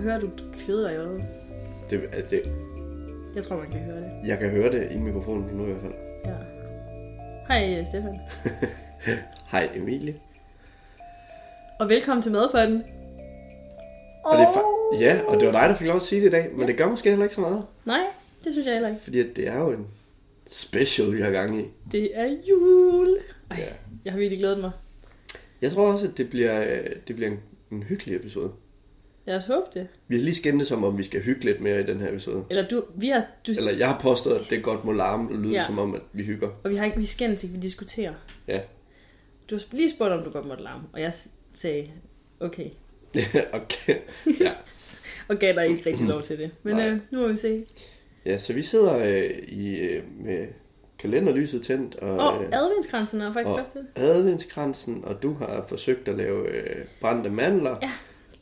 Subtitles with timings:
[0.00, 1.24] kunne høre, at du kløede dig i øjet.
[1.90, 2.42] Det, altså, det,
[3.34, 4.10] Jeg tror, man kan høre det.
[4.26, 5.92] jeg kan høre det i mikrofonen nu i hvert fald.
[6.24, 6.34] Ja.
[7.48, 8.18] Hej, øh, Stefan.
[9.52, 10.14] Hej Emilie.
[11.80, 12.82] Og velkommen til Madpotten.
[14.24, 16.26] Og det er fa- ja, og det var dig, der fik lov at sige det
[16.26, 17.62] i dag, men det gør måske heller ikke så meget.
[17.84, 18.00] Nej,
[18.44, 19.00] det synes jeg heller ikke.
[19.02, 19.86] Fordi at det er jo en
[20.46, 21.64] special, vi har gang i.
[21.92, 23.18] Det er jul.
[23.50, 23.64] Ej, Ja.
[24.04, 24.70] jeg har virkelig glædet mig.
[25.62, 27.38] Jeg tror også, at det bliver, øh, det bliver en,
[27.72, 28.50] en hyggelig episode.
[29.28, 29.86] Lad os håbe det.
[30.08, 32.44] Vi har lige skændtes om, om vi skal hygge lidt mere i den her episode.
[32.50, 35.36] Eller du, vi har, du, Eller jeg har påstået, at det godt må larme og
[35.36, 35.66] lyde Ja.
[35.66, 36.48] som om, at vi hygger.
[36.64, 38.12] og vi har ikke, vi skændes ikke, vi diskuterer.
[38.48, 38.60] Ja.
[39.50, 41.12] Du har lige spurgt, om du godt måtte larme, og jeg
[41.52, 41.90] sagde,
[42.40, 42.70] okay.
[43.52, 43.94] okay.
[44.40, 44.52] Ja.
[45.28, 46.50] Og gav dig ikke rigtig lov til det.
[46.62, 46.88] Men Nej.
[46.88, 47.66] øh, nu må vi se.
[48.26, 50.46] ja, så vi sidder øh, i, øh, med
[50.98, 53.86] kalenderlyset tændt, og, Og øh, adventskransen er faktisk og også det.
[54.02, 57.90] adventskransen, og du har forsøgt at lave øh, brændte mandler, Ja.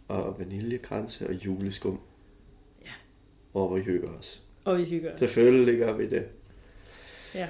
[0.09, 2.01] Og vaniljekranse og juleskum.
[2.85, 2.91] Ja.
[3.55, 4.43] Og vi hygger os.
[4.65, 5.19] Og vi hygger os.
[5.19, 6.27] Selvfølgelig gør vi det.
[7.35, 7.49] Ja.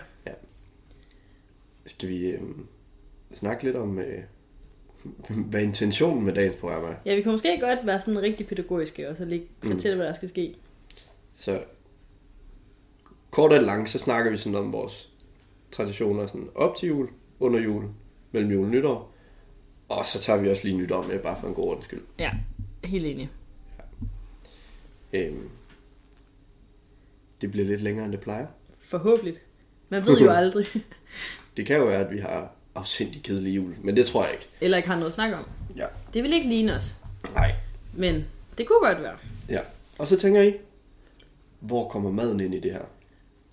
[1.87, 2.41] Skal vi øh,
[3.33, 4.23] snakke lidt om, øh,
[5.51, 6.95] hvad intentionen med dagens program er?
[7.05, 9.71] Ja, vi kan måske godt være sådan rigtig pædagogiske, og så lige Mm.
[9.71, 10.55] fortælle, hvad der skal ske.
[11.35, 11.65] Så
[13.31, 15.13] kort og langt, så snakker vi sådan om vores
[15.71, 17.09] traditioner sådan op til jul,
[17.41, 17.85] under jul,
[18.33, 19.13] mellem jul og nytår.
[19.89, 22.03] Og så tager vi også lige nytår med, bare for en god ordens skyld.
[22.19, 22.31] Ja,
[22.85, 23.31] helt enig.
[25.13, 25.49] Øhm,
[27.41, 28.47] det bliver lidt længere, end det plejer.
[28.79, 29.35] Forhåbentlig.
[29.89, 30.67] Man ved jo aldrig.
[31.57, 34.49] Det kan jo være, at vi har afsindig kedelig jul, men det tror jeg ikke.
[34.61, 35.45] Eller ikke har noget at snakke om.
[35.77, 35.87] Ja.
[36.15, 36.95] Det vil ikke ligne os.
[37.35, 37.55] Nej.
[37.95, 38.25] Men
[38.59, 39.17] det kunne godt være.
[39.49, 39.61] Ja.
[39.99, 40.55] Og så tænker I,
[41.61, 42.83] hvor kommer maden ind i det her?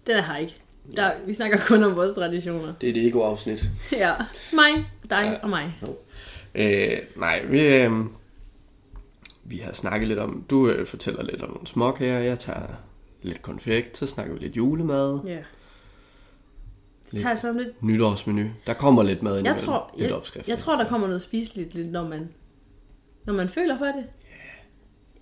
[0.07, 0.55] Den er her ikke.
[0.95, 2.73] Der, vi snakker kun om vores traditioner.
[2.81, 3.65] Det er det ego-afsnit.
[3.91, 4.13] Ja.
[4.53, 5.33] Mig, dig Ja.
[5.43, 5.73] og mig.
[6.55, 7.91] Øh, nej, vi, øh,
[9.43, 12.67] vi har snakket lidt om, du øh, fortæller lidt om nogle småkager, jeg tager
[13.21, 15.39] lidt konfekt, så snakker vi lidt julemad, Ja.
[17.07, 17.83] Så tager jeg så om lidt.
[17.83, 18.49] nytårsmenu.
[18.67, 20.47] Der kommer lidt mad ind Jeg tror, lidt jeg, opskrift.
[20.47, 22.29] jeg tror, der kommer noget spiseligt, lidt, når man,
[23.25, 24.05] når man føler for det.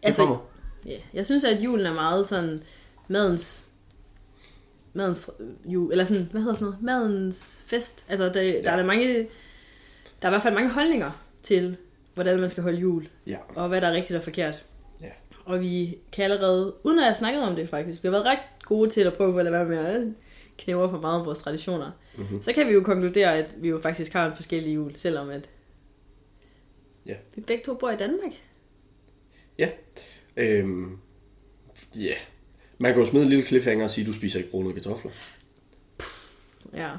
[0.05, 0.37] det kommer.
[0.85, 2.63] Ja, jeg synes, at julen er meget sådan
[3.07, 3.67] madens
[4.93, 5.31] madens
[5.65, 8.05] jul, eller sådan, hvad hedder sådan noget, madens fest.
[8.09, 9.27] Altså, der, der er der mange,
[10.21, 11.11] der er i hvert fald mange holdninger
[11.43, 11.77] til,
[12.13, 14.65] hvordan man skal holde jul, Ja, og hvad der er rigtigt og forkert.
[15.01, 15.09] Ja.
[15.45, 18.25] Og vi kan allerede, uden at jeg har snakket om det faktisk, vi har været
[18.25, 20.07] ret gode til at prøve at lade være med at
[20.57, 21.91] knæve for meget om vores traditioner.
[22.15, 22.23] Mhm.
[22.23, 22.41] Mm-hmm.
[22.41, 25.49] Så kan vi jo konkludere, at vi jo faktisk har en forskellig jul, selvom at
[27.05, 27.15] Ja.
[27.35, 28.31] vi begge to bor i Danmark.
[29.57, 29.69] ja.
[30.37, 30.97] Øhm,
[31.95, 32.13] ja.
[32.77, 35.11] Man kan jo smide en lille cliffhanger og sige, at du spiser ikke brune kartofler.
[36.73, 36.89] Ja.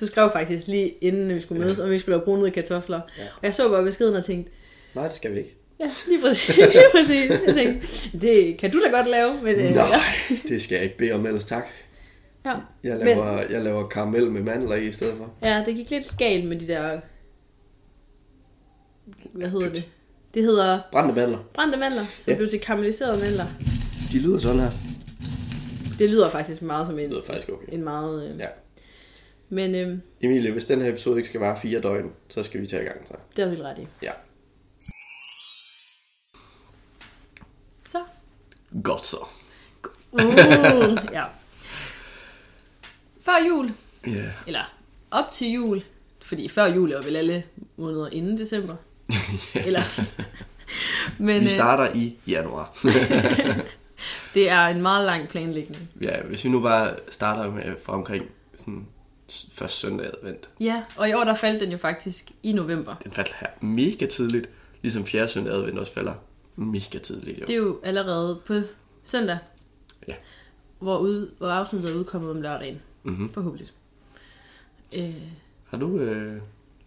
[0.00, 3.00] Du skrev faktisk lige inden vi skulle mødes, om vi skulle lave brunede kartofler.
[3.18, 3.22] Ja.
[3.22, 4.52] Og jeg så bare beskeden og tænkte,
[4.94, 5.54] Nej, det skal vi ikke.
[5.80, 6.56] ja, lige præcis.
[6.56, 7.30] lige præcis.
[7.46, 7.86] Jeg tænkte,
[8.20, 9.34] det kan du da godt lave.
[9.42, 11.64] Men, øh, Nej, jeg- det skal jeg ikke bede om, ellers tak.
[12.44, 12.54] ja.
[12.84, 15.30] Jeg Men- laver, jeg laver karamel med mandler i i stedet for.
[15.42, 17.00] ja, det gik lidt galt med de der...
[19.32, 19.84] Hvad hedder det?
[20.34, 21.38] Det hedder Brændte mandler.
[21.54, 22.32] brændte mandler, som Ja.
[22.32, 22.36] ja.
[22.36, 23.44] blev til karamelliserede mandler.
[24.12, 24.70] De lyder sådan her.
[25.98, 27.66] Det lyder faktisk meget som Det en, lyder faktisk okay.
[27.72, 28.30] en meget...
[28.32, 28.46] Øh, Ja.
[29.50, 32.66] Men øh, Emilie, hvis den her episode ikke skal vare fire døgn, så skal vi
[32.66, 32.98] tage i gang.
[33.08, 33.14] Så.
[33.36, 33.86] det du helt ret i.
[34.02, 34.12] Ja.
[37.82, 37.98] Så.
[38.84, 39.26] Godt så.
[40.12, 40.22] Uh,
[41.16, 41.24] ja.
[43.20, 43.72] Før jul,
[44.06, 44.30] Ja.
[44.46, 44.74] eller
[45.10, 45.82] op til jul,
[46.22, 47.44] fordi før jul er vel alle
[47.76, 48.76] måneder inden december.
[49.66, 49.82] Eller,
[51.22, 52.78] men Vi øh, starter i januar.
[54.34, 55.88] det er en meget lang planlægning.
[56.00, 58.86] ja, hvis vi nu bare starter med fra omkring sådan
[59.52, 60.48] først søndag advent.
[60.60, 62.94] Ja, og i år der faldt den jo faktisk i november.
[63.04, 64.48] Den faldt her mega tidligt,
[64.82, 66.14] ligesom fjerde søndag advent også falder
[66.56, 67.40] mega tidligt.
[67.40, 67.44] Jo.
[67.46, 68.54] Det er jo allerede på
[69.04, 69.38] søndag,
[70.08, 70.14] Ja.
[70.78, 72.80] hvor, ud, hvor afsnittet er udkommet om lørdagen.
[73.02, 73.32] Mm-hmm.
[73.32, 73.68] Forhåbentlig.
[74.96, 75.14] Øh,
[75.68, 76.40] Har du øh,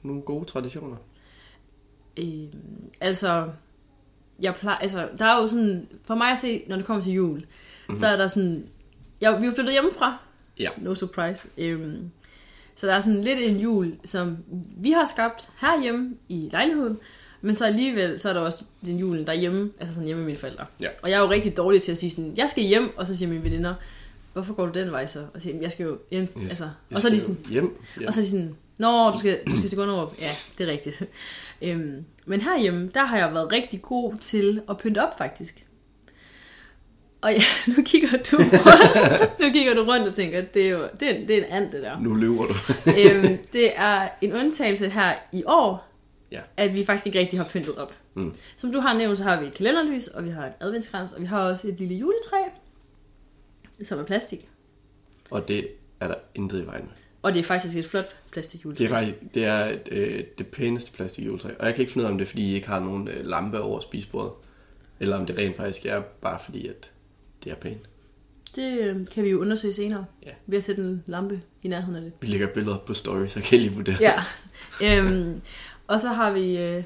[0.04, 0.98] nogle gode traditioner?
[2.18, 2.44] øh,
[3.02, 3.50] altså,
[4.40, 7.14] jeg plejer, altså, der er jo sådan, for mig at se, når det kommer til
[7.14, 7.98] jul, mm-hmm.
[7.98, 8.68] så er der sådan,
[9.22, 10.18] jeg, vi er jo flyttet hjemmefra,
[10.60, 10.70] Ja.
[10.78, 12.12] no surprise, øhm,
[12.76, 14.38] så der er sådan lidt en jul, som
[14.78, 16.98] vi har skabt herhjemme i lejligheden,
[17.42, 20.38] men så alligevel, så er der også den julen derhjemme, altså sådan hjemme med mine
[20.40, 20.66] forældre.
[20.80, 20.88] Ja.
[21.02, 23.18] Og jeg er jo rigtig dårlig til at sige sådan, jeg skal hjem, og så
[23.18, 23.74] siger mine veninder,
[24.34, 25.20] hvorfor går du den vej så?
[25.34, 26.36] Og siger, jeg, skal jo hjem, Yes.
[26.38, 27.78] altså, og så er de sådan, Hjem.
[27.98, 28.08] hjem.
[28.08, 30.14] og så er de sådan, Nå, du skal, du skal til Gunderup.
[30.22, 31.04] Ja, det er rigtigt.
[31.62, 35.66] Øhm, men herhjemme, der har jeg været rigtig god til at pynte op, faktisk.
[37.24, 37.42] Og ja,
[37.78, 41.28] nu kigger du rundt, nu kigger du rundt og tænker, det er jo det er,
[41.28, 42.00] det er en and, det der.
[42.00, 42.54] Nu løber du.
[43.00, 45.90] øhm, det er en undtagelse her i år,
[46.32, 46.40] Ja.
[46.58, 47.94] at vi faktisk ikke rigtig har pyntet op.
[48.14, 48.34] Mm.
[48.58, 51.22] Som du har nævnt, så har vi et kalenderlys, og vi har et adventskrans, og
[51.22, 52.38] vi har også et lille juletræ,
[53.84, 54.50] som er plastik.
[55.32, 55.68] Og det
[56.00, 56.92] er der intet i vejen med.
[57.22, 58.84] Og det er faktisk et flot plastikjuletræ.
[58.84, 61.50] Det er faktisk det, er, øh, det pæneste plastikjuletræ.
[61.60, 63.08] Og jeg kan ikke finde ud af, om det er, fordi I ikke har nogen
[63.08, 64.32] øh, lampe over spisebordet.
[65.00, 66.92] Eller om det rent faktisk er bare fordi, at
[67.44, 67.90] det er pænt.
[68.56, 70.32] Det øh, kan vi jo undersøge senere, Ja.
[70.48, 72.12] ved at sætte en lampe i nærheden af det.
[72.22, 73.98] Vi lægger billeder på story, så kan I lige vurdere.
[74.82, 74.98] Ja.
[74.98, 75.42] øhm,
[75.88, 76.84] og så har vi, øh,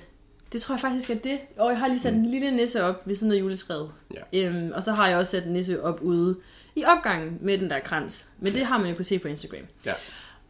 [0.51, 1.38] det tror jeg faktisk er det.
[1.57, 3.92] Og jeg har lige sat en lille nisse op ved siden af juletræet.
[4.33, 4.45] Ja.
[4.48, 6.38] Øhm, og så har jeg også sat en nisse op ude
[6.75, 8.30] i opgangen med den der krans.
[8.39, 9.65] Men det har man jo kunne se på Instagram.
[9.86, 9.94] ja.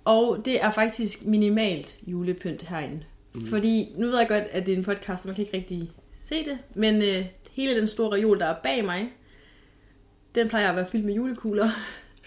[0.05, 3.03] Og det er faktisk minimalt julepynt herinde.
[3.33, 3.45] Mm.
[3.47, 5.91] Fordi nu ved jeg godt, at det er en podcast, så man kan ikke rigtig
[6.21, 6.57] se det.
[6.75, 9.09] Men øh, hele den store reol, der er bag mig,
[10.37, 11.67] den plejer at være fyldt med julekugler.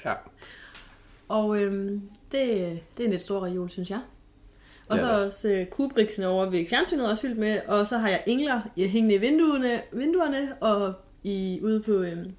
[0.05, 0.13] ja.
[1.29, 2.03] Og øhm,
[2.33, 2.43] det,
[2.97, 4.01] det er en lidt stor reol, synes jeg.
[4.89, 7.61] Og så også øh, kubriksen over ved fjernsynet er også fyldt med.
[7.69, 12.33] Og så har jeg engler hængende i vinduerne, vinduerne og i, ude på øhm,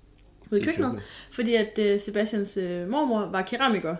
[0.51, 1.01] ude i køkkenet.
[1.31, 3.95] Fordi at øh, Sebastians øh, mormor var keramiker.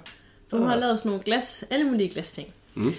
[0.47, 0.69] Så hun Ah.
[0.71, 2.47] har lavet sådan nogle glas, alle mulige glasting.
[2.75, 2.91] Mm.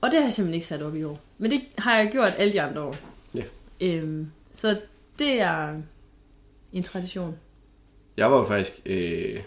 [0.00, 1.20] Og det har jeg simpelthen ikke sat op i år.
[1.38, 2.96] Men det har jeg gjort alle de andre år.
[3.34, 3.42] Ja.
[3.80, 4.80] Øhm, så
[5.18, 5.80] det er
[6.72, 7.36] en tradition.
[8.16, 8.72] Jeg var jo faktisk...
[8.86, 9.42] Øh,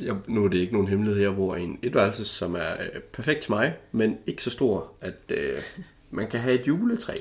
[0.00, 3.00] jeg, nu er det ikke nogen hemmelighed, jeg bor i en etværelse, som er øh,
[3.00, 5.62] perfekt til mig, men ikke så stor, at øh,
[6.10, 7.20] man kan have et juletræ.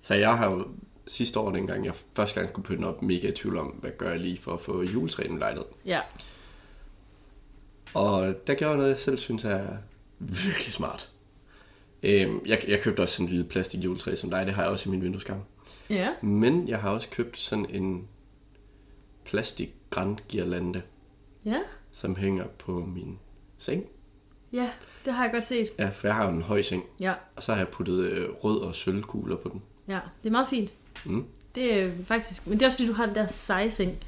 [0.00, 0.66] Så jeg har jo
[1.06, 4.10] sidste år, dengang jeg første gang skulle pynte op, mega i tvivl om, hvad gør
[4.10, 5.66] jeg lige for at få juletræet lejlighed.
[5.86, 6.00] Ja.
[7.94, 9.66] Og der gjorde jeg noget, jeg selv synes er
[10.18, 11.10] virkelig smart.
[12.02, 14.70] Øhm, jeg, jeg købte også sådan en lille plastik juletræ som dig, det har jeg
[14.70, 15.40] også i min vindueskarm.
[15.90, 16.08] Ja.
[16.22, 18.08] Men jeg har også købt sådan en
[19.24, 19.75] plastik
[20.28, 20.82] girlande,
[21.44, 21.58] Ja.
[21.92, 23.18] som hænger på min
[23.58, 23.84] seng.
[24.52, 24.70] Ja,
[25.04, 25.68] det har jeg godt set.
[25.78, 27.14] Ja, for jeg har jo en høj seng, Ja.
[27.36, 29.62] og så har jeg puttet øh, rød og sølvkugler på den.
[29.88, 30.72] Ja, det er meget fint.
[31.04, 31.24] Mm.
[31.54, 32.46] Det er faktisk...
[32.46, 33.98] Men det er også fordi, du har den der seje seng,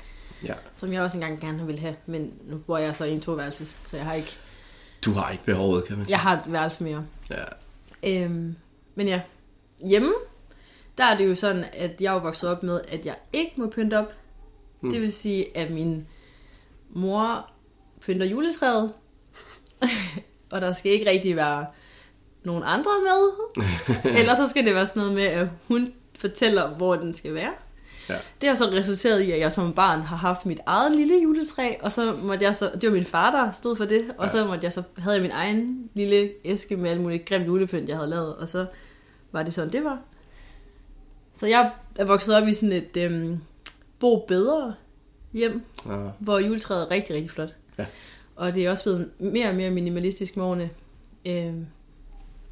[0.45, 0.55] Ja.
[0.77, 1.97] som jeg også engang gerne ville have.
[2.07, 4.37] Men nu bor jeg så i en toværelses, så jeg har ikke...
[5.05, 6.13] Du har ikke behovet, kan man sige.
[6.13, 7.07] Jeg har et værelse mere.
[7.31, 7.45] Ja.
[8.07, 8.57] Øhm,
[8.95, 9.21] men ja,
[9.87, 10.13] hjemme,
[10.99, 13.71] der er det jo sådan, at jeg er vokset op med, at jeg ikke må
[13.71, 14.13] pynte op.
[14.81, 14.91] Mm.
[14.91, 16.07] Det vil sige, at min
[16.91, 17.51] mor
[18.01, 18.93] pynter juletræet,
[20.53, 21.67] og der skal ikke rigtig være
[22.43, 23.31] nogen andre med.
[24.21, 27.53] Ellers så skal det være sådan noget med, at hun fortæller, hvor den skal være.
[28.09, 28.17] ja.
[28.41, 31.75] Det har så resulteret i, at jeg som barn har haft mit eget lille juletræ,
[31.81, 34.31] og så måtte jeg så, det var min far, der stod for det, og Ja.
[34.33, 37.89] så måtte jeg så, havde jeg min egen lille æske med alt muligt grimt julepynt,
[37.89, 38.67] jeg havde lavet, og så
[39.33, 39.99] var det sådan, det var.
[41.35, 43.41] Så jeg er vokset op i sådan et øhm,
[44.01, 44.75] bo bedre
[45.33, 45.97] hjem, ja.
[46.19, 47.55] hvor juletræet er rigtig, rigtig flot.
[47.79, 47.85] Ja.
[48.37, 50.71] Og det er også blevet mere og mere minimalistisk med årene.
[51.27, 51.67] Øhm,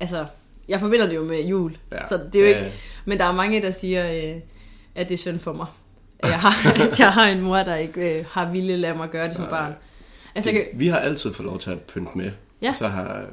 [0.00, 0.26] altså,
[0.69, 2.06] jeg forbinder det jo med jul, Ja.
[2.06, 2.60] så det er jo Ja, ikke...
[2.66, 2.72] ja.
[3.04, 4.40] Men der er mange, der siger, øh,
[4.94, 5.66] at det er synd for mig.
[6.19, 9.10] At jeg har, at jeg har en mor, der ikke øh, har ville lade mig
[9.10, 9.75] gøre det som Nej, barn.
[10.34, 12.31] Altså, Det, kan, vi har altid fået lov til at pynte med.
[12.62, 12.72] Ja.
[12.72, 13.26] Så har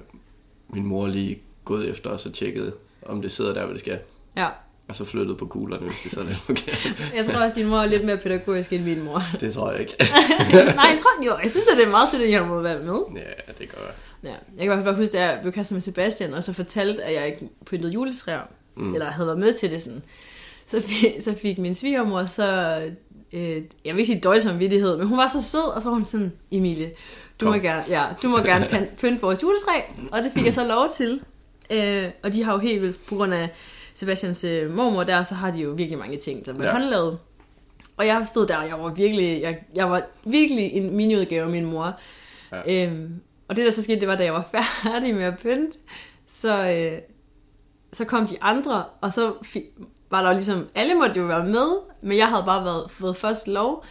[0.70, 2.74] min mor lige gået efter os og tjekket,
[3.06, 4.00] om det sidder der, hvor det skal.
[4.38, 4.48] ja,
[4.88, 6.94] Og så flyttet på kuglerne, hvis det så er lidt forkert.
[7.16, 9.22] jeg tror også, din mor er lidt mere pædagogisk end min mor.
[9.40, 9.94] Det tror jeg ikke.
[10.54, 12.80] Nej, jeg tror, jo, jeg synes, at det er meget sødt, at jeg må være
[12.80, 13.00] med.
[13.16, 13.94] ja, det gør jeg.
[14.24, 17.14] Ja, jeg kan bare huske, at jeg blev kastet med Sebastian, og så fortalte, at
[17.14, 18.42] jeg ikke pyntede juletræer,
[18.76, 18.94] mm.
[18.94, 20.02] eller havde været med til det sådan.
[20.66, 22.80] Så fik, så fik min svigermor så,
[23.34, 25.96] øh, jeg vil ikke sige dårlig samvittighed, men hun var så sød, og så var
[25.96, 26.92] hun sådan, Emilie,
[27.40, 27.54] du Kom.
[27.54, 30.90] må gerne, ja, du må gerne pynte vores juletræ, og det fik jeg så lov
[30.96, 31.22] til.
[31.70, 33.50] Øh, og de har jo helt vildt, på grund af
[33.96, 36.72] Sebastians øh, mormor der, så har de jo virkelig mange ting, der var Ja.
[36.72, 37.20] håndlavet.
[37.98, 41.50] Og jeg stod der, og jeg var virkelig, jeg, jeg var virkelig en miniudgave af
[41.50, 42.00] min mor.
[42.68, 42.86] Ja.
[42.88, 44.50] Øhm, og det der så skete, det var, da jeg var
[44.84, 45.78] færdig med at pynte,
[46.28, 47.00] så, øh,
[47.94, 51.46] så kom de andre, og så fi- var der jo ligesom, alle måtte jo være
[51.46, 51.68] med,
[52.02, 53.86] men jeg havde bare været, fået først lov.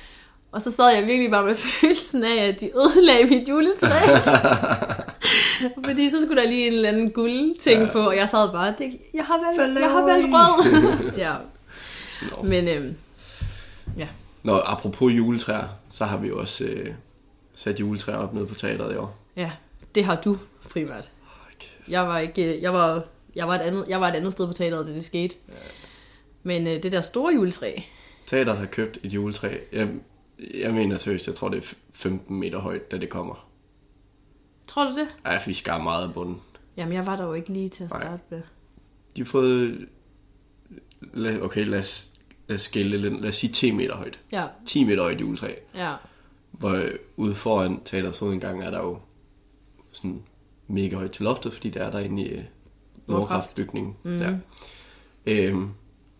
[0.53, 3.89] Og så sad jeg virkelig bare med følelsen af, at de ødelagde mit juletræ.
[5.87, 7.87] Fordi så skulle der lige en eller anden guld ting Ja.
[7.87, 7.93] ja.
[7.93, 11.13] på, og jeg sad bare, det, jeg har valgt, jeg har valgt rød.
[11.25, 11.35] ja,
[12.31, 12.43] Nå.
[12.43, 12.97] men øhm,
[13.97, 14.09] ja.
[14.43, 16.87] Nå, apropos juletræer, så har vi også øh,
[17.55, 19.17] sat juletræer op nede på teateret i år.
[19.37, 19.51] ja,
[19.95, 20.39] det har du
[20.71, 21.09] primært.
[21.89, 23.03] Jeg var ikke, jeg var,
[23.37, 25.35] jeg var et andet, jeg var et andet sted på teateret, da det skete.
[26.43, 27.77] Men øh, det der store juletræ,
[28.27, 29.57] Teateret har købt et juletræ.
[29.73, 29.89] Jeg,
[30.55, 33.49] jeg mener seriøst, jeg tror det er 15 meter højt, da det kommer.
[34.67, 35.09] tror du det?
[35.41, 36.41] For vi skar meget af bunden.
[36.77, 38.01] Jamen, jeg var der jo ikke lige til at Nej.
[38.01, 38.43] starte med.
[39.17, 39.89] De har fået...
[41.43, 42.11] Okay, lad os,
[42.49, 43.21] lad os skille lidt.
[43.21, 44.21] Lad os sige 10 meter højt.
[44.33, 45.55] Ja, 10 meter højt juletræ.
[45.75, 45.95] ja,
[46.51, 46.83] Hvor
[47.17, 48.99] ude foran teaterets hovedindgang er der jo
[49.93, 50.23] sådan
[50.67, 52.45] mega højt til loftet, fordi der er derinde i, øh,
[53.09, 53.97] Nordkraftbygningen.
[54.03, 54.19] Mm.
[54.19, 54.37] Ja.
[55.27, 55.71] Øhm,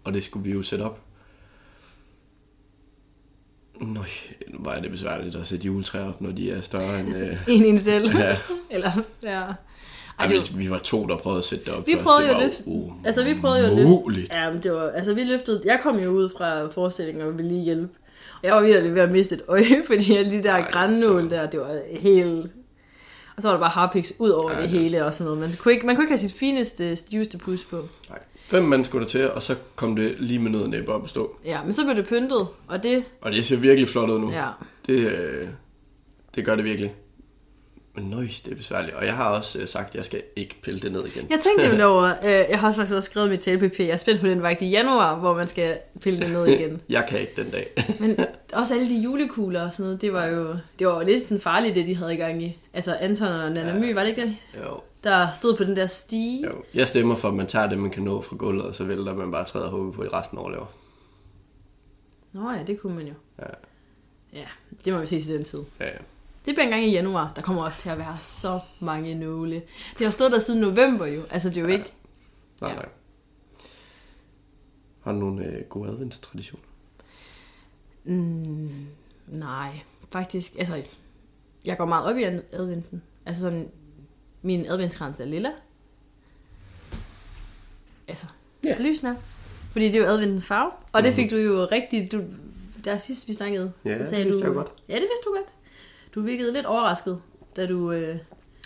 [0.05, 1.02] og det skulle vi jo sætte op.
[3.87, 4.05] Nøj,
[4.59, 7.17] hvor er det besværligt at sætte juletræer op, når de er større end...
[7.17, 8.11] Øh, En en selv.
[8.19, 8.37] ja.
[8.71, 8.91] Eller,
[9.23, 9.41] ja.
[9.41, 9.55] Ej,
[10.19, 12.05] Ej, vi, var, vi var to, der prøvede at sætte det op vi først.
[12.05, 12.63] prøvede det jo var lidt.
[12.67, 13.07] umuligt.
[13.07, 13.87] Altså, vi prøvede jo lidt.
[13.87, 14.33] Umuligt.
[14.35, 17.49] Ja, men det var, altså vi løftede, jeg kom jo ud fra forestillingen og ville
[17.49, 17.89] lige hjælpe.
[18.43, 21.31] Og jeg var virkelig ved at miste et øje, fordi alle de der Ej, grænnål
[21.31, 22.51] der, det var helt...
[23.37, 25.41] Og så var der bare harpiks ud over Ej, det hele og sådan noget.
[25.41, 27.77] Man kunne ikke, man kunne ikke have sit fineste, stiveste pus på.
[28.09, 28.19] Nej.
[28.53, 31.11] Fem mand skulle der til, og så kom det lige med noget næppe op at
[31.11, 31.37] stå.
[31.45, 33.05] Ja, men så blev det pyntet, og det...
[33.21, 34.31] Og det ser virkelig flot ud nu.
[34.33, 34.49] Ja,
[34.87, 35.49] Det, øh,
[36.35, 36.95] det gør det virkelig.
[37.95, 38.95] Men nøj, det er besværligt.
[38.95, 41.27] Og jeg har også øh, sagt, at jeg skal ikke pille det ned igen.
[41.31, 43.97] jeg tænkte nemlig over, øh, jeg har også faktisk også skrevet mit talpapir, jeg er
[43.97, 46.81] spændt på den vagt i januar, hvor man skal pille det ned igen.
[46.89, 47.69] jeg kan ikke den dag.
[48.01, 48.17] Men
[48.53, 51.41] også alle de julekugler og sådan noget, det var jo, det var jo lidt sådan
[51.41, 52.59] farligt, det de havde i gang i.
[52.75, 54.37] Altså Anton og Nana My, var det ikke det?
[54.65, 56.47] jo, Der stod på den der stige.
[56.47, 56.65] jo.
[56.75, 59.15] Jeg stemmer for, at man tager det, man kan nå fra gulvet, og så vælter
[59.15, 60.67] man bare træder hovedet på, i resten overlever.
[62.33, 63.15] Nå ja, det kunne man jo.
[63.39, 63.45] Ja.
[64.33, 64.47] Ja,
[64.85, 65.61] det må vi se til den tid.
[65.81, 65.99] Ja, ja.
[66.47, 67.33] Det bliver en gang i januar.
[67.37, 69.63] Der kommer også til at være så mange nåle.
[69.99, 71.23] Det har stået der siden november jo.
[71.31, 71.73] Altså det er jo Ja.
[71.73, 71.93] ikke...
[72.61, 72.77] Nej, Ja.
[72.77, 72.89] nej.
[75.03, 76.65] Har du nogle øh, gode adventstraditioner?
[78.05, 78.87] Mm,
[79.27, 79.81] nej,
[80.11, 80.53] faktisk.
[80.59, 80.83] Altså,
[81.65, 83.03] jeg går meget op i ad- adventen.
[83.27, 83.71] Altså sådan,
[84.43, 85.51] min adventskrans er lilla.
[88.09, 88.27] Altså,
[88.65, 88.77] Ja.
[88.79, 89.17] lysende.
[89.73, 90.71] Fordi det er jo adventens farve.
[90.93, 92.13] Og det fik du jo rigtig...
[92.13, 92.25] Du,
[92.85, 94.47] der sidst vi snakkede, Ja, så det sagde vidste du...
[94.47, 94.73] jeg godt.
[94.89, 95.53] Ja, det vidste du godt.
[96.15, 97.23] Du virkede lidt overrasket,
[97.57, 97.93] da du...
[97.93, 98.19] Øh,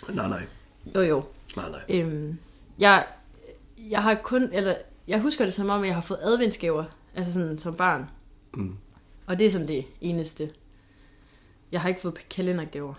[0.09, 0.43] Nej, nej.
[0.95, 1.23] jo, jo.
[1.55, 1.81] Nej, nej.
[1.89, 2.37] Øhm,
[2.79, 3.05] jeg,
[3.77, 4.75] jeg har kun, eller
[5.07, 6.83] jeg husker det som om, jeg har fået adventsgaver,
[7.15, 8.05] altså sådan som barn.
[8.53, 8.75] Mm.
[9.25, 10.49] Og det er sådan det eneste.
[11.71, 12.93] Jeg har ikke fået kalendergaver.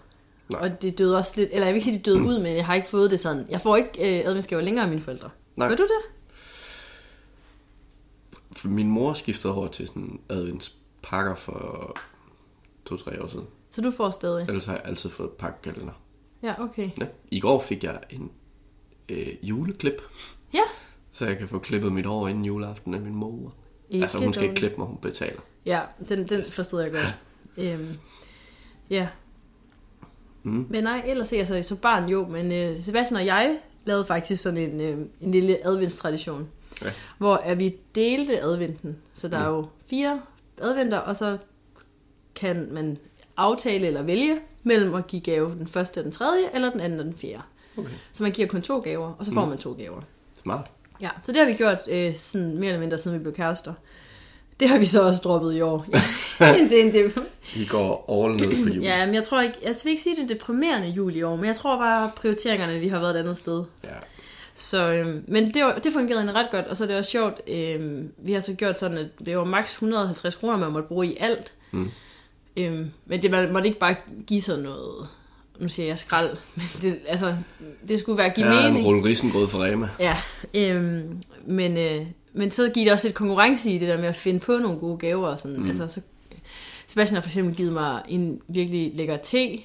[0.50, 0.60] Nej.
[0.60, 2.66] Og det døde også lidt, eller jeg vil ikke sige, det døde ud, men jeg
[2.66, 3.46] har ikke fået det sådan.
[3.50, 5.30] Jeg får ikke øh, adventsgaver længere af mine forældre.
[5.56, 5.68] Nej.
[5.68, 6.14] Gør du det?
[8.52, 11.96] For min mor skiftede over til sådan adventspakker for
[12.86, 13.46] to-tre år siden.
[13.70, 14.46] Så du får stadig?
[14.48, 15.92] Ellers har jeg altid fået pakkekalender.
[16.42, 16.90] Ja, okay.
[17.00, 17.06] Ja.
[17.30, 18.30] I går fik jeg en
[19.08, 20.02] øh, juleklip,
[20.54, 20.60] Ja.
[21.12, 23.54] så jeg kan få klippet mit hår inden juleaften af min mor.
[23.90, 24.58] Ikke altså hun skal ikke dårligt.
[24.58, 25.40] klippe mig, hun betaler.
[25.66, 27.14] Ja, den, den forstod jeg godt.
[27.56, 27.98] Øhm,
[28.90, 29.08] ja.
[30.42, 30.66] Mm.
[30.70, 31.32] Men nej, ellers.
[31.32, 35.30] Altså, som barn jo, men øh, Sebastian og jeg lavede faktisk sådan en, øh, en
[35.30, 36.48] lille adventstradition.
[36.82, 36.90] Ja.
[37.18, 38.96] Hvor at vi delte adventen.
[39.14, 40.20] Så der er jo fire
[40.62, 41.38] adventer, og så
[42.34, 42.98] kan man
[43.36, 47.00] aftale eller vælge mellem at give gave den første og den tredje, eller den anden
[47.00, 47.42] og den fjerde.
[47.76, 47.90] Okay.
[48.12, 50.00] Så man giver kun to gaver, og så får man to gaver.
[50.36, 50.70] Smart.
[51.00, 53.72] Ja, så det har vi gjort øh, sådan mere eller mindre, siden vi blev kærester.
[54.60, 55.86] Det har vi så også droppet i år.
[56.40, 57.20] Ja, det, er- det, er-
[57.56, 58.82] Vi går all ned på jul.
[58.82, 61.36] ja, men jeg tror ikke, jeg vil ikke sige, det er deprimerende jul i år,
[61.36, 63.64] men jeg tror bare, prioriteringerne de har været et andet sted.
[63.84, 63.88] ja.
[64.54, 67.10] Så, øhm, men det, var, det fungerede egentlig ret godt, og så er det også
[67.10, 70.88] sjovt, øhm, vi har så gjort sådan, at det var maks 150 kroner, man måtte
[70.88, 71.52] bruge i alt.
[71.70, 71.90] Mm.
[72.56, 73.94] Øhm, men det man måtte ikke bare
[74.26, 75.06] give sådan noget,
[75.58, 77.36] nu siger jeg skrald, men det, altså,
[77.88, 78.86] det skulle være give Ja, en mening.
[78.86, 79.88] rulle risengrød for Rema.
[80.00, 80.16] Ja,
[80.54, 84.16] øhm, men, øh, men så giver det også lidt konkurrence i det der med at
[84.16, 85.60] finde på nogle gode gaver og sådan.
[85.60, 85.66] Mm.
[85.68, 86.00] Altså, så,
[86.86, 89.58] Sebastian har for eksempel givet mig en virkelig lækker te.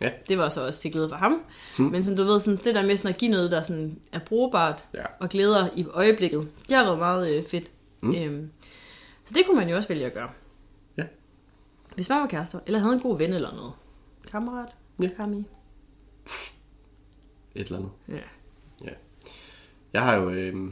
[0.00, 0.10] Ja.
[0.28, 1.42] Det var så også til glæde for ham.
[1.78, 1.84] Mm.
[1.84, 4.18] Men som du ved, sådan, det der med sådan at give noget, der sådan er
[4.18, 5.04] brugbart Ja.
[5.20, 7.70] og glæder i øjeblikket, det har været meget øh, fedt.
[8.00, 8.14] Mm.
[8.14, 8.50] Øhm,
[9.24, 10.30] så det kunne man jo også vælge at gøre.
[10.98, 11.04] Ja.
[11.94, 13.72] Hvis man var kærester, eller havde en god ven eller noget.
[14.30, 14.68] Kammerat.
[15.02, 15.08] Ja.
[15.16, 15.44] Kami.
[17.54, 17.90] Et eller andet.
[18.08, 18.14] Ja.
[18.84, 18.90] Ja.
[19.92, 20.70] Jeg har jo øh,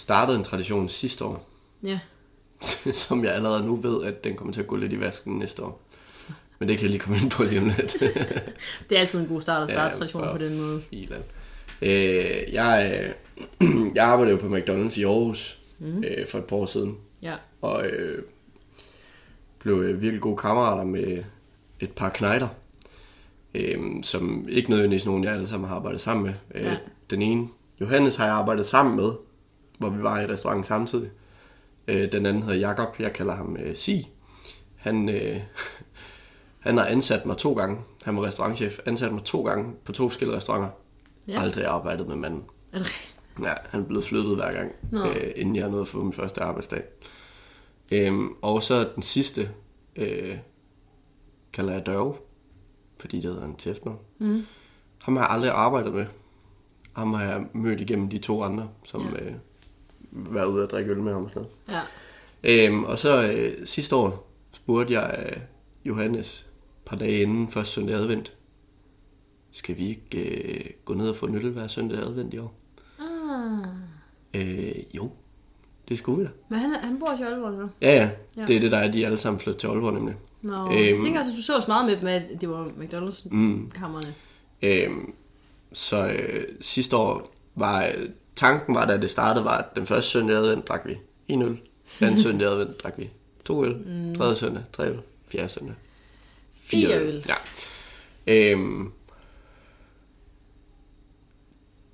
[0.00, 1.48] startet en tradition sidste år,
[1.82, 1.98] Ja.
[2.92, 5.62] som jeg allerede nu ved, at den kommer til at gå lidt i vasken næste
[5.64, 5.80] år.
[6.58, 7.92] Men det kan jeg lige komme ind på lige om lidt.
[8.90, 10.82] Det er altid en god start at starte Ja, tradition på den måde.
[10.90, 11.22] Filan.
[11.82, 13.02] Øh, jeg,
[13.60, 16.04] øh, jeg arbejdede jo på McDonald's i Aarhus mm.
[16.04, 17.34] øh, for et par år siden, Ja.
[17.62, 18.22] og øh,
[19.58, 21.24] blev øh, virkelig gode kammerater med
[21.80, 22.48] et par knejder,
[23.54, 26.34] øh, som ikke nødvendigvis nogen, jeg alle sammen har arbejdet sammen med.
[26.54, 26.76] Øh, Ja.
[27.10, 27.48] Den ene,
[27.80, 29.12] Johannes, har jeg arbejdet sammen med,
[29.80, 31.10] hvor vi var i restauranten samtidig.
[31.88, 34.08] Øh, den anden hedder Jakob, jeg kalder ham øh, Si.
[34.76, 35.36] Han, øh,
[36.66, 37.78] han har ansat mig to gange.
[38.04, 38.78] Han var restaurantchef.
[38.86, 40.68] Ansat mig to gange på to forskellige restauranter.
[41.28, 41.40] Ja.
[41.42, 42.42] Aldrig arbejdet med manden.
[42.72, 43.14] Er det?
[43.42, 45.06] Ja, han er blevet flyttet hver gang, Nå.
[45.06, 46.82] øh, inden jeg nåede at få min første arbejdsdag.
[47.92, 49.50] Øhm, og så den sidste,
[49.96, 50.38] øh,
[51.52, 52.14] kalder jeg Dørve,
[52.98, 54.00] fordi det hedder han til efternavn.
[54.18, 54.42] Mm.
[54.98, 56.06] Ham har jeg aldrig arbejdet med.
[56.92, 59.22] Ham har jeg mødt igennem de to andre, som ja.
[59.22, 59.32] øh,
[60.12, 61.80] var ude at drikke øl med ham og sådan noget.
[62.42, 62.66] Ja.
[62.68, 65.36] Øhm, og så øh, sidste år spurgte jeg øh,
[65.84, 66.46] Johannes et
[66.86, 68.32] par dage inden første søndag advent.
[69.52, 72.54] Skal vi ikke øh, gå ned og få nyttelvær søndag advent i år?
[73.00, 73.66] Ah,
[74.34, 75.10] Øh, jo.
[75.88, 76.30] Det skulle vi da.
[76.48, 77.70] Men han, han bor i Aalborg nu.
[77.82, 78.10] Ja, ja.
[78.36, 78.44] Ja.
[78.46, 80.14] Det er det, der er, de alle sammen flyttet til Aalborg nemlig.
[80.42, 80.72] Nå, Øhm.
[80.72, 84.14] jeg tænker også, at du så så meget med dem, at det var McDonald's-kammerne.
[84.62, 85.12] Øhm,
[85.72, 88.08] så øh, sidste år var øh,
[88.40, 91.58] tanken var, da det startede, var, at den første søndag advent drak vi en øl.
[92.00, 93.10] Anden søndag advent drak vi
[93.44, 93.76] to øl.
[93.76, 94.14] Mm.
[94.14, 95.00] Tredje søndag, tre øl.
[95.28, 95.74] Fjerde søndag,
[96.62, 97.26] Fire øl.
[97.28, 97.34] Ja.
[98.26, 98.92] Øhm,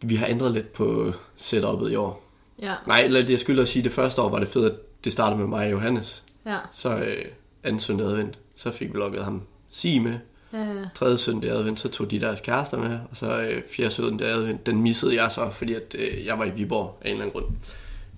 [0.03, 2.23] vi har ændret lidt på setup'et i år.
[2.63, 5.13] Ja, Nej, eller jeg skylder at sige, det første år var det fedt, at det
[5.13, 6.25] startede med mig og Johannes.
[6.47, 7.25] ja, Så øh,
[7.65, 10.19] anden søndag advent, så fik vi lukket ham sige med.
[10.61, 10.89] Ja, ja.
[10.95, 14.29] Tredje søndag i advent, så tog de deres kærester med, og så øh, fjerde søndag
[14.29, 17.13] i advent, den missede jeg så, fordi at, øh, jeg var i Viborg af en
[17.13, 17.57] eller anden grund.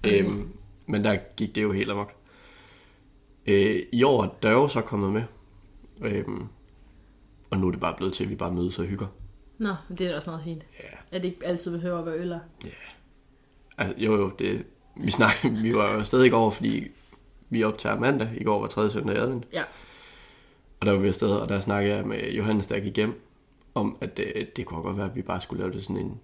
[0.05, 0.25] Okay.
[0.25, 0.49] Øhm,
[0.87, 2.13] men der gik det jo helt amok.
[3.47, 5.23] Øh, I år er Dørge så kommet med,
[6.01, 6.45] øhm,
[7.51, 9.07] og nu er det bare blevet til, at vi bare mødes og hygger.
[9.59, 10.67] Nå, men det er da også meget fint.
[10.79, 11.17] Ja.
[11.17, 12.39] At det ikke altid behøver at være øller.
[13.79, 14.65] Altså, jo jo, det,
[14.97, 16.89] vi, snak, vi var jo stadig over, fordi
[17.51, 18.29] vi optager mandag.
[18.37, 19.45] I går var tredje søndag i advent.
[19.53, 19.63] Ja.
[20.81, 23.21] Og der var vi afsted, og der snakkede jeg med Johannes, der gik hjem,
[23.75, 26.21] om at øh, det kunne godt være, at vi bare skulle lave det sådan en,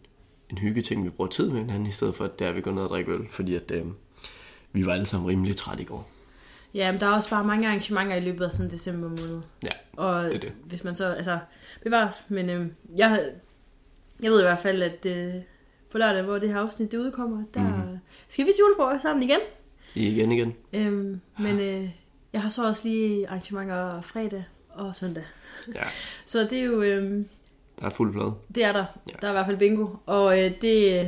[0.51, 2.83] en hyggeting, vi bruger tid med hinanden, i stedet for, at der vi går ned
[2.83, 3.85] og drikker øl, fordi at øh,
[4.73, 6.09] vi var alle sammen rimelig trætte i går.
[6.75, 9.41] Ja, men der er også bare mange arrangementer i løbet af sådan december måned.
[9.63, 10.53] Ja, Og Det er det.
[10.65, 11.39] hvis man så, altså,
[11.83, 13.31] bevares, men øh, jeg,
[14.23, 15.35] jeg ved i hvert fald, at øh,
[15.91, 17.71] på lørdag, hvor det her afsnit det udkommer, der Mhm.
[17.73, 17.99] mm-hmm.
[18.29, 19.39] skal vi til julefrokost sammen igen.
[19.95, 20.55] igen igen.
[20.73, 21.89] Øhm, men øh,
[22.35, 25.25] jeg har så også lige arrangementer fredag og søndag.
[25.75, 25.83] Ja,
[26.27, 27.25] Så det er jo, øh,
[27.81, 28.35] der er fuld plade.
[28.55, 28.85] det er der.
[29.09, 29.13] Ja.
[29.21, 29.89] Der er i hvert fald bingo.
[30.07, 31.07] Og øh, det øh,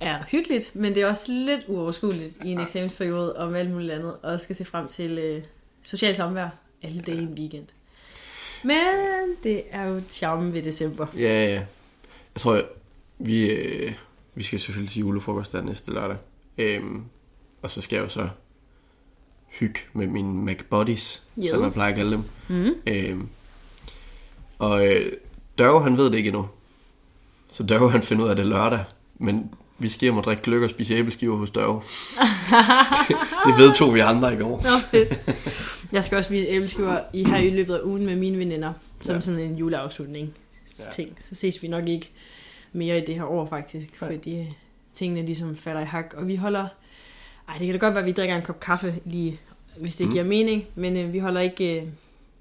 [0.00, 4.16] er hyggeligt, men det er også lidt uoverskueligt i en eksamensperiode om alt muligt andet,
[4.22, 5.42] og skal se frem til øh,
[5.82, 6.48] social samvær
[6.82, 7.66] alle dage i en weekend.
[8.64, 8.76] Men
[9.42, 11.06] det er jo charmen ved december.
[11.14, 11.64] Ja, ja, ja.
[12.34, 12.62] Jeg tror,
[13.18, 13.92] vi, øh,
[14.34, 16.16] vi skal selvfølgelig til julefrokost der næste lørdag.
[16.58, 17.04] Øhm,
[17.62, 18.28] og så skal jeg jo så
[19.60, 21.50] hygge med mine McBuddies, yes.
[21.50, 22.24] som jeg plejer at kalde dem.
[22.48, 22.74] Mm.
[22.86, 23.28] Øhm,
[24.58, 25.12] og øh,
[25.58, 26.48] Dørge, han ved det ikke endnu.
[27.48, 28.84] Så Dørge, han finder ud af det lørdag.
[29.18, 31.82] Men vi skal hjem og drikke gløk og spise æbleskiver hos Dørge.
[33.08, 33.16] det,
[33.46, 34.62] det vedtog vi andre i går.
[34.62, 35.36] Nå, fedt.
[35.92, 39.10] Jeg skal også spise æbleskiver i her i løbet af ugen med mine veninder, som
[39.12, 39.14] Ja.
[39.14, 39.20] ja.
[39.20, 40.34] sådan en juleafslutning
[40.78, 40.84] Ja.
[40.92, 41.18] ting.
[41.22, 42.10] Så ses vi nok ikke
[42.72, 44.10] mere i det her år faktisk, Nej.
[44.12, 44.56] fordi
[44.94, 46.14] tingene ligesom falder i hak.
[46.16, 46.66] Og vi holder...
[47.48, 49.40] Ej, det kan da godt være, at vi drikker en kop kaffe lige,
[49.80, 50.12] hvis det Mm.
[50.12, 51.80] giver mening, men øh, vi holder ikke...
[51.80, 51.86] Øh,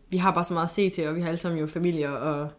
[0.10, 2.10] vi har bare så meget at se til, og vi har alle sammen jo familier,
[2.10, 2.50] og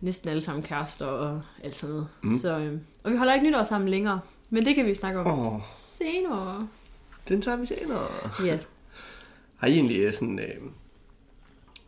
[0.00, 2.08] næsten alle sammen kærester og alt sådan noget.
[2.22, 2.36] Mm.
[2.38, 5.54] Så, øh, og vi holder ikke nytår sammen længere, men det kan vi snakke om
[5.54, 6.68] oh, senere.
[7.28, 8.06] den tager vi senere.
[8.44, 8.58] Ja.
[9.58, 10.54] Har I egentlig øh, sådan, øh,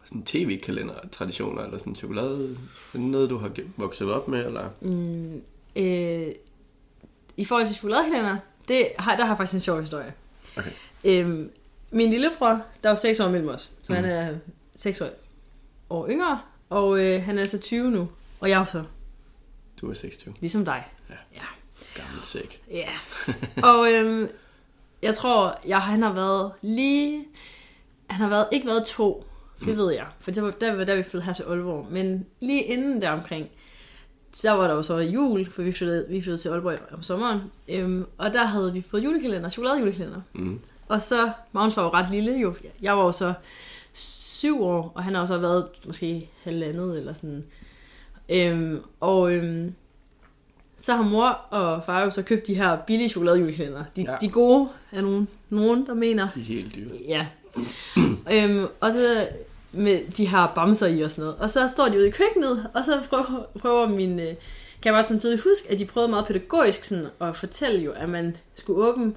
[0.04, 2.56] sådan tv-kalender-traditioner, eller sådan chokolade?
[2.92, 4.68] Det noget, du har vokset op med, eller?
[4.80, 5.42] Mm,
[5.76, 6.32] øh,
[7.36, 8.36] I forhold til chokoladekalender,
[8.68, 10.14] det har, der har jeg faktisk en sjov historie.
[10.56, 10.70] Okay.
[11.04, 11.50] Øhm,
[11.90, 13.94] min lillebror, der er jo 6 år mellem os, så mm.
[13.94, 14.34] han er
[14.78, 15.08] 6 år,
[15.90, 18.08] år yngre, og øh, han er altså 20 nu,
[18.40, 18.84] og jeg er så
[19.80, 20.34] Du er 26.
[20.40, 20.84] ligesom dig.
[21.10, 21.14] Ja.
[21.34, 21.44] ja.
[21.94, 22.62] Gammel sæk.
[22.70, 22.88] Ja.
[23.70, 24.28] og øhm,
[25.02, 27.24] jeg tror, jeg, han har været lige...
[28.10, 29.26] Han har været, ikke været to,
[29.64, 30.06] det ved jeg.
[30.20, 31.86] For det var der, var der vi flyttede her til Aalborg.
[31.90, 33.48] Men lige inden der omkring,
[34.32, 37.40] så var der jo så jul, for vi flyttede, vi flyttede til Aalborg om sommeren.
[37.68, 40.20] Øhm, og der havde vi fået julekalender, chokoladejulekalender.
[40.32, 40.60] Mm.
[40.90, 42.54] Og så, Magnus var jo ret lille jo.
[42.82, 43.32] Jeg var jo så
[43.92, 47.44] syv år, og han har jo så været måske halvandet eller sådan.
[48.28, 49.74] Øhm, og øhm,
[50.76, 53.84] så har mor og far jo så købt de her billige chokoladejulekalender.
[53.96, 54.16] De, ja.
[54.20, 56.28] de gode er nogen, nogen, der mener.
[56.28, 56.96] De er helt dyre.
[57.08, 57.26] Ja.
[58.34, 59.28] øhm, og så
[59.72, 61.40] med de her bamser i og sådan noget.
[61.40, 64.20] Og så står de ude i køkkenet, og så prøver, prøver min...
[64.20, 64.34] Øh,
[64.82, 67.92] kan jeg bare sådan tydeligt huske, at de prøvede meget pædagogisk sådan at fortælle jo,
[67.92, 69.12] at man skulle åbne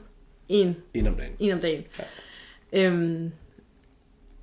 [0.50, 1.32] en En om dagen.
[1.40, 1.84] en om dagen.
[2.00, 2.04] Ja.
[2.82, 3.32] Øhm,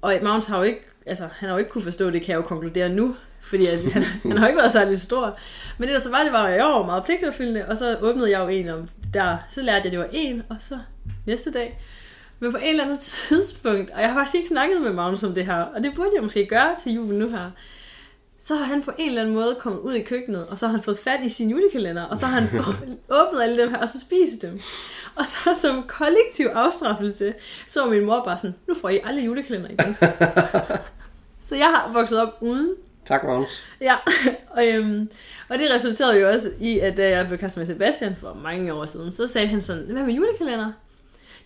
[0.01, 2.37] og Magnus har jo ikke, altså han har jo ikke kunne forstå det, kan jeg
[2.37, 5.39] jo konkludere nu, fordi at han, han har jo ikke været særlig stor.
[5.79, 8.41] Men det der så var, det var, jeg var meget pligtopfyldende, og så åbnede jeg
[8.41, 10.79] jo en om der, så lærte jeg, at det var en, og så
[11.27, 11.81] næste dag.
[12.39, 15.35] Men på en eller anden tidspunkt, og jeg har faktisk ikke snakket med Magnus om
[15.35, 17.51] det her, og det burde jeg måske gøre til jul nu her,
[18.43, 20.73] så har han på en eller anden måde kommet ud i køkkenet, og så har
[20.73, 22.61] han fået fat i sin julekalender, og så har han
[23.21, 24.61] åbnet alle dem her, og så spist dem.
[25.17, 27.35] Og så som kollektiv afstraffelse,
[27.67, 29.97] så var min mor bare sådan, nu får I alle julekalender igen.
[31.49, 32.75] så jeg har vokset op uden.
[33.05, 33.65] Tak, Magnus.
[33.81, 33.97] Ja,
[34.57, 35.11] og, øhm,
[35.49, 38.75] og det resulterede jo også i, at da jeg blev kastet med Sebastian for mange
[38.75, 40.73] år siden, så sagde han sådan, hvad med julekalender?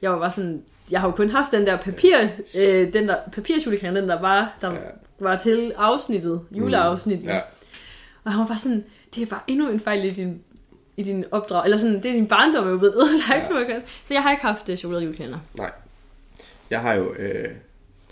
[0.03, 2.17] Jeg var bare sådan, jeg har jo kun haft den der papir,
[2.57, 4.79] øh, den der papirsjulekalender, den der var, der Ja.
[5.25, 7.27] Var til afsnittet, juleafsnittet.
[7.27, 7.41] Ja.
[8.25, 8.85] Og han var bare sådan,
[9.15, 10.41] det er bare endnu en fejl i din
[10.97, 13.81] i din opdrag, eller sådan, det er din barndom er jo blevet ødelagt, ja.
[14.05, 15.39] så jeg har ikke haft uh, chokolade julekalender.
[15.59, 15.73] Nej.
[16.71, 17.49] Jeg har jo, øh,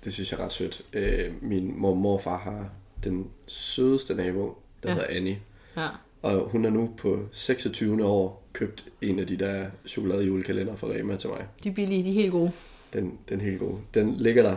[0.04, 2.68] det synes jeg er ret sødt, øh, min mor og morfar har
[3.04, 4.94] den sødeste nabo, der Ja.
[4.94, 5.38] hedder Annie.
[5.76, 5.88] Ja.
[6.22, 8.04] Og hun er nu på 26.
[8.04, 11.46] år købt en af de der chokolade julekalender fra Rema til mig.
[11.64, 12.52] De er billige, de er helt gode.
[12.92, 13.78] Den, den er helt gode.
[13.94, 14.56] Den ligger der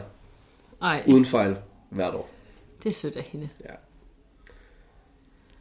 [0.81, 1.55] Ej, uden fejl
[1.89, 2.29] hvert år.
[2.85, 3.49] Det er sødt af hende.
[3.63, 3.73] Ja.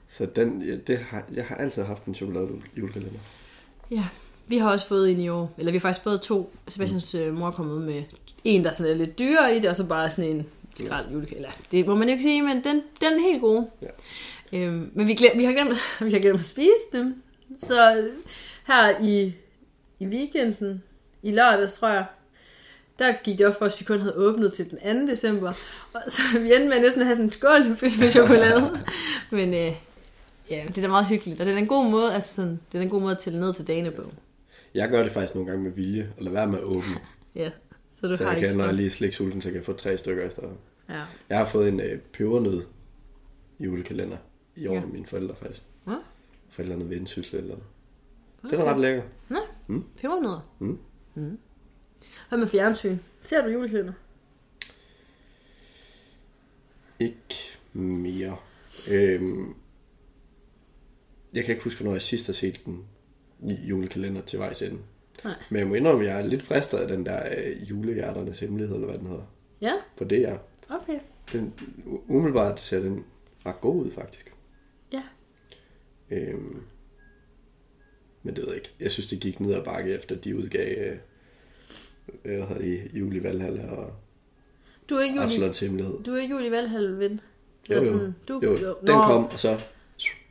[0.08, 3.20] Så den, ja, det har, jeg har altid haft en chokolade julekalender.
[3.90, 4.04] Ja,
[4.46, 5.54] vi har også fået en i år.
[5.58, 6.52] Eller vi har faktisk fået to.
[6.68, 7.34] Sebastians mm.
[7.34, 8.02] mor er kommet med
[8.44, 11.50] en, der sådan er lidt dyrere i det, og så bare sådan en skrald julekalender.
[11.70, 13.64] Det må man jo ikke sige, men den, den er helt god.
[13.82, 14.58] Ja.
[14.58, 17.22] Øhm, men vi, glem, vi, har glemt, vi har glemt at spise dem.
[17.58, 18.12] Så øh,
[18.66, 19.34] her i,
[19.98, 20.82] i weekenden,
[21.22, 22.04] i lørdags tror jeg,
[22.98, 25.12] der gik det op for os, at vi kun havde åbnet til den 2.
[25.12, 25.48] december.
[25.92, 28.78] Og så vi endte med næsten at have sådan en skål fyldt med chokolade.
[29.30, 29.72] Men øh,
[30.50, 31.40] ja, det er da meget hyggeligt.
[31.40, 33.40] Og det er en god måde, altså sådan, det er en god måde at tælle
[33.40, 34.02] ned til dagene på.
[34.74, 36.94] Jeg gør det faktisk nogle gange med vilje, og lade være med at åbne.
[37.34, 37.50] Ja,
[38.00, 39.64] så du Så har jeg ikke kan, når jeg lige er sliksulten, så kan jeg
[39.64, 40.42] få tre stykker efter.
[40.88, 41.02] Ja.
[41.28, 42.62] Jeg har fået en øh, pebernød
[43.60, 44.16] julekalender
[44.56, 44.80] i år Ja.
[44.80, 45.62] med mine forældre faktisk.
[45.88, 45.94] Ja.
[46.50, 47.64] Forældrene ved syssel eller noget.
[48.50, 49.02] Den er ret lækker.
[50.00, 50.48] Pebernødder.
[50.58, 50.78] Mm.
[51.14, 51.38] Mm.
[52.28, 52.98] Hvad med fjernsyn?
[53.22, 53.92] Ser du julekalender?
[57.00, 57.34] Ikke
[57.72, 58.36] mere.
[58.92, 59.54] Øhm,
[61.34, 62.84] jeg kan ikke huske, hvornår jeg sidst har set den
[63.42, 64.78] julekalender til vejs ende.
[65.24, 65.34] Nej.
[65.50, 68.74] Men jeg må indrømme, at jeg er lidt fristet af den der øh, julehjerternes hemmelighed,
[68.74, 69.26] eller hvad den hedder.
[69.60, 70.38] Ja, På det er.
[70.68, 70.98] okay.
[71.32, 71.54] Den,
[72.08, 73.04] umiddelbart ser den
[73.46, 74.32] ret god ud, faktisk.
[74.92, 75.02] Ja.
[76.10, 76.62] Øhm,
[78.22, 78.70] men det ved jeg ikke.
[78.80, 80.96] Jeg synes, det gik ned ad bakke, efter de udgav øh,
[82.22, 83.92] hvad hedder det, Juli Valhalla og
[84.90, 85.94] Du er ikke Absalons Hemmelighed.
[86.06, 87.20] du er ikke juli Valhall ven.
[87.70, 87.84] Jo, jo.
[87.84, 89.58] sådan, Du, Jo, den kom, og så...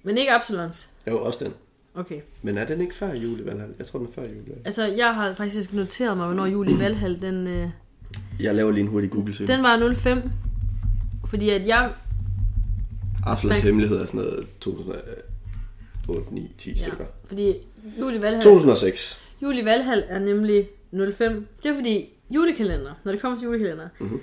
[0.03, 0.89] Men ikke Absalons.
[1.07, 1.53] Jo, også den.
[1.95, 2.21] Okay.
[2.41, 3.73] Men er den ikke før Juli Valhalla?
[3.77, 4.61] Jeg tror, den er før Juli Valhalla.
[4.65, 7.69] Altså, jeg har faktisk noteret mig, hvornår juli Valhall, den, øh,
[8.39, 9.55] Jeg laver lige en hurtig Google-søgning.
[9.57, 10.21] den var 05.
[11.27, 11.91] Fordi at jeg,
[13.25, 13.65] Absalons Nej.
[13.65, 17.05] Hemmelighed er sådan noget 2008, 9, 10 ja, stykker.
[17.25, 17.53] fordi
[17.99, 19.19] juli Valhall, 2006.
[19.41, 20.67] juli Valhall er nemlig
[21.13, 21.47] 05.
[21.63, 24.21] Det er fordi julekalender, når det kommer til julekalender, Mhm.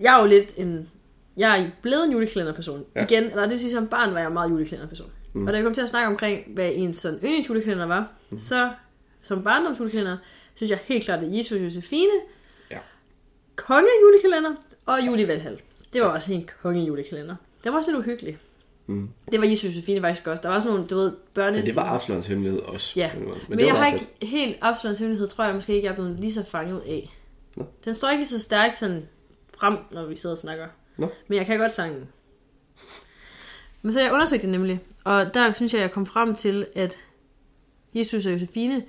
[0.00, 0.90] jeg er jo lidt en,
[1.36, 2.84] jeg er blevet en julekalenderperson.
[2.94, 3.04] Ja.
[3.04, 5.10] Igen, eller det vil sige, som barn var jeg meget julekalenderperson.
[5.34, 5.46] Mm.
[5.46, 8.38] Og da jeg kom til at snakke omkring, hvad en sådan yndlingsjulekalender var, mm.
[8.38, 8.70] så
[9.22, 10.16] som barndomsjulekalender,
[10.54, 12.12] synes jeg helt klart, at Jesus Josefine,
[12.70, 12.78] Ja.
[13.56, 14.54] kongejulekalender
[14.86, 15.60] og Juli Valhall.
[15.92, 17.36] Det var også en kongejulekalender.
[17.64, 18.38] Det var også lidt uhyggeligt.
[18.86, 19.08] Mm.
[19.30, 20.42] Det var Jesus Josefine faktisk også.
[20.42, 21.56] Der var sådan nogle, du ved, børne...
[21.56, 22.92] Men det var Absalons Hemmelighed også.
[22.96, 23.10] Ja.
[23.14, 26.20] Men, men jeg har ikke helt Absalons hemmelighed, tror jeg måske ikke, jeg er blevet
[26.20, 27.16] lige så fanget af.
[27.56, 27.66] Nå.
[27.84, 29.08] Den står ikke så stærkt sådan
[29.58, 30.66] frem, når vi sidder og snakker.
[30.96, 31.08] Nå.
[31.28, 32.08] Men jeg kan godt sangen.
[33.82, 36.96] Men så jeg undersøgte det nemlig, og der synes jeg, jeg kom frem til, at
[37.94, 38.84] Jesus og Josefine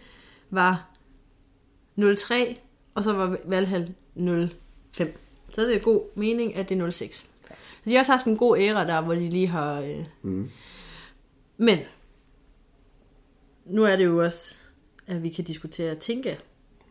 [0.49, 0.89] var
[2.17, 2.59] 03,
[2.95, 3.93] og så var Valhall
[4.91, 5.17] 05.
[5.51, 7.25] Så det er god mening, at det er 06.
[7.87, 9.81] De har også haft en god æra der, hvor de lige har...
[9.81, 10.05] Øh...
[10.21, 10.49] Mm.
[11.57, 11.79] Men,
[13.65, 14.55] nu er det jo også,
[15.07, 16.35] at vi kan diskutere Tinka.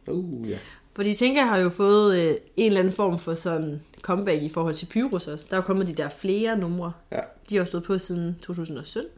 [0.06, 0.58] Uh, ja.
[0.94, 4.74] Fordi Tinka har jo fået øh, en eller anden form for sådan comeback i forhold
[4.74, 5.46] til Pyrus også.
[5.50, 6.92] Der er jo kommet de der flere numre.
[7.12, 7.20] Ja.
[7.50, 9.10] De har jo stået på siden 2017.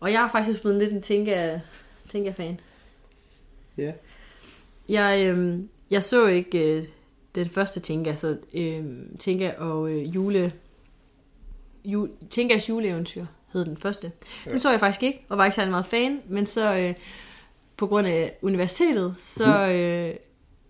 [0.00, 1.60] Og jeg har faktisk blevet lidt en Tinka,
[2.08, 2.60] Tinka-fan.
[3.78, 3.92] Ja.
[4.88, 5.58] Jeg, øh,
[5.90, 6.86] jeg så ikke øh,
[7.34, 8.84] den første Tinka, så øh,
[9.18, 10.52] Tinka og øh, jule,
[11.84, 14.12] jule, Tinkas juleeventyr hed den første.
[14.46, 14.50] Ja.
[14.50, 16.94] Den så jeg faktisk ikke, og var ikke særlig meget fan, men så øh,
[17.76, 20.14] på grund af universitetet, så øh,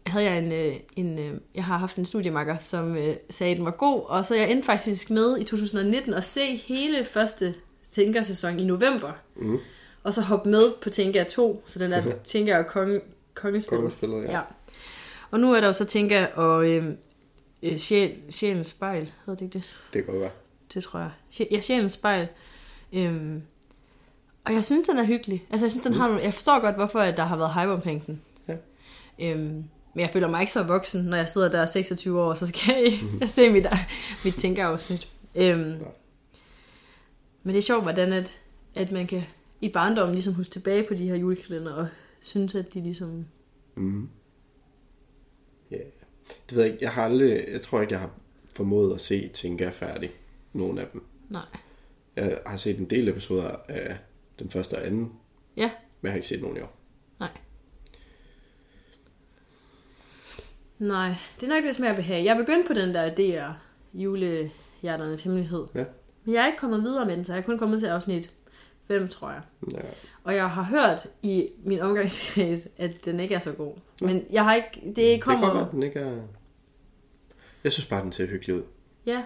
[0.06, 3.56] havde jeg en, øh, en øh, jeg har haft en studiemakker, som øh, sagde, at
[3.56, 7.54] den var god, og så jeg endte faktisk med i 2019 at se hele første
[7.92, 9.58] Tinka-sæson i november, Mm.
[10.02, 13.00] og så hoppe med på Tinka 2, så den der Tinka og konge,
[13.34, 13.78] kongespil.
[13.78, 14.32] Kongespillet, ja.
[14.32, 14.40] Ja.
[15.30, 16.84] Og nu er der jo så Tinka og øh,
[17.62, 19.80] øh, sjæl, Sjælens spejl, hedder det ikke det?
[19.92, 20.30] Det kan godt være.
[20.74, 21.11] Det tror jeg.
[21.50, 22.28] Ja, Sjælens spejl.
[22.92, 23.42] Øhm,
[24.44, 25.46] og jeg synes, den er hyggelig.
[25.50, 26.22] Altså, jeg synes, den har nogle...
[26.22, 28.22] Jeg forstår godt, hvorfor at der har været hype omkring den.
[28.48, 28.56] Ja.
[29.18, 32.46] Øhm, men jeg føler mig ikke så voksen, når jeg sidder der 26 år, så
[32.46, 33.66] skal jeg, jeg se mit,
[34.24, 35.09] mit tænkeafsnit.
[35.35, 35.85] Øhm,
[37.42, 38.38] men det er sjovt, hvordan at,
[38.74, 39.22] at man kan
[39.61, 41.88] i barndommen ligesom huske tilbage på de her julekalender og
[42.20, 43.26] synes, at de ligesom...
[43.74, 44.09] Mm.
[45.70, 45.76] Ja.
[46.48, 46.85] Det ved jeg ikke.
[46.85, 47.44] Jeg har aldrig...
[47.52, 48.11] Jeg tror ikke, jeg har
[48.54, 50.11] formået at se Tinka færdig.
[50.52, 51.04] Nogle af dem.
[51.28, 51.44] Nej.
[52.16, 53.98] Jeg har set en del episoder af
[54.38, 55.12] den første og anden.
[55.56, 55.70] Ja.
[56.00, 56.76] Men jeg har ikke set nogen i år.
[57.20, 57.30] Nej.
[60.78, 62.24] Nej, det er nok det behag.
[62.24, 63.52] Jeg er begyndt på den der DR
[63.94, 65.66] julehjerternes hemmelighed.
[65.74, 65.84] Ja.
[66.24, 68.34] Men jeg er ikke kommet videre med den, så jeg er kun kommet til afsnit
[68.88, 69.42] 5, tror jeg.
[69.72, 69.80] Ja.
[70.24, 73.74] Og jeg har hørt i min omgangskreds, at den ikke er så god.
[74.00, 74.92] Men jeg har ikke...
[74.96, 75.46] Det kommer...
[75.46, 76.22] Det kan godt den ikke er...
[77.64, 78.62] Jeg synes bare, den ser hyggelig ud.
[79.06, 79.24] Ja.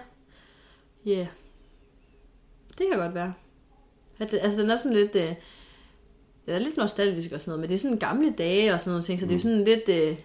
[1.05, 1.11] Ja.
[1.11, 1.27] Yeah.
[2.77, 3.33] Det kan godt være.
[4.19, 5.15] At det, altså, den er sådan lidt...
[5.15, 5.33] Øh,
[6.45, 8.91] den er lidt nostalgisk og sådan noget, men det er sådan gamle dage og sådan
[8.91, 9.89] noget ting, så det er jo sådan lidt...
[9.89, 10.17] Øh,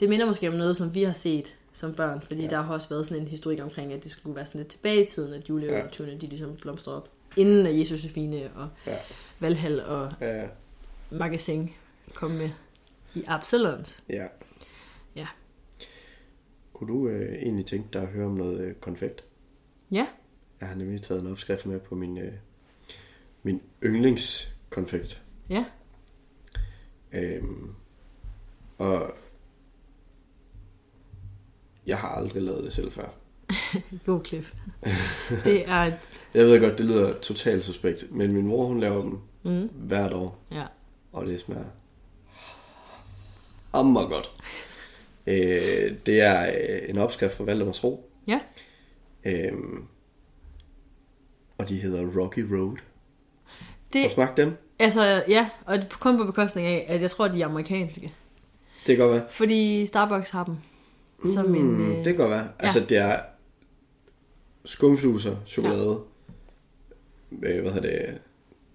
[0.00, 2.48] det minder måske om noget, som vi har set som børn, fordi ja.
[2.48, 5.02] der har også været sådan en historik omkring, at det skulle være sådan lidt tilbage
[5.02, 6.18] i tiden, at juleeventyrene, ja.
[6.18, 7.08] de ligesom blomstrede op.
[7.36, 8.96] Inden at Jesus Josefine og Ja.
[9.38, 10.46] Valhall og Ja,
[11.10, 11.70] Magasin
[12.14, 12.50] kom med
[13.14, 14.02] i Absalons.
[14.08, 14.26] ja.
[15.16, 15.26] Ja.
[16.72, 19.24] Kunne du øh, egentlig tænke dig at høre om noget øh, konfekt?
[19.90, 20.06] Ja,
[20.60, 22.32] Jeg har nemlig taget en opskrift med på min, øh,
[23.42, 25.22] min yndlingskonfekt.
[25.50, 25.64] ja.
[27.12, 27.74] Øhm,
[28.78, 29.14] og
[31.86, 33.08] jeg har aldrig lavet det selv før.
[34.06, 34.46] God klip.
[35.44, 36.20] det er et...
[36.34, 40.12] Jeg ved godt, det lyder totalt suspekt, men min mor hun laver dem Mm, hvert
[40.12, 40.64] år, ja.
[41.12, 41.64] og det smager
[43.74, 44.32] hammer godt.
[45.26, 48.40] Øh, det er øh, en opskrift fra Valdemars Ro, Ja,
[49.24, 49.84] øhm,
[51.58, 52.76] og de hedder Rocky Road.
[53.92, 54.52] det, Har du smagt dem?
[54.78, 58.12] altså, ja, og det kun på bekostning af, at jeg tror, de er amerikanske.
[58.86, 59.24] Det kan godt være.
[59.30, 60.56] Fordi Starbucks har dem.
[61.34, 62.48] Som en, Mm, øh, det kan godt være.
[62.58, 63.20] Altså, det er
[64.64, 65.98] skumfluser, chokolade,
[67.42, 68.20] øh, hvad hedder det,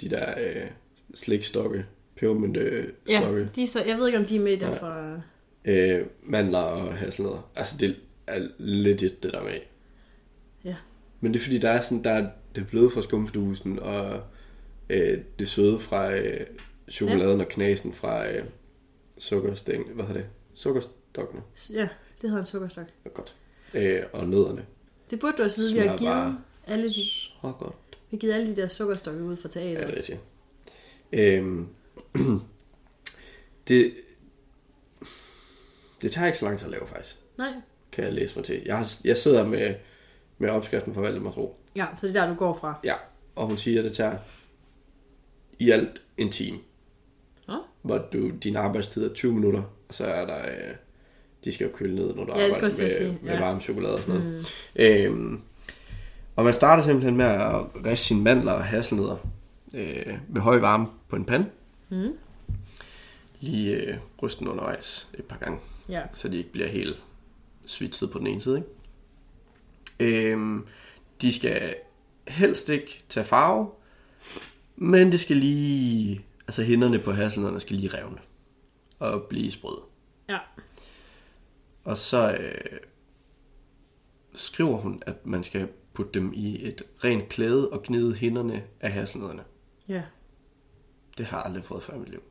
[0.01, 0.67] de der øh,
[1.13, 5.19] slikstokke, pebermynte Ja, de så, jeg ved ikke, om de er med derfra.
[5.65, 7.49] øh, mandler og hasselnødder.
[7.55, 7.95] Altså, det
[8.27, 9.59] er legit, det der med.
[11.23, 11.27] Ja.
[11.27, 14.23] Men det er fordi, der er sådan, der er det bløde fra skumfidusen, og
[14.89, 16.47] øh, det søde fra øh,
[16.91, 17.45] chokoladen ja.
[17.45, 18.45] og knasen fra øh,
[19.17, 20.29] sukkerstæng, hvad hedder det?
[20.53, 21.41] Sukkerstokkene.
[21.69, 21.89] Ja,
[22.21, 22.85] det hedder en sukkerstok.
[22.85, 23.35] Det er godt.
[23.73, 24.65] Øh, og nødderne.
[25.09, 27.75] Det burde du også vide, vi har givet alle de, Så godt.
[27.91, 29.85] vi har givet alle de der sukkerstokke ud fra Ja, teater.
[29.87, 30.19] det er rigtigt.
[31.13, 31.67] Øhm,
[33.67, 33.93] det,
[36.01, 37.15] det tager ikke så lang tid at lave, faktisk.
[37.37, 37.53] Nej.
[37.91, 38.61] Kan jeg læse mig til.
[38.65, 39.75] Jeg, har, jeg sidder med,
[40.43, 41.59] med opskriften fra Valdemars Ro.
[41.75, 42.79] Ja, så det er der, du går fra.
[42.83, 42.95] Ja,
[43.35, 44.15] og hun siger, at det tager
[45.59, 46.57] i alt en time.
[47.47, 47.53] Nå.
[47.81, 50.37] Hvor du, din arbejdstid er 20 minutter, og så er der...
[50.47, 50.75] Øh,
[51.45, 53.39] de skal jo køle ned, når du Ja, arbejder med, sige, med ja.
[53.39, 54.47] varm chokolade og sådan noget.
[54.75, 55.41] Øhm,
[56.35, 59.17] og man starter simpelthen med at riste sine mandler og hasselnødder
[59.73, 61.45] øh, ved høj varme på en pande.
[61.89, 62.13] Mm.
[63.39, 66.01] Lige øh, ryste den undervejs et par gange, Ja.
[66.11, 67.03] så de ikke bliver helt
[67.65, 68.55] svitset på den ene side.
[68.57, 68.67] Ikke?
[70.03, 70.67] Øhm,
[71.21, 71.75] de skal
[72.27, 73.69] helst ikke tage farve,
[74.75, 76.25] men det skal lige...
[76.47, 78.17] Altså hinderne på hasselnødderne skal lige revne
[78.99, 79.81] og blive sprøde.
[80.29, 80.37] Ja.
[81.83, 82.79] Og så øh,
[84.33, 88.91] skriver hun, at man skal putte dem i et rent klæde og gnide hinderne af
[88.91, 89.43] hasselnødderne.
[89.89, 90.01] Ja.
[91.17, 92.23] Det har jeg aldrig prøvet før i mit liv.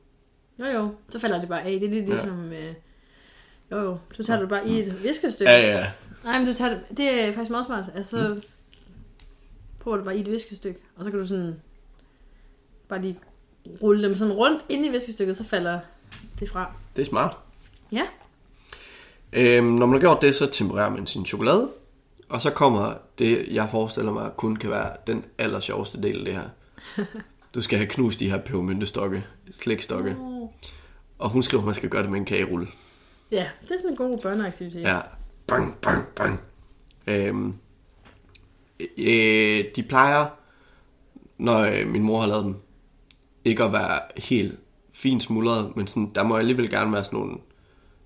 [0.58, 1.80] Jo jo, så falder det bare af.
[1.80, 2.10] Det er lidt Ja.
[2.10, 2.52] ligesom...
[2.52, 2.74] Øh,
[3.70, 5.52] jo jo, så tager du bare i et viskestykke.
[5.52, 5.90] Ja, ja.
[6.24, 7.84] Nej, men du tager det, det er faktisk meget smart.
[7.94, 8.42] Altså, mm.
[9.80, 11.60] prøver du bare i et viskestykke, og så kan du sådan
[12.88, 13.18] bare lige
[13.82, 15.80] rulle dem sådan rundt ind i viskestykket, så falder
[16.40, 16.72] det fra.
[16.96, 17.36] Det er smart.
[17.92, 18.06] Ja.
[19.32, 21.70] Øhm, når man har gjort det, så tempererer man sin chokolade.
[22.28, 26.24] Og så kommer det, jeg forestiller mig, kun kan være den aller sjoveste del af
[26.24, 26.48] det her.
[27.54, 30.16] Du skal have knust de her pebermyntestokke, slikstokke.
[30.20, 30.48] Oh.
[31.18, 32.66] Og hun skriver, at man skal gøre det med en kagerulle.
[33.30, 34.82] Ja, det er sådan en god børneaktivitet.
[34.82, 35.00] Ja.
[35.46, 36.40] Bang, bang, bang.
[37.06, 37.54] Øhm,
[38.98, 40.26] øh, de plejer,
[41.38, 42.56] når øh, min mor har lavet dem,
[43.44, 44.58] ikke at være helt
[44.92, 47.36] fint smuldret, men sådan, der må alligevel gerne være sådan nogle,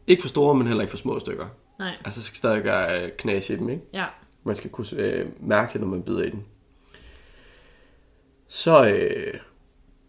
[0.07, 1.47] ikke for store, men heller ikke for små stykker.
[1.79, 3.83] Nej, Altså, så skal stadig være øh, knas i dem, ikke?
[3.93, 4.07] ja.
[4.45, 6.45] Man skal kunne øh, mærke det, når man bider i den.
[8.49, 9.35] Så øh,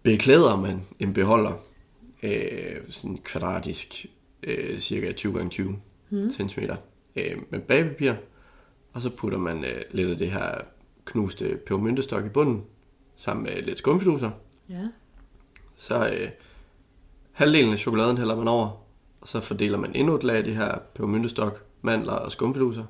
[0.04, 1.54] beklæder man en beholder,
[2.24, 4.06] øh, sådan kvadratisk,
[4.44, 6.30] øh, cirka 20 x 20 mm.
[6.32, 6.60] cm,
[7.18, 8.14] øh, med bagpapir,
[8.94, 10.62] og så putter man øh, lidt af det her
[11.06, 12.66] knuste pebermyntestok i bunden,
[13.16, 14.32] sammen med lidt skumfiduser.
[14.70, 14.88] Ja.
[15.76, 16.30] Så øh,
[17.32, 18.84] halvdelen af chokoladen hælder man over,
[19.22, 22.84] og så fordeler man endnu et lag af det her pebermyntestok, mandler og skumfiduser.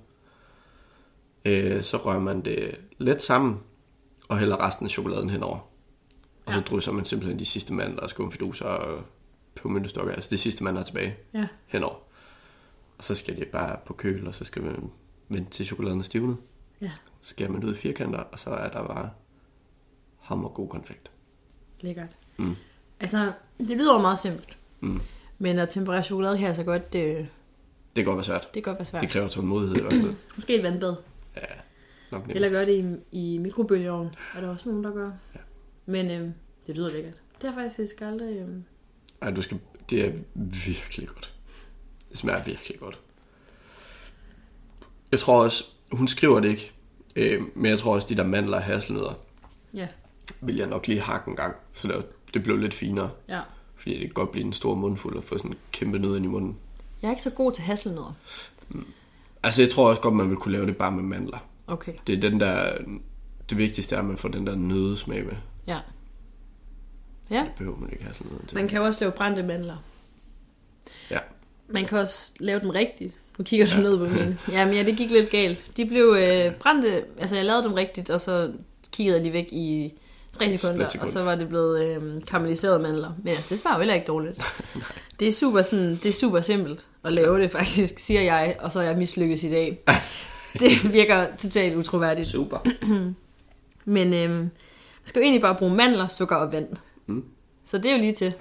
[1.45, 3.59] Øh, så rører man det let sammen,
[4.29, 5.59] og hælder resten af chokoladen henover.
[6.45, 6.63] Og så Ja.
[6.65, 9.03] drysser man simpelthen de sidste mandler og skumfiduser og
[9.55, 11.47] pebermyntestokker, altså det sidste mandler er tilbage, Ja.
[11.67, 11.95] henover.
[12.97, 14.89] Og så skal det bare på køl, og så skal man
[15.29, 16.37] vente til chokoladen er stivnet.
[16.81, 19.09] Ja, Så skærer man ud i firkanter, og så er der bare
[20.19, 21.11] hammer god konfekt.
[21.81, 22.15] lækkert.
[22.37, 22.55] Mm.
[22.99, 24.57] Altså, det lyder jo meget simpelt.
[24.79, 25.01] Mm.
[25.37, 27.27] Men at temperere chokolade kan altså godt, det, Det
[27.95, 28.41] kan godt være svært.
[28.53, 29.01] det kan godt være svært.
[29.01, 30.15] Det kræver tålmodighed i hvert fald.
[30.35, 30.95] Måske et vandbad.
[31.35, 31.41] Ja,
[32.11, 32.51] nok Eller nemmest.
[32.53, 34.13] gøre det i, i mikrobølgeovnen.
[34.35, 35.11] Er der også nogen, der gør?
[35.85, 36.29] Men øh,
[36.67, 37.13] det lyder lækkert.
[37.41, 38.37] Det har faktisk jeg skal aldrig...
[38.37, 38.49] Øh...
[39.21, 39.59] Ej, du skal...
[39.89, 41.33] Det er virkelig godt.
[42.17, 42.99] Det smager virkelig godt.
[45.11, 46.71] Jeg tror også, hun skriver det ikke,
[47.15, 49.13] øh, men jeg tror også, de der mandler og hasselnødder,
[49.73, 49.87] Ja,
[50.41, 53.09] vil jeg nok lige hakke en gang, så det, det blev lidt finere.
[53.29, 53.41] ja.
[53.75, 56.25] Fordi det kan godt blive en stor mundfuld at få sådan en kæmpe nød ind
[56.25, 56.57] i munden.
[57.01, 58.15] Jeg er ikke så god til hasselnødder.
[59.43, 61.37] Altså, jeg tror også godt, man vil kunne lave det bare med mandler.
[61.67, 62.77] Okay, Det er den der...
[63.49, 65.33] Det vigtigste er, at man får den der nødesmag med.
[65.67, 65.79] ja.
[67.29, 68.57] Ja, Det behøver man ikke have sådan noget til.
[68.57, 69.77] man kan jo også lave brændte mandler.
[71.11, 71.19] Ja.
[71.67, 73.13] Man kan også lave dem rigtigt.
[73.37, 73.81] Nu kigger du ja.
[73.81, 74.37] ned på mine.
[74.51, 75.65] Ja, men ja, det gik lidt galt.
[75.77, 78.51] De blev øh, brændte, altså jeg lavede dem rigtigt, og så
[78.91, 79.93] kiggede jeg lige væk i
[80.37, 81.03] 3 sekunder, sekund.
[81.03, 83.11] og så var det blevet øh, karamelliserede mandler.
[83.23, 84.41] Men altså, det smager jo heller ikke dårligt.
[85.19, 88.71] det er super sådan, det er super simpelt at lave det faktisk, siger jeg, og
[88.71, 89.83] så er jeg mislykket i dag.
[90.59, 92.27] det virker totalt utroværdigt.
[92.27, 92.57] Super.
[93.85, 94.51] Men øh, man
[95.03, 96.67] skal jo egentlig bare bruge mandler, sukker og vand.
[97.07, 97.23] Mm.
[97.65, 98.33] Så det er jo lige til.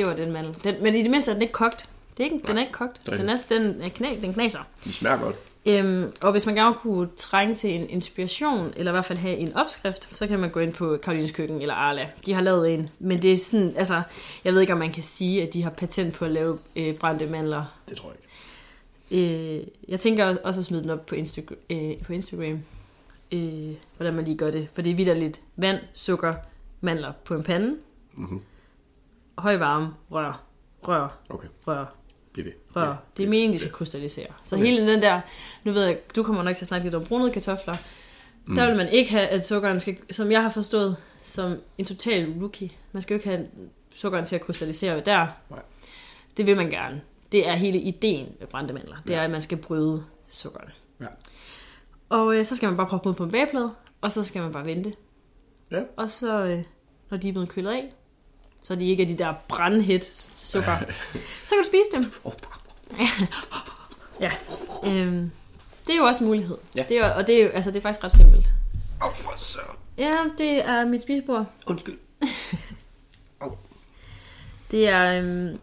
[0.00, 0.56] Det var den mandel.
[0.64, 1.88] Den, men i det mindste er den ikke kogt.
[2.16, 3.00] Det er ikke, den er ikke kogt.
[3.08, 4.58] Er Den, er, den, er kna, den knaser.
[4.84, 5.36] De smager godt.
[5.66, 9.36] Øhm, og hvis man gerne kunne trænge til en inspiration, eller i hvert fald have
[9.36, 12.08] en opskrift, så kan man gå ind på Karolines Køkken eller Arla.
[12.26, 14.02] De har lavet en, men det er sådan, altså,
[14.44, 16.94] jeg ved ikke, om man kan sige, at de har patent på at lave øh,
[16.94, 17.64] brændte mandler.
[17.88, 18.16] Det tror jeg
[19.20, 19.34] ikke.
[19.60, 22.60] Øh, jeg tænker også at smide den op på, Instagram, øh, på Instagram,
[23.32, 24.68] øh, hvordan man lige gør det.
[24.74, 26.34] For det er vidderligt vand, sukker,
[26.80, 27.76] mandler på en pande,
[28.14, 28.40] Mhm.
[29.40, 30.42] Høj varme, rør,
[30.88, 31.94] rør, Okay, rør,
[32.32, 32.52] bliv ved.
[32.76, 32.88] rør.
[32.88, 34.26] Ja, Det er meningen, de skal krystallisere.
[34.44, 34.66] Så Okay.
[34.66, 35.20] hele den der,
[35.64, 37.74] nu ved jeg, du kommer nok til at snakke lidt om brunede kartofler,
[38.46, 38.54] mm.
[38.56, 42.34] der vil man ikke have, at sukkeren skal, som jeg har forstået, som en total
[42.40, 42.70] rookie.
[42.92, 43.46] Man skal jo ikke have
[43.94, 45.26] sukkeren til at krystallisere der.
[45.50, 45.62] Nej.
[46.36, 47.00] Det vil man gerne.
[47.32, 48.96] Det er hele ideen med brændte mandler.
[49.06, 50.68] Det er, at man skal bryde sukkeren.
[51.00, 51.06] Ja.
[52.08, 54.52] Og øh, så skal man bare proppe ud på en bageplade, og så skal man
[54.52, 54.92] bare vente.
[55.70, 55.82] Ja.
[55.96, 56.62] Og så, øh,
[57.10, 57.92] når de er blevet kølet af,
[58.62, 60.76] så de ikke er de der brandhæt sukker,
[61.46, 62.12] så kan du spise dem.
[64.20, 64.32] Ja.
[64.86, 65.30] Øhm,
[65.86, 66.56] det er jo også en mulighed.
[66.76, 66.84] Ja.
[66.88, 68.52] Det er, og det er jo altså, det er faktisk ret simpelt.
[69.04, 69.76] oh, for søren.
[69.98, 71.46] Ja, det er mit spisebord.
[71.66, 71.98] Undskyld.
[74.70, 75.58] Det er, øhm,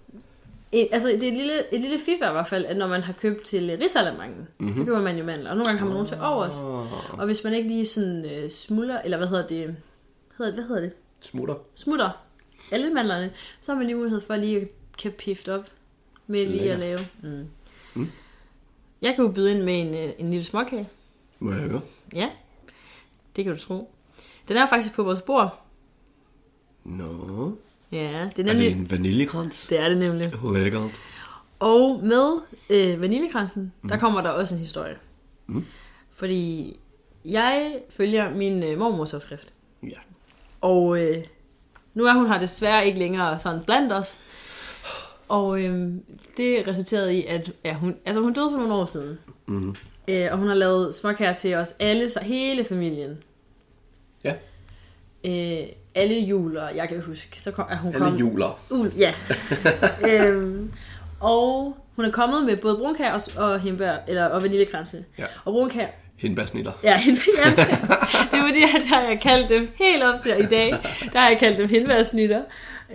[0.72, 3.02] et, altså, det er et lille, et lille fif i hvert fald, at når man
[3.02, 4.48] har købt til risalamangen, Mhm.
[4.58, 4.76] mm-hmm.
[4.78, 5.50] så køber man jo mandler.
[5.50, 6.56] Og nogle gange har man nogen til overs.
[6.58, 7.20] Oh.
[7.20, 9.76] Og hvis man ikke lige sådan øh, smuldrer, eller hvad hedder det,
[10.38, 10.92] hedder, hvad hedder det?
[11.22, 11.56] Smutter.
[11.76, 12.10] Smutter
[12.72, 15.66] alle mandlerne, så har man lige mulighed for lige at kan pifte op
[16.28, 16.74] med lige Lækker.
[16.74, 17.00] at lave.
[17.24, 17.48] Mm.
[17.94, 18.10] Mm.
[19.02, 20.90] Jeg kan jo byde ind med en, øh, en lille småkage.
[21.40, 21.82] Må jeg høre?
[22.14, 22.30] Ja,
[23.36, 23.92] det kan du tro.
[24.48, 25.62] Den er faktisk på vores bord.
[26.84, 27.58] Nå.
[27.92, 28.72] Ja, det er Er det nemlig...
[28.72, 29.68] en vaniljekrans?
[29.70, 30.32] Det er det nemlig.
[30.54, 30.92] Lækkert.
[31.60, 33.90] Og med øh, vaniljekransen, mm.
[33.90, 34.96] der kommer der også en historie.
[35.48, 35.66] Mm.
[36.10, 36.74] Fordi
[37.26, 39.54] jeg følger min øh, mormors opskrift.
[39.84, 39.98] Ja.
[40.62, 41.24] Og øh,
[41.98, 44.18] nu er hun her desværre ikke længere sådan blandt os.
[45.28, 45.92] Og øh,
[46.38, 49.20] det resulterede i, at ja, hun, altså hun døde for nogle år siden.
[49.46, 49.76] Mm.
[50.08, 53.18] Øh, og hun har lavet småkager til os alle, så hele familien.
[54.24, 54.34] Ja.
[55.26, 58.60] Øh, alle juler, jeg kan huske, så kom, er hun Alle kom, juler.
[58.70, 59.14] Ul, ja.
[60.10, 60.72] øhm,
[61.20, 65.06] og hun er kommet med både brunkær og, og hindbær, eller og vaniljekranse.
[65.18, 65.26] Ja.
[65.46, 66.72] Og brunkær, Hindbærsnitter.
[66.84, 67.50] ja, hindbær,
[68.32, 70.72] det var det, der har jeg kaldt dem helt op til i dag.
[71.14, 72.44] Der har jeg kaldt dem hindbærsnitter.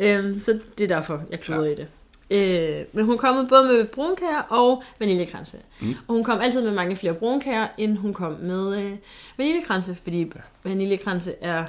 [0.00, 1.86] Øhm, så det er derfor, jeg kluder i det.
[2.30, 5.58] Øh, men hun kommet både med brunkær og vaniljekranse.
[5.80, 5.94] Mm.
[6.08, 8.92] Og hun kom altid med mange flere brunkager, end hun kom med øh,
[9.38, 10.40] vaniljekranse, fordi ja.
[10.64, 11.64] vaniljekranse er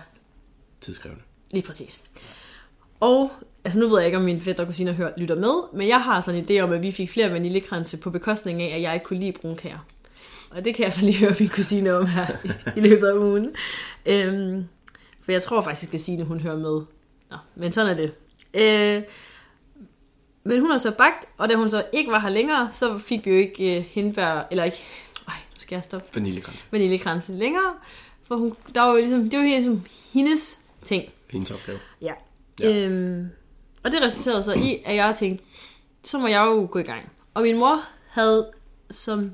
[0.81, 1.23] Tidskrævende.
[1.51, 2.01] Lige præcis.
[2.99, 3.31] Og,
[3.63, 6.01] altså nu ved jeg ikke, om mine fætter og kusiner hører, lytter med, men jeg
[6.01, 8.93] har sådan en idé om, at vi fik flere vaniljekranse på bekostning af, at jeg
[8.93, 9.85] ikke kunne lide brunkager.
[10.55, 12.27] Og det kan jeg så lige høre min kusine om her
[12.75, 13.55] i, løbet af ugen.
[14.05, 14.65] Øhm,
[15.23, 16.81] for jeg tror faktisk, at Signe, hun hører med.
[17.31, 18.13] Nå, men sådan er det.
[18.53, 19.03] Øh,
[20.43, 23.25] men hun har så bagt, og da hun så ikke var her længere, så fik
[23.25, 24.83] vi jo ikke øh, hindbær, eller ikke,
[25.27, 26.65] ej, nu skal jeg stoppe Vaniljekrans.
[26.71, 27.73] vaniljekranse længere.
[28.27, 29.83] For hun, der var jo ligesom, det var jo ligesom
[30.13, 31.03] hendes ting.
[31.29, 31.79] Hendes opgave.
[32.01, 32.13] Ja.
[32.59, 32.69] Ja.
[32.69, 32.85] ja.
[32.85, 33.29] Øhm,
[33.83, 35.45] og det resulterede så i, at jeg tænkte,
[36.03, 37.11] så må jeg jo gå i gang.
[37.33, 38.47] Og min mor havde,
[38.91, 39.31] som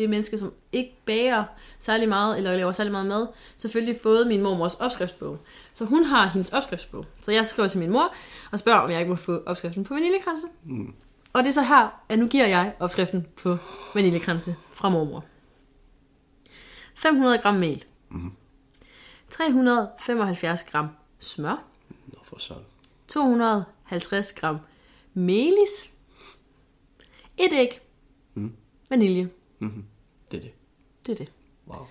[0.00, 1.44] det menneske, som ikke bager
[1.78, 3.26] særlig meget, eller laver særlig meget mad,
[3.58, 5.38] selvfølgelig fået min mormors opskriftsbog.
[5.74, 7.04] Så hun har hendes opskriftsbog.
[7.20, 8.14] Så jeg skriver til min mor
[8.52, 10.46] og spørger, om jeg ikke må få opskriften på vaniljekranse.
[10.64, 10.94] Mm.
[11.32, 13.56] Og det er så her, at nu giver jeg opskriften på
[13.94, 15.24] vaniljekranse fra mormor.
[16.94, 17.84] 500 gram mel.
[18.10, 18.32] Mm.
[19.28, 20.88] 375 gram
[21.18, 21.64] smør.
[22.06, 22.62] Nå for sådan.
[23.08, 24.58] 250 gram
[25.14, 25.90] melis,
[27.38, 27.80] et æg,
[28.34, 28.52] Mm.
[28.90, 29.28] vanilje.
[29.58, 29.84] Mm-hmm.
[30.30, 30.50] Det er det.
[31.06, 31.28] Det er det.
[31.68, 31.86] Wow.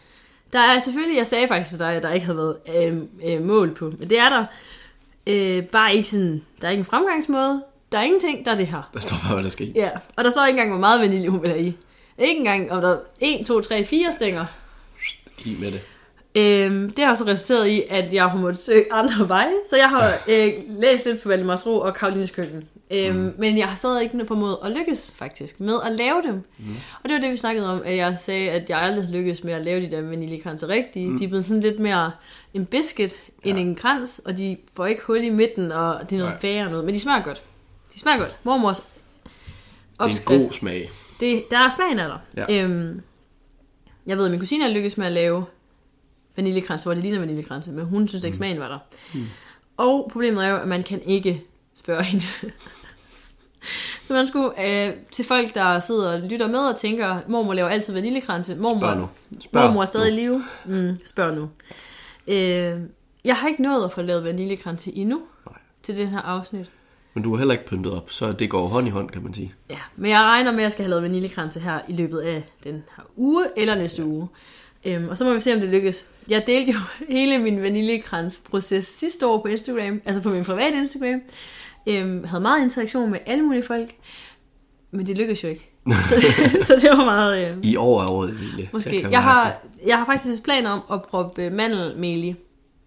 [0.54, 3.42] Der er selvfølgelig, jeg sagde faktisk til dig, at der ikke havde været øh, øh,
[3.42, 4.46] mål på, men det er der.
[5.28, 8.68] Øh, bare ikke sådan, der er ikke en fremgangsmåde, der er ingenting, der er det
[8.68, 8.90] her.
[8.94, 9.72] Der står bare, hvad der i.
[9.76, 11.78] Ja, og der står ikke engang, hvor meget vanilje hun vil have i.
[12.18, 14.46] Ikke engang, om der er 1, 2, 3, 4 stænger.
[15.46, 15.82] I med det.
[16.36, 19.54] Øhm, det har så resulteret i, at jeg har måttet søge andre veje.
[19.70, 22.68] Så jeg har øh, læst lidt på Valdemars Ro og Karolines Køkken.
[22.92, 23.34] Øhm, mm.
[23.38, 26.34] Men jeg har stadig ikke formået at lykkes faktisk med at lave dem.
[26.34, 26.76] Mm.
[27.04, 29.44] Og det var det, vi snakkede om, at jeg sagde, at jeg aldrig har lykkes
[29.44, 31.10] med at lave de der vaniljekranser rigtigt.
[31.12, 31.18] Mm.
[31.18, 32.12] De er blevet sådan lidt mere
[32.54, 33.16] en biscuit
[33.46, 33.50] ja.
[33.50, 36.52] end en krans, og de får ikke hul i midten, og det er noget Nej.
[36.52, 36.86] værre noget.
[36.86, 37.42] Men de smager godt.
[37.94, 38.38] De smager godt.
[38.44, 38.86] Mormors Det
[40.00, 40.44] er en opskrift.
[40.44, 40.90] god smag.
[41.20, 42.46] Det, der er smagen af der.
[42.50, 42.64] Ja.
[42.64, 43.02] Øhm,
[44.08, 45.46] jeg ved, at min kusine har lykkes med at lave
[46.40, 48.80] vaniljekrans, hvor det ligner vaniljekranse, men hun synes ikke, smagen var der.
[49.14, 49.26] Mm.
[49.78, 51.42] Og problemet er jo, at man kan ikke
[51.76, 52.26] spørge hende.
[54.06, 57.70] Så man skulle øh, til folk, der sidder og lytter med og tænker, mormor laver
[57.70, 58.56] altid vaniljekranse.
[58.56, 59.10] Mormor, Spørg nu.
[59.40, 60.44] Spørg mormor er stadig i live.
[60.66, 61.50] Mm, spørg nu.
[62.28, 62.80] Øh,
[63.24, 65.58] jeg har ikke nået at få lavet vaniljekranse endnu Nej.
[65.84, 66.66] til den her afsnit.
[67.14, 69.34] Men du har heller ikke pyntet op, så det går hånd i hånd, kan man
[69.34, 69.54] sige.
[69.70, 72.44] Ja, men jeg regner med, at jeg skal have lavet vaniljekranse her i løbet af
[72.64, 74.28] den her uge eller næste uge.
[74.86, 76.06] Øhm, og så må vi se, om det lykkes.
[76.30, 76.80] Jeg delte jo
[77.16, 81.22] hele min vaniljekrans-proces sidste år på Instagram, altså på min private Instagram.
[81.88, 83.96] Øhm, havde meget interaktion med alle mulige folk,
[84.92, 85.70] men det lykkedes jo ikke.
[85.86, 86.16] så,
[86.68, 87.52] så det var meget...
[87.52, 88.70] Øh, I år er året, Emilie.
[88.74, 89.08] måske.
[89.12, 92.36] Jeg, har, jeg har faktisk planer om at proppe øh, mandelmel i, det.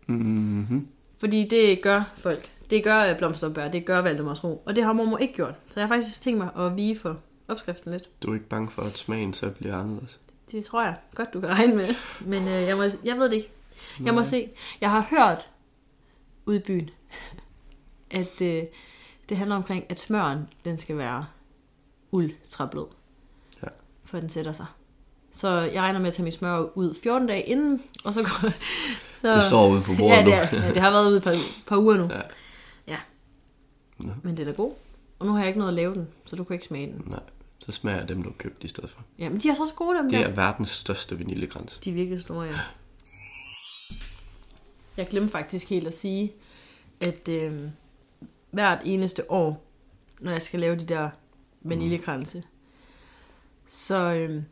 [0.06, 0.86] Mhm.
[1.18, 2.50] fordi det gør folk.
[2.70, 5.54] Det gør øh, blomsterbær, det gør Valdemars Ro, og det har mormor ikke gjort.
[5.68, 7.16] Så jeg har faktisk tænkt mig at vige for
[7.48, 8.08] opskriften lidt.
[8.22, 10.18] Du er ikke bange for, at smagen så bliver anderledes?
[10.52, 11.88] Det tror jeg godt, du kan regne med.
[12.20, 13.50] Men øh, jeg, må, jeg ved det ikke.
[14.04, 14.48] Jeg må se.
[14.80, 15.50] Jeg har hørt
[16.46, 16.90] ude i byen,
[18.10, 18.62] at øh,
[19.28, 21.26] det handler omkring, at smøren, den skal være
[22.10, 22.86] ultrablød.
[23.62, 23.68] Ja.
[24.04, 24.66] For den sætter sig.
[25.32, 28.50] Så jeg regner med at tage min smør ud 14 dage inden, og så går...
[29.20, 30.30] Så, Det står ude på bordet ja, nu.
[30.30, 31.34] det, er, ja, det har været ude et par,
[31.66, 32.08] par uger nu.
[32.10, 32.20] Ja.
[32.86, 32.98] ja.
[34.22, 34.72] Men det er da god.
[35.18, 37.02] Og nu har jeg ikke noget at lave den, så du kan ikke smage den.
[37.06, 37.20] Nej,
[37.66, 39.00] så smager dem, du har købt i stedet for.
[39.18, 40.26] Ja, men de er så også gode, dem Det der.
[40.26, 41.78] er verdens største vaniljekrans.
[41.84, 42.58] De er virkelig store, ja.
[44.96, 46.32] Jeg glemte faktisk helt at sige,
[47.00, 47.68] at øh,
[48.50, 49.64] hvert eneste år,
[50.20, 51.10] når jeg skal lave de der
[51.62, 52.42] vaniljekranse,
[53.66, 54.42] så øh,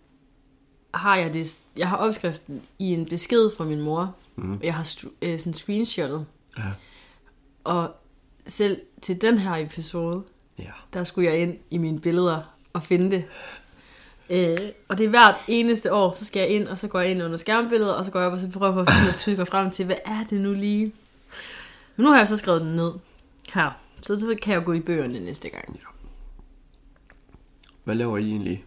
[0.95, 4.53] har jeg det, jeg har opskriften i en besked fra min mor, mm.
[4.53, 6.27] og jeg har øh, sådan screenshottet,
[6.59, 6.63] Ja.
[7.65, 7.95] og
[8.47, 10.23] selv til den her episode,
[10.59, 10.71] Ja.
[10.93, 12.43] der skulle jeg ind i mine billeder
[12.73, 13.25] og finde det.
[14.31, 14.59] Øh,
[14.89, 17.23] og det er hvert eneste år, så skal jeg ind, og så går jeg ind
[17.23, 19.37] under skærmbilledet, og så går jeg op og så prøver på at finde- at tyde
[19.37, 20.93] mig frem til, hvad er det nu lige?
[21.97, 22.93] Men nu har jeg så skrevet den ned
[23.55, 23.71] her,
[24.03, 25.81] så så kan jeg gå i bøgerne næste gang.
[27.85, 28.65] Hvad laver I egentlig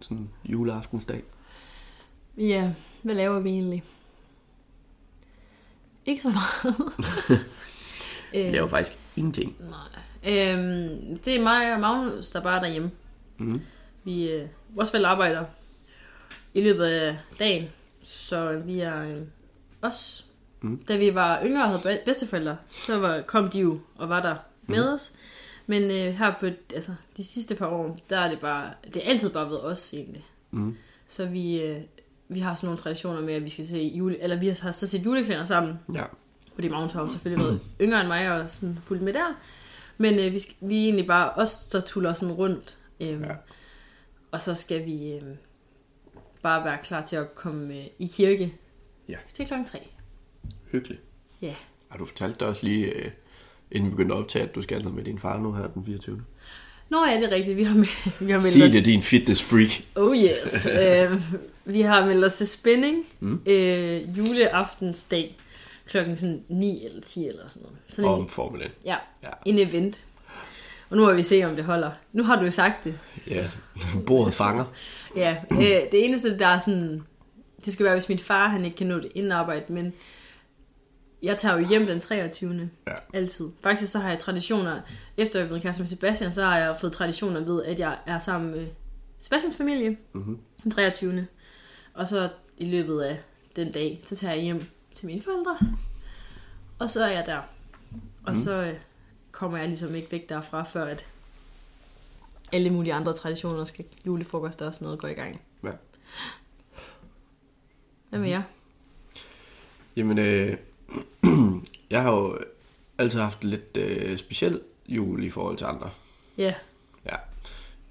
[0.00, 1.22] sådan juleaftensdag?
[2.36, 2.72] Ja,
[3.02, 3.84] hvad laver vi egentlig?
[6.06, 6.76] Ikke så meget.
[8.32, 9.56] Vi laver faktisk ingenting.
[9.60, 9.78] Nej.
[10.32, 12.90] Øhm, det er mig og Magnus, der bare er derhjemme.
[13.42, 13.60] Mhm.
[14.04, 15.44] Vi, øh, vores forældre arbejder
[16.54, 17.68] i løbet af dagen,
[18.04, 19.22] så vi er øh,
[19.82, 20.26] os.
[20.60, 20.82] Mhm.
[20.88, 24.22] Da vi var yngre og havde be- bedsteforældre, så var, kom de jo og var
[24.22, 24.36] der
[24.66, 25.14] med os.
[25.66, 29.10] Men øh, her på altså, de sidste par år, der er det bare, det er
[29.10, 30.24] altid bare ved os egentlig.
[30.50, 30.76] Mhm.
[31.08, 31.80] Så vi, øh,
[32.28, 34.86] vi har sådan nogle traditioner med, at vi skal se jule, eller vi har så
[34.86, 35.74] set juleklæder sammen.
[35.94, 36.04] Ja.
[36.54, 39.38] Fordi Magnus har selvfølgelig været yngre end mig og sådan fulgt med der.
[39.98, 42.76] Men øh, vi, vi er egentlig bare os, der tuller sådan rundt.
[43.02, 43.30] Øhm, Ja.
[44.30, 45.36] Og så skal vi øhm,
[46.42, 48.52] bare være klar til at komme øh, i kirke
[49.08, 49.16] Ja.
[49.34, 49.78] til klokken 3.
[50.72, 51.00] Hyggeligt.
[51.42, 51.54] Ja.
[51.88, 53.10] Har du fortalt dig også lige, øh,
[53.70, 55.84] inden vi begyndte at optage, at du skal noget med din far nu her den
[55.84, 56.24] 24.
[56.88, 57.56] Nå ja, det er rigtigt.
[57.56, 57.86] Vi har, med,
[58.26, 59.70] vi har meldt Sig det, din fitness freak.
[59.94, 60.66] Oh yes.
[60.66, 61.20] øhm,
[61.64, 63.40] vi har meldt os til spænding mm.
[63.46, 65.36] øh, juleaftensdag
[65.86, 67.78] klokken sådan 9 eller 10 eller sådan noget.
[67.90, 68.10] Sådan
[68.44, 68.70] Om 1.
[68.84, 69.28] ja, Ja.
[69.46, 70.04] en event.
[70.92, 71.90] Og nu må vi se, om det holder.
[72.12, 72.98] Nu har du jo sagt det.
[73.30, 73.50] Ja,
[74.06, 74.64] bordet fanger.
[75.16, 77.02] Ja, øh, det eneste, der er sådan...
[77.64, 79.92] Det skal være, hvis min far han ikke kan nå det inden arbejde, men
[81.22, 82.70] jeg tager jo hjem den 23.
[82.86, 82.92] Ja.
[83.14, 83.50] Altid.
[83.62, 84.80] Faktisk så har jeg traditioner,
[85.16, 88.18] efter jeg blevet kæreste med Sebastian, så har jeg fået traditioner ved, at jeg er
[88.18, 88.66] sammen med
[89.20, 90.38] Sebastians familie Mhm.
[90.62, 91.26] den 23.
[91.94, 92.28] Og så
[92.58, 93.18] i løbet af
[93.56, 94.64] den dag, så tager jeg hjem
[94.94, 95.58] til mine forældre,
[96.78, 97.40] og så er jeg der.
[98.26, 98.74] Og så øh,
[99.42, 101.06] kommer jeg ligesom ikke væk derfra, før at
[102.52, 105.40] alle mulige andre traditioner skal julefrokoster og sådan noget gå i gang.
[105.64, 105.70] Ja.
[108.08, 108.42] Hvad med jer?
[109.96, 110.56] Jamen, øh,
[111.90, 112.38] jeg har jo
[112.98, 115.90] altid haft lidt øh, speciel jul i forhold til andre.
[116.38, 116.54] Ja,
[117.06, 117.16] Ja.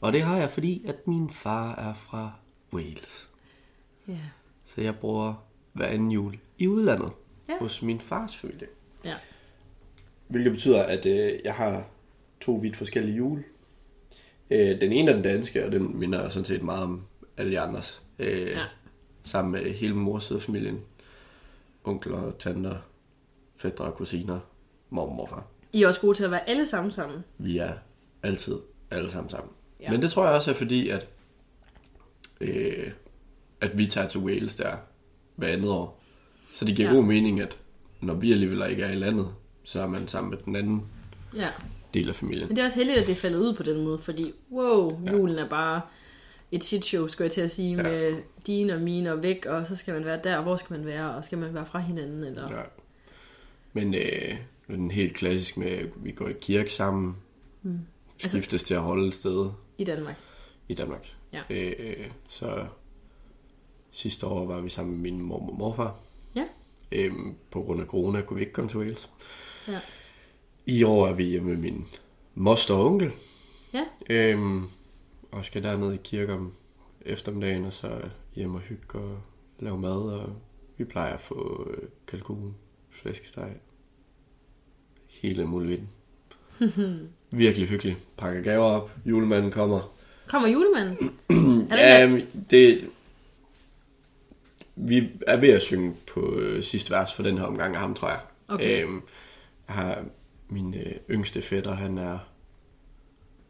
[0.01, 2.31] Og det har jeg, fordi at min far er fra
[2.73, 3.29] Wales.
[4.07, 4.19] ja.
[4.65, 5.33] Så jeg bruger
[5.73, 7.11] hver anden jul i udlandet.
[7.49, 7.57] Ja.
[7.59, 8.67] Hos min fars familie.
[9.05, 9.15] Ja.
[10.31, 11.87] Hvilket betyder, at øh, jeg har
[12.41, 13.43] to vidt forskellige jule.
[14.51, 17.01] Øh, den ene er den danske, og den minder sådan set meget om
[17.37, 18.01] alle de andres.
[18.19, 18.63] Øh, Ja.
[19.23, 20.79] Sammen med hele min mors side familien.
[21.83, 22.75] Onkler, tanter,
[23.57, 24.39] fædre kusiner,
[24.89, 25.45] mor og morfar.
[25.73, 27.23] I er også gode til at være alle sammen sammen.
[27.37, 27.73] Vi er
[28.23, 28.55] altid
[28.91, 29.51] alle sammen sammen.
[29.81, 29.91] Ja.
[29.91, 31.07] Men det tror jeg også er fordi, at,
[32.41, 32.91] øh,
[33.61, 34.75] at vi tager til Wales der
[35.35, 36.01] hver andet år.
[36.53, 36.95] Så det giver ja.
[36.95, 37.57] god mening, at
[38.01, 39.27] når vi alligevel ikke er i landet,
[39.63, 40.85] så er man sammen med den anden
[41.35, 41.49] Ja.
[41.93, 42.47] del af familien.
[42.47, 44.99] Men det er også heldigt, at det er faldet ud på den måde, fordi wow,
[45.11, 45.81] julen er bare
[46.51, 47.83] et shit show, skulle jeg til at sige, Ja.
[47.83, 50.77] med dine og mine og væk, og så skal man være der, og hvor skal
[50.77, 52.57] man være, og skal man være fra hinanden, eller...
[52.57, 52.61] Ja.
[53.73, 54.35] Men øh,
[54.67, 57.15] den helt klassisk med, at vi går i kirke sammen,
[57.63, 57.79] mm.
[58.17, 60.15] skiftes altså, til at holde et sted I Danmark.
[60.69, 61.11] i Danmark.
[61.33, 61.41] Ja.
[61.49, 62.65] Øh, så
[63.91, 65.95] sidste år var vi sammen med min mor og morfar.
[66.35, 66.43] Ja.
[66.91, 69.09] Øhm, på grund af corona kunne vi ikke komme til Wales.
[69.67, 69.79] Ja.
[70.65, 71.87] I år er vi hjemme med min
[72.35, 73.11] moster og onkel.
[73.73, 73.85] Ja.
[74.09, 74.63] Øhm,
[75.31, 76.53] og skal derned i kirke om
[77.01, 78.01] eftermiddagen, og så
[78.35, 79.17] hjem og hygge og
[79.59, 80.11] lave mad.
[80.13, 80.35] Og
[80.77, 82.55] vi plejer at få øh, kalkun,
[82.91, 83.49] flæskesteg,
[85.07, 85.89] hele muligheden.
[87.31, 87.97] Virkelig hyggeligt.
[88.17, 89.93] Pakker gaver op, julemanden kommer.
[90.27, 90.97] Kommer julemanden?
[91.71, 92.89] er det Ja, det...
[94.75, 97.93] Vi er ved at synge på øh, sidste vers for den her omgang af ham,
[97.93, 98.19] tror jeg.
[98.47, 98.83] Okay.
[98.83, 99.01] Øhm,
[99.71, 100.05] har
[100.49, 102.19] min øh, yngste fætter, han er...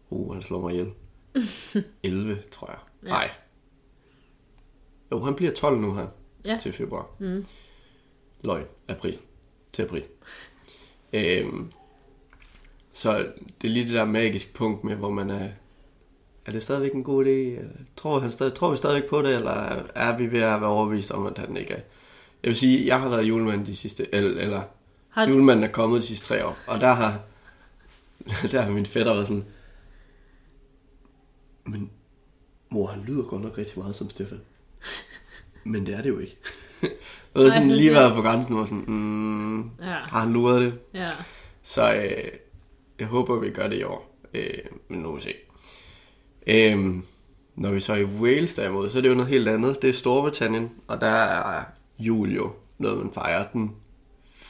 [0.09, 0.91] Uh, han slår mig ihjel.
[2.03, 2.79] 11, tror jeg.
[3.03, 3.09] Ja.
[3.09, 3.31] Nej.
[5.11, 6.07] Jo, han bliver 12 nu her.
[6.45, 6.57] Ja.
[6.61, 7.09] Til februar.
[7.19, 7.45] Mm.
[8.43, 8.65] Løgn.
[8.87, 9.17] April.
[9.73, 10.03] Til april.
[11.13, 11.71] øhm,
[12.93, 13.17] så
[13.61, 15.49] det er lige det der magiske punkt med, hvor man er...
[16.45, 17.63] Er det stadigvæk en god idé?
[17.95, 19.51] Tror, han stadig, tror vi stadigvæk på det, eller
[19.95, 21.81] er vi ved at være overbevist om, at han ikke er?
[22.43, 24.15] Jeg vil sige, jeg har været julemand de sidste...
[24.15, 24.61] Eller, eller
[25.11, 27.19] Har, julemanden er kommet de sidste tre år, og der har,
[28.51, 29.45] der har min fætter været sådan...
[31.65, 31.91] Men
[32.69, 34.41] mor, han lyder godt nok rigtig meget som Stefan.
[35.63, 36.37] Men det er det jo ikke.
[36.81, 36.89] Jeg
[37.35, 39.67] har Nej, sådan lige været på grænsen og sådan, mm, Ja.
[39.85, 40.79] har han luret det?
[40.93, 41.09] ja.
[41.63, 42.31] Så øh,
[42.99, 44.17] jeg håber, vi gør det i år.
[44.33, 44.57] Øh,
[44.89, 45.33] men nu må vi se.
[46.47, 46.95] Øh,
[47.55, 49.81] når vi så er i Wales derimod, så er det jo noget helt andet.
[49.81, 51.63] Det er Storbritannien, og der er
[51.99, 53.75] jul jo noget, man fejrer den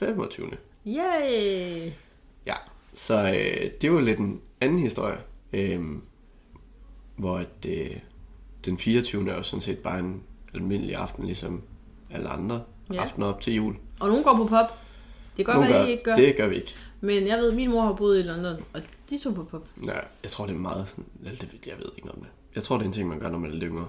[0.06, 0.52] 25.
[0.88, 1.92] Yay!
[2.46, 2.56] Ja,
[2.96, 5.18] så øh, det var lidt en anden historie.
[5.54, 5.82] Øh,
[7.16, 7.98] hvor at, øh,
[8.66, 9.30] den 24.
[9.32, 10.24] er jo sådan set bare en
[10.54, 11.62] almindelig aften, ligesom
[12.12, 13.02] alle andre Ja.
[13.02, 13.76] aftener op til jul.
[14.00, 14.78] Og nogen går på pop.
[15.38, 16.16] Det kan godt I ikke gør.
[16.16, 16.76] Det gør vi ikke.
[17.02, 19.68] Men jeg ved, at min mor har boet i London, og de tog på pop.
[19.86, 19.94] Ja,
[20.24, 21.06] jeg tror, det er meget sådan...
[21.24, 21.32] Jeg
[21.78, 22.30] ved ikke noget om det.
[22.56, 23.88] Jeg tror, det er en ting, man gør, når man er lidt yngre.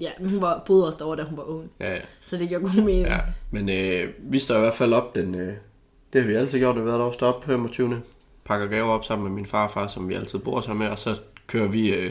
[0.00, 1.70] Ja, men hun var, boede også derovre, da hun var ung.
[1.80, 2.00] Ja, ja.
[2.24, 3.06] Så det giver god mening.
[3.06, 3.20] ja.
[3.50, 5.34] Men øh, vi står i hvert fald op den...
[5.34, 5.54] Øh,
[6.12, 8.02] det har vi altid gjort, det har været op på 25.
[8.44, 11.20] Pakker gaver op sammen med min farfar, som vi altid bor sammen med, og så
[11.46, 11.94] kører vi...
[11.94, 12.10] Øh,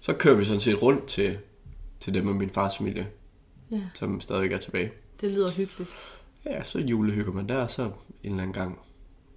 [0.00, 1.38] så kører vi sådan set rundt til,
[2.00, 3.06] til dem og min fars familie,
[3.70, 3.80] ja.
[3.94, 4.92] som stadig er tilbage.
[5.20, 5.90] Det lyder hyggeligt.
[6.46, 7.90] Ja, så julehygger man der, og så en
[8.22, 8.78] eller anden gang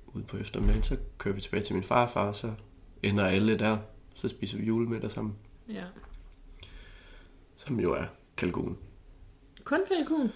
[0.08, 2.52] ude på eftermiddagen, så kører vi tilbage til min farfar, og så
[3.04, 3.78] ender alle der.
[4.16, 5.36] Så spiser vi julemiddag sammen,
[5.70, 5.84] Ja.
[7.56, 8.06] Som jo er
[8.38, 8.78] kalkun.
[9.64, 10.32] Kun kalkun.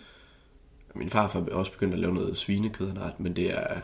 [0.96, 3.82] Min farfar er også begyndt at lave noget svinekød og noget, men det er,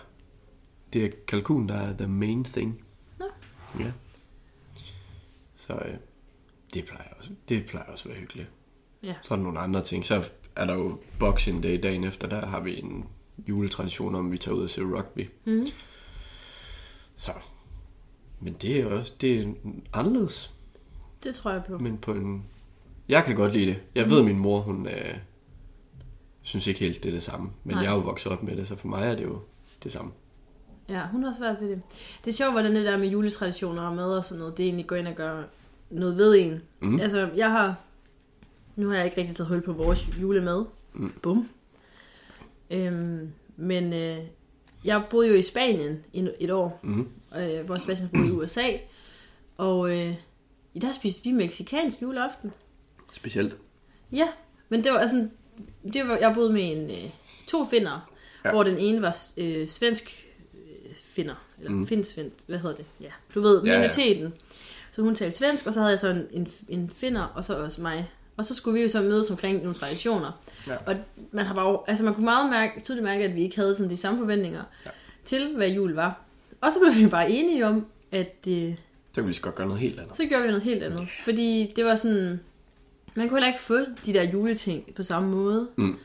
[0.93, 2.85] det er kalkun, der er the main thing.
[3.19, 3.25] Nå.
[3.79, 3.91] Ja.
[5.55, 5.95] Så øh,
[6.73, 8.49] det, plejer også, det plejer også at være hyggeligt.
[9.03, 9.15] Ja.
[9.23, 10.05] Så er der nogle andre ting.
[10.05, 13.05] Så er der jo Boxing Day dagen efter, der har vi en
[13.47, 15.29] juletradition om, vi tager ud og ser rugby.
[15.45, 15.65] Mm.
[17.15, 17.31] Så.
[18.39, 19.53] Men det er også det er
[19.93, 20.53] anderledes,
[21.23, 21.77] Det tror jeg på.
[21.77, 22.45] men på en...
[23.09, 23.77] Jeg kan godt lide det.
[23.95, 25.17] Jeg ved, at min mor, hun øh,
[26.41, 27.49] synes ikke helt, det er det samme.
[27.63, 27.83] Men Nej.
[27.83, 29.39] jeg er jo vokset op med det, så for mig er det jo
[29.83, 30.11] det samme.
[30.89, 31.81] Ja, hun har svært ved det.
[32.25, 34.87] Det er sjovt, hvordan det der med juletraditioner og mad og sådan noget, det egentlig
[34.87, 35.43] går ind og gør
[35.89, 36.61] noget ved en.
[36.79, 36.99] Mm.
[36.99, 37.75] Altså, jeg har...
[38.75, 40.65] Nu har jeg ikke rigtig taget hul på vores julemad.
[40.93, 41.13] Mm.
[41.21, 41.49] Bum.
[42.71, 44.17] Øhm, men øh,
[44.85, 47.07] jeg boede jo i Spanien i et år, Mm.
[47.39, 48.67] øh, hvor Sebastian boede i USA.
[49.57, 50.13] Og øh,
[50.73, 52.51] i der spiste vi meksikansk juleaften.
[53.15, 53.55] Specielt.
[54.11, 54.27] Ja,
[54.69, 55.27] men det var altså...
[55.93, 57.09] Det var, jeg boede med en, øh,
[57.47, 58.09] to finder,
[58.45, 58.51] ja.
[58.51, 61.87] Hvor den ene var øh, svensk øh, finder, eller mm.
[61.87, 62.85] Finsvensk, hvad hedder det?
[63.01, 63.77] Ja, du ved, Ja, ja.
[63.79, 64.33] minoriteten.
[64.91, 67.57] Så hun talte svensk, og så havde jeg så en, en, en finder, og så
[67.63, 68.09] også mig.
[68.37, 70.31] Og så skulle vi jo så mødes omkring nogle traditioner.
[70.67, 70.75] Ja.
[70.85, 70.95] Og
[71.31, 73.89] man har bare, altså man kunne meget mærke, tydeligt mærke, at vi ikke havde sådan
[73.89, 74.91] de samme forventninger ja.
[75.25, 76.21] til, hvad jul var.
[76.61, 78.75] Og så blev vi bare enige om, at øh,
[79.11, 80.15] Så kan vi så godt gøre noget helt andet.
[80.15, 81.07] så gjorde vi noget helt andet.
[81.23, 82.39] Fordi det var sådan...
[83.15, 85.69] Man kunne heller ikke få de der juleting på samme måde.
[85.75, 85.97] Mm.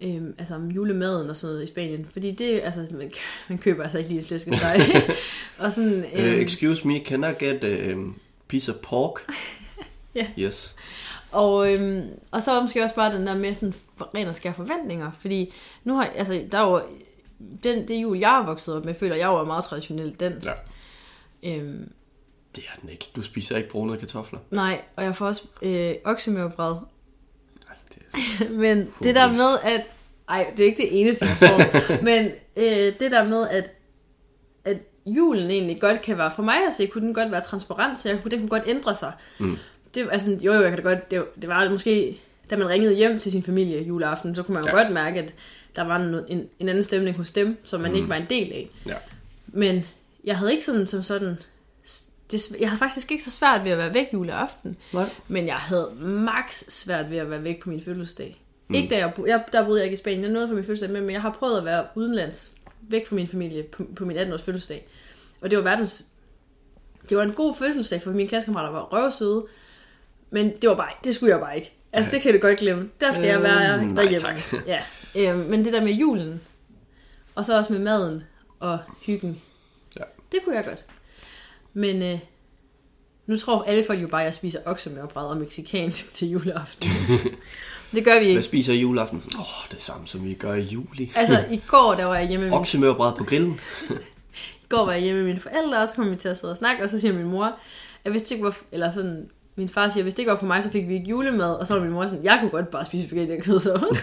[0.00, 2.06] Øhm, altså om julemaden og sådan noget i Spanien.
[2.12, 3.12] Fordi det, altså, man,
[3.48, 4.80] man køber altså ikke lige et flæskesteg.
[5.58, 8.18] og sådan, Uh, øhm, excuse me, can I get a um,
[8.48, 9.20] piece of pork?
[10.14, 10.26] Ja.
[10.38, 10.76] Yes.
[11.30, 15.10] Og, øhm, og så måske også bare den der med sådan ren og skær forventninger,
[15.20, 15.52] fordi
[15.84, 16.86] nu har, altså, der var
[17.62, 20.48] den, det jul, jeg er vokset op med, føler jeg var meget traditionelt dansk.
[21.42, 21.56] Ja.
[21.56, 21.92] Øhm,
[22.56, 23.10] Det er den ikke.
[23.16, 24.38] Du spiser ikke brunede kartofler.
[24.50, 25.94] nej, og jeg får også øh,
[27.94, 28.50] det er...
[28.62, 29.86] Men det der med, at...
[30.28, 31.60] Ej, det er ikke det eneste, jeg får.
[32.08, 33.70] men øh, det der med, at,
[34.64, 34.76] at
[35.06, 36.30] julen egentlig godt kan være...
[36.36, 38.62] For mig at se, kunne den godt være transparent, så jeg kunne, den kunne godt
[38.66, 39.12] ændre sig.
[39.38, 39.58] Mm.
[39.94, 41.10] Det, altså, jo, jo, jeg kan da godt...
[41.10, 42.20] Det, det var måske...
[42.50, 44.70] Da man ringede hjem til sin familie juleaften, så kunne man ja.
[44.70, 45.34] godt mærke, at
[45.76, 47.96] der var en, en, en anden stemning hos dem, som man mm.
[47.96, 48.70] ikke var en del af.
[48.86, 48.94] Ja.
[49.46, 49.86] Men
[50.24, 51.38] jeg havde ikke sådan som sådan...
[52.30, 54.76] Det, jeg havde faktisk ikke så svært ved at være væk juleaften.
[54.92, 55.10] Nej.
[55.28, 58.42] Men jeg havde max svært ved at være væk på min fødselsdag.
[58.68, 58.74] Mm.
[58.74, 60.90] Ikke da jeg, jeg, der boede jeg ikke i Spanien, jeg nåede for min fødselsdag
[60.90, 62.50] med, men jeg har prøvet at være udenlands,
[62.80, 64.86] væk fra min familie på, på min 18-års fødselsdag.
[65.40, 66.04] Og det var verdens...
[67.08, 69.46] Det var en god fødselsdag, for mine klassekammerater var røvsøde,
[70.30, 71.72] men det var bare, det skulle jeg bare ikke.
[71.92, 72.90] Altså, det kan du godt glemme.
[73.00, 74.18] Der skal jeg være Øh, nej, derhjemme.
[74.18, 74.66] tak.
[74.66, 74.80] Ja.
[75.16, 76.40] Øhm, men det der med julen,
[77.34, 78.22] og så også med maden
[78.60, 79.40] og hyggen,
[79.96, 80.02] Ja.
[80.32, 80.82] det kunne jeg godt.
[81.76, 82.18] Men øh,
[83.26, 86.90] nu tror alle folk jo bare, at jeg spiser oksemørbrad og mexikansk til juleaften.
[87.94, 88.42] det gør vi Hvad ikke.
[88.42, 89.22] spiser I juleaften?
[89.34, 91.12] Åh, oh, det samme som vi gør i juli.
[91.14, 93.60] Altså, i går, der var jeg hjemme med, min, Oksemørbrad på grillen.
[94.64, 96.50] i går var jeg hjemme med mine forældre, og så kom vi til at sidde
[96.50, 97.58] og snakke, og så siger min mor,
[98.04, 100.46] at hvis det ikke var, eller sådan, min far siger, hvis det ikke var for
[100.46, 102.70] mig, så fik vi ikke julemad, og så var min mor sådan, jeg kunne godt
[102.70, 103.98] bare spise spaghetti og kødsovs.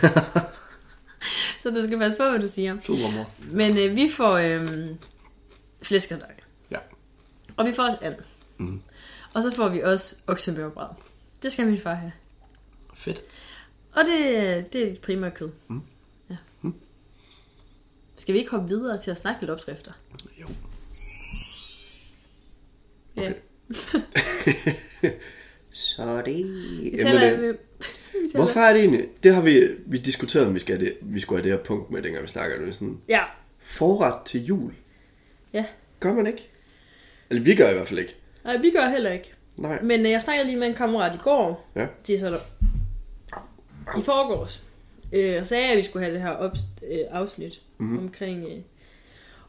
[1.63, 2.77] så du skal passe på, hvad du siger.
[2.81, 3.29] Super, mor.
[3.51, 4.69] Men øh, vi får øh,
[5.81, 6.42] flæskesteg.
[7.57, 7.63] Ja.
[7.63, 8.15] Og vi får også and.
[8.57, 8.81] Mhm.
[9.33, 10.89] Og så får vi også oksemørbrad.
[11.43, 12.11] Det skal min far have.
[12.95, 13.21] Fedt.
[13.93, 15.49] Og det, det er et primært kød.
[15.67, 15.81] Mm.
[16.29, 16.35] Ja.
[18.17, 19.91] Skal vi ikke hoppe videre til at snakke lidt opskrifter?
[20.41, 20.47] Jo.
[23.17, 23.31] Ja.
[25.71, 26.45] Så er det...
[26.83, 27.53] Vi taler, Jamen, vi, vi
[28.13, 28.43] taler.
[28.43, 29.07] hvorfor er det egentlig...
[29.23, 31.91] Det har vi, vi diskuteret, om vi, skal det, vi skulle have det her punkt
[31.91, 32.73] med, dengang vi snakker det.
[32.75, 33.23] Sådan, Ja.
[33.59, 34.73] forret til jul.
[35.53, 35.65] Ja.
[35.99, 36.49] Gør man ikke?
[37.33, 38.15] Eller vi gør i hvert fald ikke.
[38.45, 39.33] Nej, vi gør heller ikke.
[39.57, 39.81] Nej.
[39.81, 41.69] Men øh, jeg snakkede lige med en kammerat i går.
[41.75, 41.85] Ja.
[42.07, 42.39] De er så der.
[43.99, 44.63] I forgårs.
[45.13, 46.51] Øh, og sagde, at vi skulle have det her op,
[46.91, 47.89] øh, afsnit Mhm.
[47.89, 48.05] mm-hmm.
[48.07, 48.43] omkring...
[48.43, 48.57] Øh,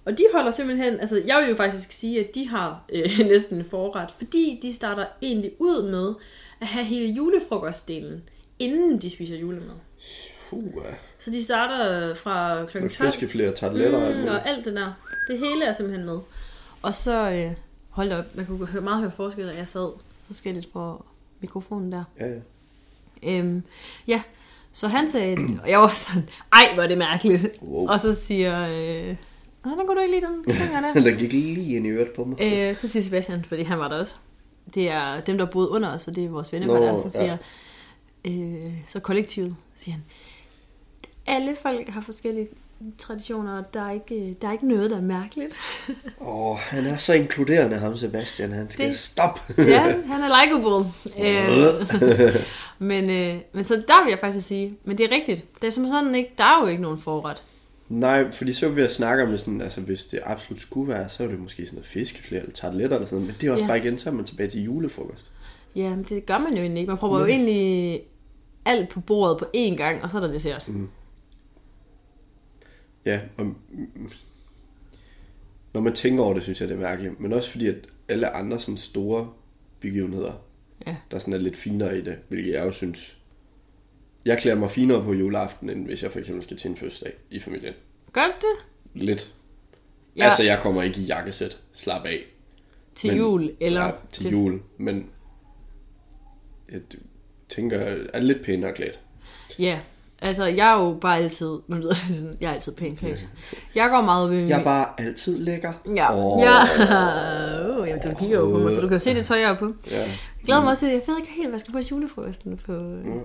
[0.04, 1.00] og de holder simpelthen...
[1.00, 4.10] Altså, jeg vil jo faktisk sige, at de har øh, næsten en forret.
[4.18, 6.14] Fordi de starter egentlig ud med
[6.60, 8.22] at have hele julefrokostdelen,
[8.58, 9.74] inden de spiser julemad.
[10.52, 10.58] Ja.
[11.18, 12.78] Så de starter fra kl.
[12.80, 13.10] Med 12.
[13.12, 15.00] fiskeflære og tarteletter Mm, og alt det der.
[15.28, 16.18] Det hele er simpelthen med.
[16.82, 17.50] Og så, øh,
[17.94, 19.90] hold da op, man kunne høre, meget høre forskel, at jeg sad
[20.26, 21.04] forskelligt på
[21.40, 22.04] mikrofonen der.
[22.20, 22.40] Ja, ja.
[23.22, 23.62] Øhm,
[24.06, 24.22] ja,
[24.72, 27.46] så han sagde, og jeg var sådan, ej, hvor er det mærkeligt.
[27.62, 27.88] Wow.
[27.88, 29.16] Og så siger, øh,
[29.64, 31.00] Nå, den kunne du ikke lide, den finger der.
[31.02, 32.38] Der gik lige ind i øret på mig.
[32.42, 34.14] øh, så siger Sebastian, fordi han var der også.
[34.74, 37.20] Det er dem, der boede under os, og det er vores venner, Nå, der, så
[37.20, 37.24] ja.
[37.24, 37.36] siger,
[38.24, 40.04] øh, så kollektivet, siger han,
[41.26, 42.48] alle folk har forskellige
[42.98, 45.56] traditioner, der er ikke, der er ikke noget, der er mærkeligt.
[46.20, 48.52] Åh, oh, han er så inkluderende, ham Sebastian.
[48.52, 49.40] Han skal Det- stoppe.
[49.72, 50.90] ja, han er likeable.
[51.18, 52.36] Øh,
[52.88, 55.44] men, øh, men så der vil jeg faktisk sige, men det er rigtigt.
[55.62, 57.42] Det er som sådan ikke, der er jo ikke nogen forret.
[57.88, 61.24] Nej, fordi så vil jeg snakke om sådan, altså hvis det absolut skulle være, så
[61.24, 63.62] er det måske sådan noget fiskeflære eller tarteletter eller sådan noget, men det er også
[63.62, 63.68] Ja.
[63.68, 65.30] bare igen, så er man tilbage til julefrokost.
[65.76, 66.88] Ja, men det gør man jo egentlig ikke.
[66.90, 68.00] Man prøver jo egentlig
[68.64, 70.66] alt på bordet på én gang, og så er der dessert.
[73.06, 73.54] Ja, og
[75.72, 77.20] når man tænker over det, synes jeg, det er mærkeligt.
[77.20, 77.76] Men også fordi, at
[78.08, 79.32] alle andre sådan store
[79.80, 80.32] begivenheder,
[80.86, 80.96] Ja.
[81.10, 83.16] der sådan er lidt finere i det, hvilket jeg jo synes.
[84.24, 87.12] Jeg klæder mig finere på juleaften, end hvis jeg for eksempel skal til en fødselsdag
[87.30, 87.74] i familien.
[88.12, 88.66] Gør du det?
[89.06, 89.34] Lidt.
[90.16, 90.24] Ja.
[90.24, 91.60] Altså, jeg kommer ikke i jakkesæt.
[91.72, 92.24] Slap af.
[92.94, 95.10] til men- jul, eller ja, til, til jul, men
[96.72, 96.80] jeg
[97.48, 97.78] tænker,
[98.12, 99.00] er lidt pænere klædt.
[99.58, 99.80] Ja,
[100.26, 103.28] altså jeg er jo bare altid, man ved, sådan, jeg er altid pænt klædt.
[103.74, 105.72] Jeg går meget ved Jeg er bare altid lækker.
[105.94, 106.40] Ja, Åh.
[106.42, 106.60] ja.
[107.78, 109.50] Oh, jamen, du kigger jo på mig, så du kan jo se det tøj, jeg
[109.50, 109.72] er på.
[109.90, 109.98] ja.
[110.00, 110.08] Jeg
[110.44, 112.72] glæder mig også til, jeg ved ikke helt, hvad jeg skal på til julefrokosten på.
[112.72, 113.20] Mm.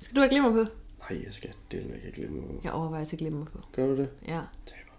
[0.00, 0.64] Skal du have glimmer på?
[1.10, 2.42] Nej, jeg skal dele mig ikke glemme.
[2.64, 3.58] Jeg overvejer til glimmer på.
[3.76, 4.08] Gør du det?
[4.28, 4.40] Ja.
[4.66, 4.92] Taber.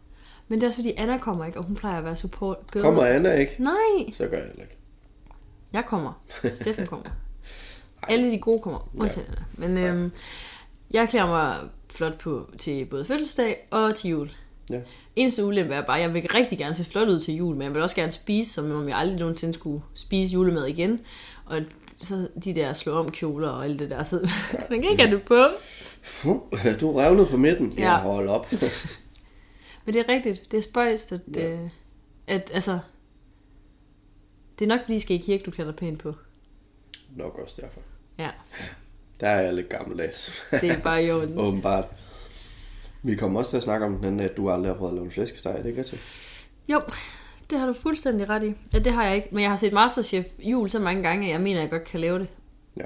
[0.47, 2.84] Men det er også fordi, Anna kommer ikke, og hun plejer at være support girl.
[2.84, 3.55] Kommer Anna ikke?
[3.59, 4.78] Nej, Så gør jeg heller ikke.
[5.74, 6.22] jeg kommer.
[6.53, 7.05] Steffen kommer.
[8.09, 9.67] Alle de gode kommer, undtagen Anna.
[9.67, 10.11] Men øhm,
[10.94, 14.32] jeg klæder mig flot på til både fødselsdag og til jul.
[14.70, 14.82] Ja.
[15.16, 17.62] Eneste ulempe er bare, at jeg vil rigtig gerne se flot ud til jul, men
[17.62, 21.00] jeg vil også gerne spise, som om jeg aldrig nogensinde skulle spise julemad igen.
[21.46, 21.62] Og
[21.98, 24.30] så de der slå om kjoler og alt det der, så
[24.70, 25.46] man kan ikke have det på.
[26.04, 26.36] Fuh,
[26.82, 27.72] du er revnet på midten.
[27.78, 27.98] Ja, Ja.
[28.00, 28.52] hold op.
[29.86, 30.52] Men det er rigtigt.
[30.52, 31.50] Det er spøjst, at, Ja.
[31.50, 31.70] ja.
[32.28, 32.80] at altså...
[34.60, 36.16] Det er nok fordi, I skal i kirke, du klæder pænt på.
[37.16, 37.82] Nok også derfor.
[38.18, 38.30] Ja,
[39.22, 40.43] Der er jeg lidt gammeldags.
[40.51, 41.38] det er bare i orden.
[41.45, 41.86] Åbenbart.
[43.03, 44.95] Vi kommer også til at snakke om den anden, at du aldrig har prøvet at
[44.95, 46.01] lave en flæskesteg, er det ikke rigtigt?
[46.72, 46.82] Jo,
[47.49, 48.53] det har du fuldstændig ret i.
[48.74, 49.28] Ja, det har jeg ikke.
[49.32, 51.84] Men jeg har set Masterchef jul så mange gange, at jeg mener, at jeg godt
[51.84, 52.28] kan lave det.
[52.78, 52.86] Ja.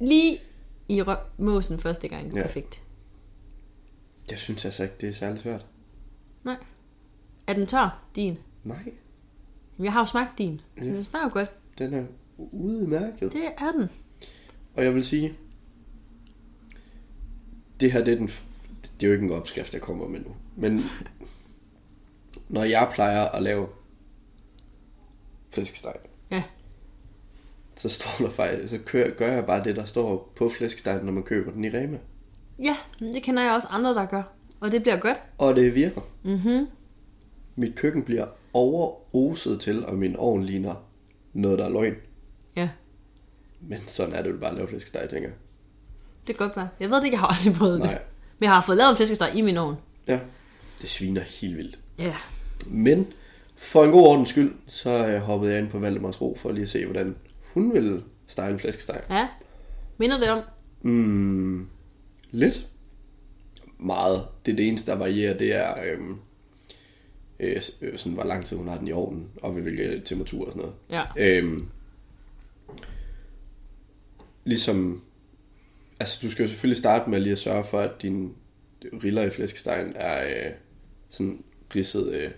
[0.00, 0.38] Lige
[0.88, 2.34] i rø- måsen første gang.
[2.36, 2.42] Ja.
[2.42, 2.82] Perfekt.
[4.30, 5.66] Jeg synes altså ikke, det er særlig svært.
[6.44, 6.56] Nej.
[7.46, 8.38] Er den tør, din?
[8.64, 8.92] Nej,
[9.78, 10.60] Jeg har jo smagt din.
[10.80, 10.84] Ja.
[10.84, 11.48] Det smager jo godt.
[11.78, 12.04] den er
[12.38, 13.32] udmærket.
[13.32, 13.90] Det er den.
[14.74, 15.34] Og jeg vil sige,
[17.84, 18.26] det her, det er, den,
[18.82, 20.36] det er jo ikke en opskrift, jeg kommer med nu.
[20.56, 20.80] Men
[22.48, 23.66] når jeg plejer at lave
[25.50, 25.94] flæskesteg,
[26.30, 26.42] Ja.
[27.76, 31.12] så står der faktisk, så kører, gør jeg bare det, der står på flæskestegen, når
[31.12, 31.98] man køber den i Rema.
[32.58, 34.22] Ja, det kender jeg også andre, der gør.
[34.60, 35.18] Og det bliver godt.
[35.38, 36.00] Og det virker.
[36.22, 36.66] Mhm.
[37.56, 40.86] Mit køkken bliver overoset til, og min ovn ligner
[41.32, 41.94] noget, der er løgn.
[42.56, 42.68] Ja,
[43.60, 45.36] Men sådan er det jo bare at lave flæskesteg, tænker jeg.
[46.26, 46.68] Det kan godt være.
[46.80, 47.90] Jeg ved det ikke, jeg har aldrig prøvet det.
[47.90, 48.02] Nej.
[48.38, 49.76] Men jeg har fået lavet en flæskesteg i min ovn.
[50.08, 50.18] Ja,
[50.80, 51.78] det sviner helt vildt.
[51.98, 52.14] Ja.
[52.66, 53.06] Men
[53.56, 56.68] for en god ordens skyld, så hoppede jeg ind på Valdemars Ro for lige at
[56.68, 57.16] se, hvordan
[57.52, 59.00] hun ville stege en flæskesteg.
[59.10, 59.28] Ja.
[59.98, 60.40] Minder det om?
[60.82, 61.68] Mm,
[62.30, 62.66] lidt.
[63.78, 64.26] Meget.
[64.46, 66.18] Det er det eneste, der varierer, det er øhm,
[67.40, 70.46] øh, øh, sådan, hvor lang tid hun har den i ovnen, og ved hvilke temperatur
[70.46, 70.74] og sådan noget.
[71.16, 71.38] Ja.
[71.38, 71.68] Øhm,
[74.44, 75.02] ligesom,
[76.00, 78.34] altså du skal jo selvfølgelig starte med lige at sørge for, at din
[79.04, 80.52] riller i flæskestegen er øh,
[81.10, 81.44] sådan
[81.76, 82.30] ridset øh,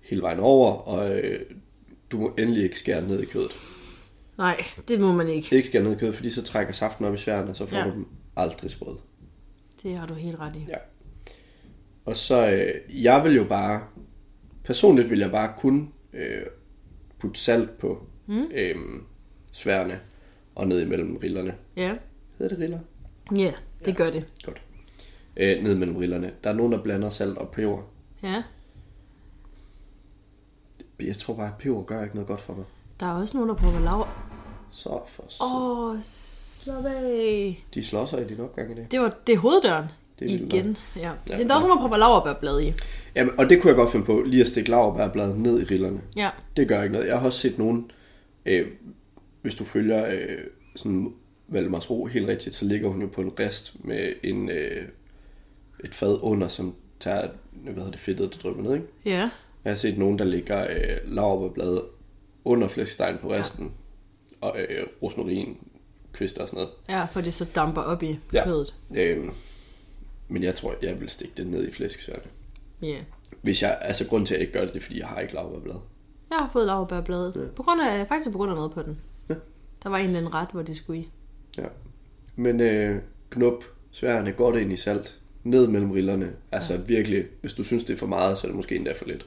[0.00, 1.40] hele vejen over, og øh,
[2.10, 3.52] du må endelig ikke skære ned i kødet.
[4.38, 5.56] Nej, det må man ikke.
[5.56, 7.76] Ikke skære ned i kødet, fordi så trækker saften op i sværen, og så får
[7.76, 7.84] Ja.
[7.84, 8.98] du dem aldrig sprøde.
[9.82, 10.64] Det har du helt ret i.
[10.68, 10.76] Ja.
[12.04, 13.82] Og så, øh, jeg vil jo bare,
[14.64, 16.42] personligt vil jeg bare kun øh,
[17.18, 18.44] putte salt på mm.
[18.54, 18.76] øh,
[19.52, 20.00] sværene
[20.54, 21.54] og ned imellem rillerne.
[21.76, 21.94] Ja.
[22.38, 22.78] Hedder det riller?
[23.36, 23.52] Ja,
[23.84, 24.24] det gør det.
[24.44, 24.62] Godt.
[25.36, 26.32] Øh, ned mellem rillerne.
[26.44, 27.82] Der er nogen, der blander salt og peber.
[28.22, 28.42] Ja.
[31.00, 32.64] Jeg tror bare, at peber gør ikke noget godt for mig.
[33.00, 34.32] Der er også nogen, der prøver laver.
[34.72, 35.44] Så for så.
[35.44, 35.98] Åh, oh,
[36.62, 37.64] slap af.
[37.74, 38.90] De slår sig i din opgang i det.
[38.90, 39.86] Det var det er hoveddøren.
[40.18, 40.76] Det er Igen.
[40.96, 41.00] Ja.
[41.00, 41.38] Ja.
[41.38, 41.44] ja.
[41.44, 42.72] Der er også nogen, der prøver laverbærblad i.
[43.14, 46.00] Jamen, og det kunne jeg godt finde på, lige at stikke laverbærbladet ned i rillerne.
[46.16, 46.30] Ja.
[46.56, 47.08] Det gør ikke noget.
[47.08, 47.90] Jeg har også set nogen,
[48.46, 48.66] øh,
[49.42, 50.38] hvis du følger øh,
[50.76, 51.12] sådan
[51.52, 54.88] Valdemars Ro helt rigtigt, så ligger hun jo på en rest med en, øh,
[55.84, 58.86] et fad under, som tager, hvad hedder det, fedtet, der drypper ned, ikke?
[59.04, 59.30] Ja.
[59.64, 61.84] Jeg har set nogen, der ligger øh, laurbærblade
[62.44, 63.72] under flæskestegen på resten,
[64.42, 64.46] ja.
[64.46, 65.56] og øh, rosmarin,
[66.12, 66.70] kvister og sådan noget.
[66.88, 68.44] Ja, for det så damper op i Ja.
[68.44, 68.74] kødet.
[68.94, 69.28] Øh,
[70.28, 72.22] men jeg tror, jeg vil stikke det ned i flæskesværne.
[72.82, 72.96] Ja.
[73.42, 75.20] Hvis jeg, altså grunden til, at jeg ikke gør det, det er, fordi jeg har
[75.20, 75.80] ikke laurbærblade.
[76.30, 77.32] Jeg har fået laverbærbladet.
[77.36, 77.54] Ja.
[77.56, 79.00] På grund af, faktisk på grund af noget på den.
[79.28, 79.34] Ja.
[79.82, 81.08] Der var en eller anden ret, hvor det skulle i.
[81.58, 81.66] Ja.
[82.36, 85.18] Men øh, knup sværene godt ind i salt.
[85.44, 86.36] Ned mellem rillerne.
[86.52, 86.80] Altså ja.
[86.80, 89.26] virkelig, hvis du synes, det er for meget, så er det måske endda for lidt.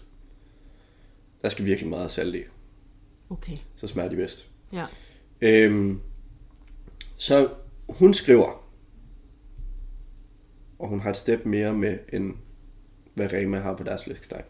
[1.41, 2.41] Der skal virkelig meget salt i.
[3.29, 3.57] Okay.
[3.75, 4.49] Så smager de bedst.
[4.73, 4.85] Ja.
[5.41, 6.01] Øhm,
[7.17, 7.49] så
[7.89, 8.65] hun skriver,
[10.79, 12.33] og hun har et step mere med, end
[13.13, 14.43] hvad Rema har på deres flæskesteg.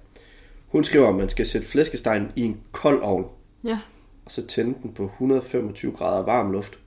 [0.67, 3.25] Hun skriver, at man skal sætte flæskestegen i en kold ovn,
[3.63, 3.79] Ja.
[4.25, 6.79] og så tænde den på 125 grader varm luft,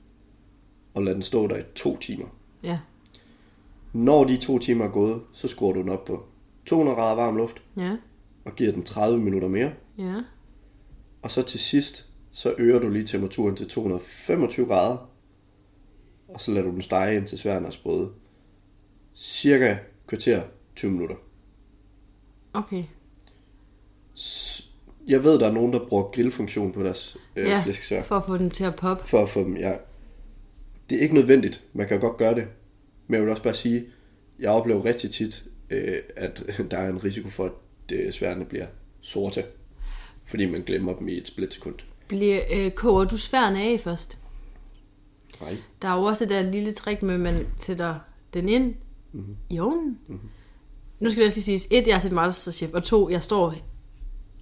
[0.99, 2.27] og lade den stå der i to timer.
[2.63, 2.79] Ja.
[3.93, 6.25] Når de to timer er gået, så skruer du den op på
[6.67, 7.97] 200 grader varm luft, Ja.
[8.45, 9.73] og giver den 30 minutter mere.
[9.99, 10.15] Ja.
[11.23, 15.11] Og så til sidst, så øger du lige temperaturen til 225 grader,
[16.29, 18.09] og så lader du den stege ind til sværene er sprøde.
[19.15, 19.77] Cirka
[20.07, 20.43] kvarter
[20.77, 21.17] 20 minutter.
[22.53, 22.85] Okay.
[25.07, 28.25] Jeg ved, der er nogen, der bruger grillfunktion på deres øh, Ja, flæskesvær, for at
[28.27, 29.05] få den til at poppe.
[29.05, 29.73] for at få dem, ja.
[30.91, 32.47] Det er ikke nødvendigt, man kan godt gøre det.
[33.07, 33.85] Men jeg vil også bare sige,
[34.39, 38.67] jeg oplever rigtig tit, øh, at der er en risiko for, at øh, sværene bliver
[39.01, 39.45] sorte.
[40.25, 41.75] Fordi man glemmer dem i et splitsekund.
[42.09, 44.19] Bliver, øh, koger du sværene af først?
[45.41, 45.57] Nej.
[45.83, 47.95] Der er jo også det der lille trick med, at man sætter
[48.35, 48.75] den ind
[49.13, 49.21] Mhm.
[49.23, 49.37] mm-hmm.
[49.51, 49.99] i ovnen.
[50.07, 50.29] Mm-hmm.
[51.01, 53.55] Nu skal det også lige siges, et, jeg har set Masterchef, og to, jeg står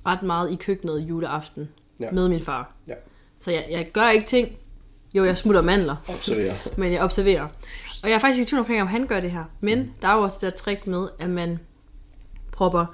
[0.07, 1.69] ret meget i køkkenet juleaften
[2.01, 2.11] ja.
[2.11, 2.75] med min far.
[2.89, 2.95] Ja.
[3.41, 4.57] Så jeg, jeg gør ikke ting.
[5.15, 6.55] Jo, jeg smutter mandler, Observer.
[6.77, 7.49] men jeg observerer.
[8.03, 9.45] Og jeg er faktisk ikke i tvivl omkring, om han gør det her.
[9.61, 9.91] Men mm.
[10.03, 11.59] der er jo også det der trick med, at man
[12.53, 12.87] propper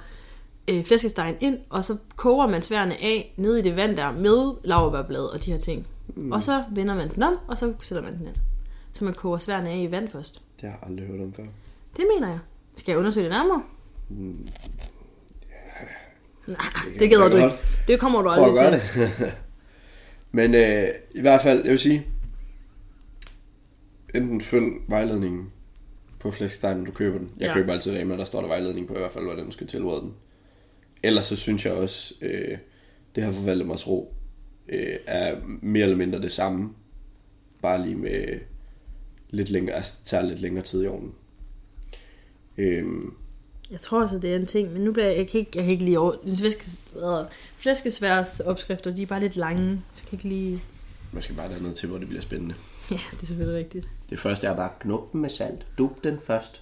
[0.67, 4.53] øh, flæskestegen ind, og så koger man sværene af nede i det vand der med
[4.63, 5.87] laurbærblad og de her ting.
[6.07, 6.31] Mm.
[6.31, 8.35] Og så vender man den om, og så sætter man den ind.
[8.93, 10.33] Så man koger sværene af i vand først.
[10.61, 11.43] Det har jeg aldrig hørt om før.
[11.97, 12.39] Det mener jeg.
[12.77, 13.63] Skal jeg undersøge det nærmere?
[14.09, 14.47] Mm,
[16.47, 16.57] Nej,
[16.99, 17.51] det gider jeg du godt.
[17.53, 17.63] ikke.
[17.87, 18.71] Det kommer du aldrig til.
[18.71, 19.33] det.
[20.35, 22.05] Men øh, i hvert fald, jeg vil sige,
[24.15, 25.51] enten følg vejledningen
[26.19, 27.31] på Flexstein, når du køber den.
[27.39, 27.53] Jeg Ja.
[27.53, 30.01] køber altid med, der står der vejledning på i hvert fald, hvordan du skal tilrede
[30.01, 30.13] den.
[31.03, 32.57] Ellers så synes jeg også, øh,
[33.15, 34.13] det her for Valdemars Ro
[34.69, 36.69] øh, er mere eller mindre det samme.
[37.61, 38.39] Bare lige med
[39.29, 41.13] lidt længere, altså tager lidt længere tid i ovnen.
[42.57, 43.13] Øhm,
[43.73, 45.63] Jeg tror også, det er en ting, men nu bliver jeg, jeg kan ikke, jeg
[45.63, 46.15] kan ikke lige over...
[46.37, 46.79] Flæskes,
[47.57, 49.69] flæskesværs opskrifter, de er bare lidt lange.
[49.69, 50.63] Jeg kan ikke lige...
[51.11, 52.55] man skal bare derned til, hvor det bliver spændende.
[52.91, 53.87] Ja, det er selvfølgelig rigtigt.
[54.09, 55.65] Det første er bare knup den med salt.
[55.77, 56.61] Dub den først.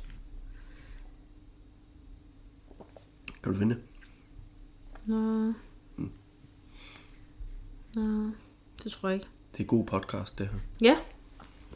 [3.44, 3.84] Kan du finde det?
[5.06, 5.54] Nå.
[7.96, 8.32] Nå,
[8.84, 9.28] det tror jeg ikke.
[9.58, 10.60] Det er god podcast, det her.
[10.82, 10.98] Ja,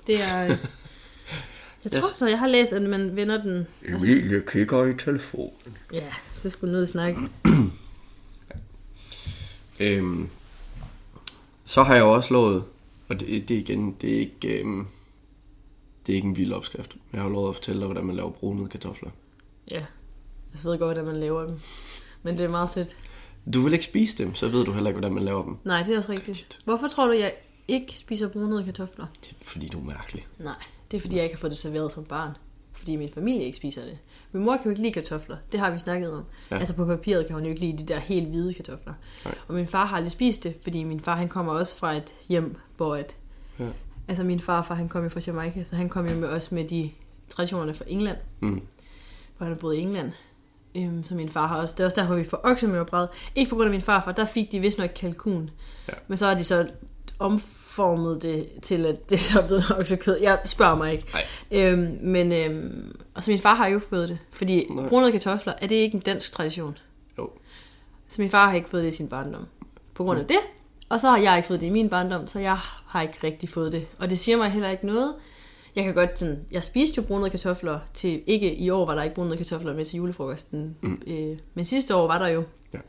[0.08, 0.56] det er...
[1.86, 2.18] Jeg tror Yes.
[2.18, 3.68] så, jeg har læst, at man vender den...
[3.86, 5.78] Emilie kigger i telefonen.
[5.94, 7.20] Ja, så skulle og snakke.
[9.80, 10.30] Øhm,
[11.64, 12.64] så har jeg også lovet,
[13.08, 14.88] og det, det igen, det er ikke, øhm,
[16.06, 16.96] det er ikke en vild opskrift.
[17.14, 19.10] Jeg har lovet at fortælle dig, hvordan man laver brunede kartofler.
[19.72, 19.76] Ja,
[20.54, 21.60] jeg ved godt, hvordan man laver dem.
[22.24, 22.96] Men det er meget sødt.
[23.54, 25.58] Du vil ikke spise dem, så ved du heller ikke, hvordan man laver dem.
[25.64, 26.60] Nej, det er også rigtigt.
[26.66, 27.34] Hvorfor tror du, jeg
[27.68, 29.06] ikke spiser brunede kartofler?
[29.22, 30.28] Det er, fordi du er mærkelig.
[30.40, 30.56] Nej,
[30.96, 32.32] det er fordi, jeg ikke har fået det serveret som barn.
[32.74, 33.98] Fordi min familie ikke spiser det.
[34.32, 35.38] Min mor kan jo ikke lide kartofler.
[35.52, 36.24] Det har vi snakket om.
[36.52, 36.58] Ja.
[36.58, 38.94] Altså på papiret kan hun jo ikke lide de der helt hvide kartofler.
[39.26, 39.36] Nej.
[39.48, 42.14] Og min far har aldrig spist det, fordi min far han kommer også fra et
[42.30, 43.16] hjem, hvor at...
[43.60, 43.66] Ja.
[44.08, 46.66] Altså min farfar han kom jo fra Jamaica, så han kom jo med, også med
[46.66, 46.92] de
[47.30, 48.18] traditionerne fra England.
[48.40, 48.62] Mm.
[49.38, 50.12] Hvor han har boet i England.
[50.76, 51.76] Øhm, så min far har også...
[51.78, 53.08] Det er også derfor, vi får oksemørbræd.
[53.36, 55.50] Ikke på grund af min farfar, der fik de vist nok kalkun.
[55.88, 55.94] Ja.
[56.08, 56.68] Men så har de så
[57.76, 60.18] omformet det til, at det så er blevet oksekød.
[60.22, 61.08] Jeg spørger mig ikke.
[61.14, 61.24] Nej.
[61.52, 64.18] Øhm, men øhm, og så min far har jo fået det.
[64.32, 64.88] Fordi Nej.
[64.88, 66.78] brunede kartofler, er det ikke en dansk tradition?
[67.18, 67.30] Jo.
[68.08, 69.46] Så min far har ikke fået det i sin barndom.
[69.94, 70.38] På grund af det.
[70.90, 73.50] Og så har jeg ikke fået det i min barndom, så jeg har ikke rigtig
[73.50, 73.88] fået det.
[73.98, 75.14] Og det siger mig heller ikke noget.
[75.76, 79.04] Jeg kan godt sådan, jeg spiste jo brunede kartofler til, ikke i år var der
[79.04, 81.02] ikke brunede kartofler med til julefrokosten, mm.
[81.08, 82.44] øh, men sidste år var der jo.
[82.74, 82.80] Ja.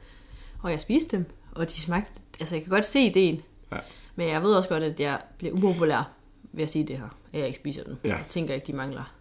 [0.62, 3.43] Og jeg spiste dem, og de smagte, altså jeg kan godt se ideen.
[3.72, 3.76] Ja.
[4.16, 6.10] Men jeg ved også godt, at jeg bliver upopulær
[6.52, 7.96] ved at sige det her, at jeg ikke spiser dem.
[8.04, 8.08] Ja.
[8.08, 9.12] Jeg tænker ikke, de mangler.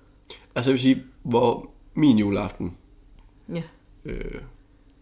[0.56, 2.78] Altså jeg vil sige, hvor min juleaften
[3.54, 3.64] Ja.
[4.06, 4.42] øh,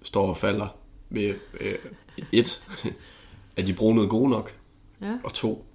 [0.03, 0.67] står og falder
[1.09, 1.75] ved øh,
[2.31, 2.63] et,
[3.57, 4.53] er de brunede gode nok,
[5.01, 5.17] ja.
[5.23, 5.65] og to,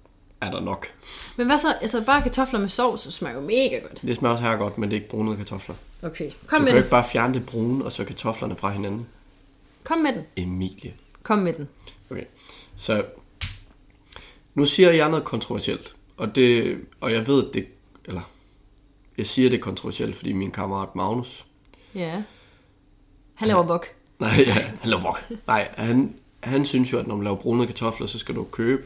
[0.41, 0.87] er der nok.
[1.37, 4.01] Men hvad så, altså bare kartofler med sovs, smager jo mega godt.
[4.01, 5.75] Det smager også her godt, men det er ikke brunede kartofler.
[6.03, 6.77] Okay, Du kom kan med det.
[6.77, 9.07] ikke bare fjerne det brune, og så kartoflerne fra hinanden.
[9.83, 10.23] Kom med den.
[10.35, 10.93] Emilie.
[11.23, 11.67] Kom med den.
[12.11, 12.23] Okay,
[12.75, 13.05] så
[14.55, 17.67] nu siger jeg noget kontroversielt, og, det, og jeg ved, at det,
[18.05, 18.21] eller
[19.17, 21.45] jeg siger det er kontroversielt, fordi min kammerat Magnus,
[21.95, 22.23] Ja.
[23.33, 23.87] Han laver vok.
[24.19, 25.25] nej, ja, han laver vok.
[25.47, 28.83] Nej, han, han synes jo, at når man laver brune kartofler, så skal du købe,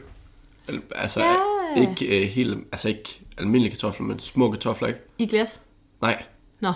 [0.68, 1.34] al- altså Ja.
[1.80, 5.00] ikke uh, helt, altså ikke almindelige kartofler, men små kartofler, ikke?
[5.18, 5.60] I glas.
[6.02, 6.22] Nej,
[6.60, 6.72] Nå.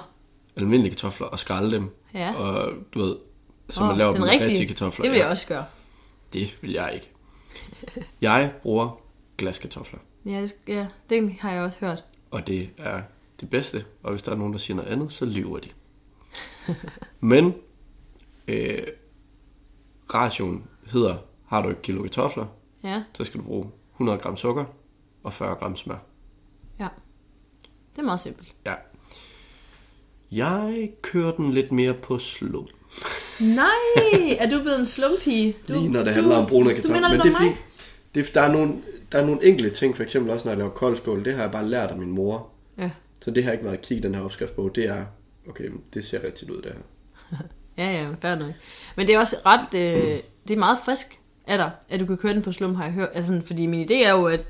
[0.56, 1.90] almindelige kartofler og skrælle dem.
[2.14, 2.34] Ja.
[2.34, 3.16] Og du ved,
[3.68, 4.48] så Åh, man laver dem rigtige.
[4.48, 5.02] rigtige kartofler.
[5.02, 5.22] Det vil ja.
[5.24, 5.64] jeg også gøre.
[6.32, 7.10] Det vil jeg ikke.
[8.20, 9.00] Jeg bruger
[9.38, 12.04] glaskartofler, Ja, det, ja, det har jeg også hørt.
[12.30, 13.02] og det er
[13.40, 13.84] det bedste.
[14.02, 15.68] Og hvis der er nogen, der siger noget andet, så lyver de.
[17.20, 17.54] Men
[18.48, 18.82] øh,
[20.14, 22.46] ration hedder, har du et kilo kartofler,
[22.84, 24.64] Ja, så skal du bruge 100 gram sukker
[25.22, 25.98] og 40 gram smør.
[26.78, 26.88] ja.
[27.96, 28.54] Det er meget simpelt.
[28.66, 28.74] Ja.
[30.32, 32.66] Jeg kører den lidt mere på slum.
[33.40, 35.56] Nej, er du blevet en slumpige?
[35.68, 36.94] Du, Lige når det handler om brune Du kartofler.
[36.94, 37.50] minder Men det er fordi,
[38.14, 38.74] det, er, der, er nogle,
[39.12, 41.50] der er nogle enkelte ting, for eksempel også når jeg laver koldskål, det har jeg
[41.52, 42.48] bare lært af min mor.
[42.78, 42.90] Ja.
[43.20, 44.70] Så det har ikke været at kigge den her opskrift på.
[44.74, 45.04] Det er,
[45.48, 47.38] okay, det ser rigtigt ud det her.
[47.78, 48.52] Ja, ja, fair nok.
[48.96, 50.18] Men det er også ret, øh,
[50.48, 52.92] det er meget frisk af dig, at du kan køre den på slum, har jeg
[52.92, 53.08] hørt.
[53.14, 54.40] Altså, fordi min idé er jo, at,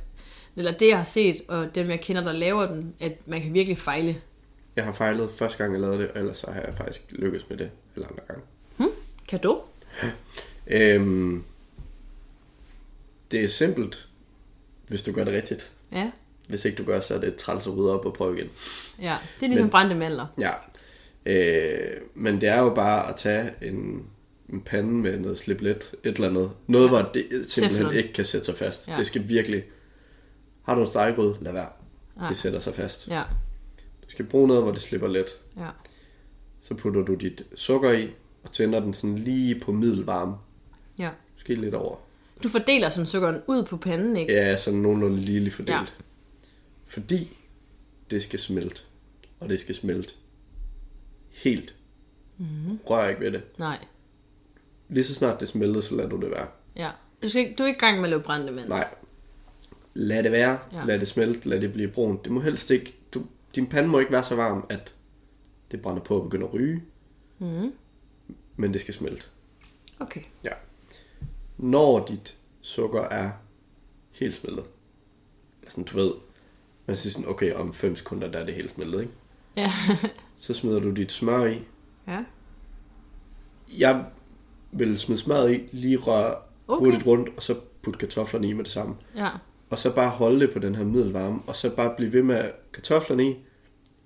[0.57, 3.55] eller det jeg har set, og dem jeg kender, der laver den, at man kan
[3.55, 4.16] virkelig fejle.
[4.76, 7.49] Jeg har fejlet første gang, jeg lavede det, og ellers så har jeg faktisk lykkes
[7.49, 8.43] med det eller andre gange.
[9.29, 9.61] Kan du?
[10.66, 11.45] Øhm,
[13.31, 14.09] det er simpelt,
[14.89, 15.70] hvis du gør det rigtigt.
[15.93, 16.11] Ja.
[16.49, 18.51] Hvis ikke du gør, så er det træls at rydde op og prøve igen.
[19.03, 20.26] Ja, det er ligesom Men- brændte mandler.
[20.41, 20.51] Ja.
[21.26, 24.07] Øh, men det er jo bare at tage en,
[24.53, 26.51] en pande med noget slip lidt, et eller andet.
[26.66, 26.89] Noget, ja.
[26.89, 27.95] hvor det simpelthen Teflon.
[27.95, 28.89] ikke kan sætte sig fast.
[28.89, 28.97] Ja.
[28.97, 29.64] Det skal virkelig...
[30.62, 31.68] Har du en stegegrød, lad være.
[32.20, 32.29] Ja.
[32.29, 33.09] Det sætter sig fast.
[33.09, 33.22] Ja,
[34.05, 35.26] Du skal bruge noget, hvor det slipper let.
[35.57, 35.68] ja.
[36.62, 38.11] Så putter du dit sukker i,
[38.49, 40.34] og tænder den sådan lige på middelvarme.
[40.99, 41.11] ja.
[41.34, 41.96] Måske lidt over.
[42.42, 44.32] Du fordeler sådan sukkeren ud på panden, ikke?
[44.32, 45.70] Ja, sådan nogenlunde ligeligt fordelt.
[45.72, 45.84] Ja.
[46.86, 47.36] Fordi
[48.11, 48.80] det skal smelte.
[49.40, 50.14] og det skal smelte.
[51.30, 51.74] Helt.
[52.38, 52.78] Mm-hmm.
[52.90, 53.42] Rør ikke ved det.
[53.59, 53.78] Nej.
[54.88, 56.46] Lige så snart det smelter, så lader du det være.
[56.76, 56.90] Ja.
[57.22, 58.68] Du, skal ikke, du er ikke i gang med at lave brændte mænd.
[58.68, 58.88] Nej.
[59.94, 60.59] Lad det være.
[60.72, 60.84] Ja.
[60.84, 61.49] Lad det smelte.
[61.49, 62.24] Lad det blive brunt.
[62.24, 62.94] Det må helst ikke...
[63.14, 63.22] Du,
[63.55, 64.94] din pande må ikke være så varm, at
[65.70, 66.82] det brænder på og begynder at ryge.
[67.38, 67.72] Mhm.
[68.59, 69.26] Men det skal smelte.
[70.00, 70.20] Okay.
[70.44, 70.50] Ja.
[71.59, 73.30] Når dit sukker er
[74.11, 74.64] helt smeltet.
[75.68, 76.12] Sådan, du ved,
[76.86, 79.12] man siger sådan, okay, om 5 sekunder, der er det helt smeltet, ikke?
[79.56, 79.70] Ja.
[80.34, 81.62] Så smider du dit smør i.
[82.06, 82.24] ja.
[83.78, 84.04] Jeg
[84.72, 86.34] vil smide smøret i, lige røre
[86.68, 86.76] Okay.
[86.80, 86.84] okay.
[86.86, 88.96] hurtigt rundt, og så putte kartoflerne i med det samme.
[89.16, 89.30] Ja.
[89.70, 92.50] Og så bare holde det på den her middelvarme, og så bare blive ved med
[92.72, 93.36] kartoflerne i,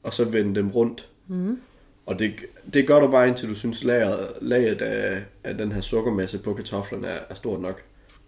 [0.02, 1.08] og så vende dem rundt.
[1.26, 1.60] Mm.
[2.06, 2.34] Og det,
[2.74, 6.54] det gør du bare indtil du synes, laget, laget af, af den her sukkermasse på
[6.54, 7.82] kartoflerne er, er stort nok.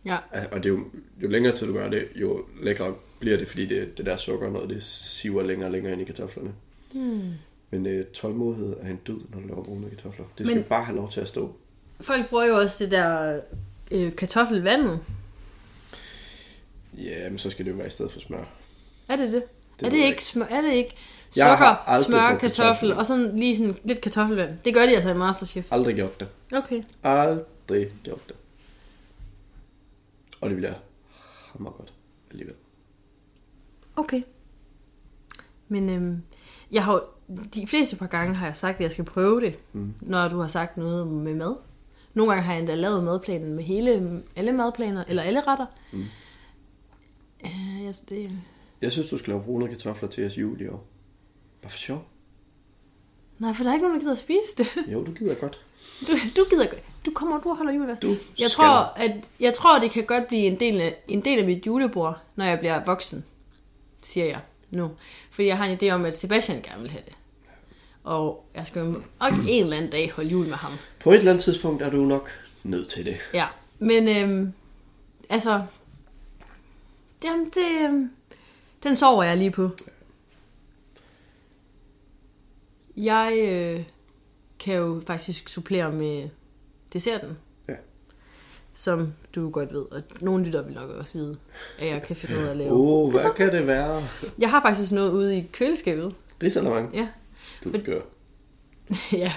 [0.05, 0.16] Ja.
[0.53, 0.85] Og det er jo,
[1.22, 4.51] jo længere tid du gør det, jo lækre bliver det, fordi det, det der sukker,
[4.51, 6.53] noget det siver længere og længere ind i kartoflerne.
[6.95, 7.20] Mm.
[7.70, 10.25] Men øh, tålmodighed er en død, når du laver brune kartofler.
[10.39, 11.57] Det skal Men- bare have lov til at stå.
[12.01, 13.41] Folk bruger jo også det der
[13.91, 15.01] øh, kartoffelvandet.
[16.99, 18.45] Ja, men så skal det jo være i stedet for smør.
[19.09, 19.43] Er det det?
[19.81, 20.45] Det er det ikke smør?
[20.45, 20.97] Er det ikke
[21.35, 24.59] sukker, smør, kartoffel og sådan lige sådan lidt kartoffelvand?
[24.64, 25.72] Det gør de altså i Masterchef.
[25.72, 26.28] Aldrig gjort det.
[26.53, 26.82] Okay.
[27.03, 28.37] Aldrig gjort det.
[30.41, 30.74] Og det bliver
[31.53, 31.93] hammer godt
[32.30, 32.55] alligevel.
[33.97, 34.22] Okay.
[35.68, 36.22] Men øhm,
[36.70, 37.05] jeg har
[37.55, 39.95] de fleste par gange har jeg sagt, at jeg skal prøve det, mm.
[40.01, 41.57] når du har sagt noget med mad.
[42.14, 45.66] Nogle gange har jeg endda lavet madplanen med hele, alle madplaner, eller alle retter.
[45.93, 46.05] Mm.
[47.45, 48.30] Øh, jeg, det,
[48.82, 50.87] Jeg synes, du skal lave brune kartofler til jeres jul i år.
[51.65, 52.05] Bare for sjov.
[53.39, 54.67] nej, for der er ikke nogen, der gider at spise det.
[54.93, 55.61] Jo, du gider godt.
[56.09, 56.83] Du, du gider godt.
[57.07, 57.97] Du kommer, du holder jul.
[58.03, 58.19] Du Jeg
[58.51, 58.65] skal.
[58.65, 61.67] tror, at, jeg tror, det kan godt blive en del, af, en del af mit
[61.67, 63.25] julebord, når jeg bliver voksen,
[64.03, 64.41] siger jeg
[64.71, 64.91] nu.
[65.31, 67.15] Fordi jeg har en idé om, at Sebastian gerne vil have det.
[68.05, 70.73] Og jeg skal jo nok en eller anden dag holde jul med ham.
[71.01, 72.29] På et eller andet tidspunkt er du nok
[72.65, 73.17] nødt til det.
[73.35, 73.47] Ja,
[73.79, 74.53] men øhm,
[75.31, 75.62] altså,
[77.25, 78.11] jamen, det, øhm,
[78.83, 79.71] den sover jeg lige på.
[82.97, 83.85] Jeg øh,
[84.59, 86.29] kan jo faktisk supplere med
[86.93, 87.39] desserten.
[87.69, 87.75] Ja.
[88.75, 91.37] Som du godt ved, og nogle lytter vil nok også vide,
[91.79, 92.73] at jeg kan finde ud af at lave.
[92.73, 94.09] Åh, oh, hvad kan det være?
[94.39, 96.15] Jeg har faktisk noget ude i køleskabet.
[96.43, 96.95] Risalamang.
[96.95, 97.09] Ja,
[97.65, 98.01] Du gør.
[99.13, 99.33] ja.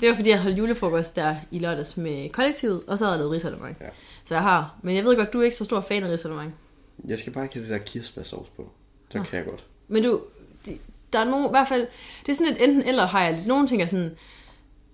[0.00, 3.18] Det var fordi, jeg holdt julefrokost der i lørdags med kollektivet, og så havde jeg
[3.18, 3.76] lavet risalemang.
[3.80, 3.88] Ja.
[4.24, 6.54] Så jeg har, men jeg ved godt, du er ikke så stor fan af risalemang.
[7.08, 8.70] Jeg skal bare ikke have det der kirsebærsovs på.
[9.10, 9.64] Så kan jeg godt.
[9.88, 10.20] Men du,
[11.12, 11.86] der er nogen, i hvert fald,
[12.26, 13.46] det er sådan et enten eller har jeg lidt.
[13.46, 14.16] Nogle ting er sådan,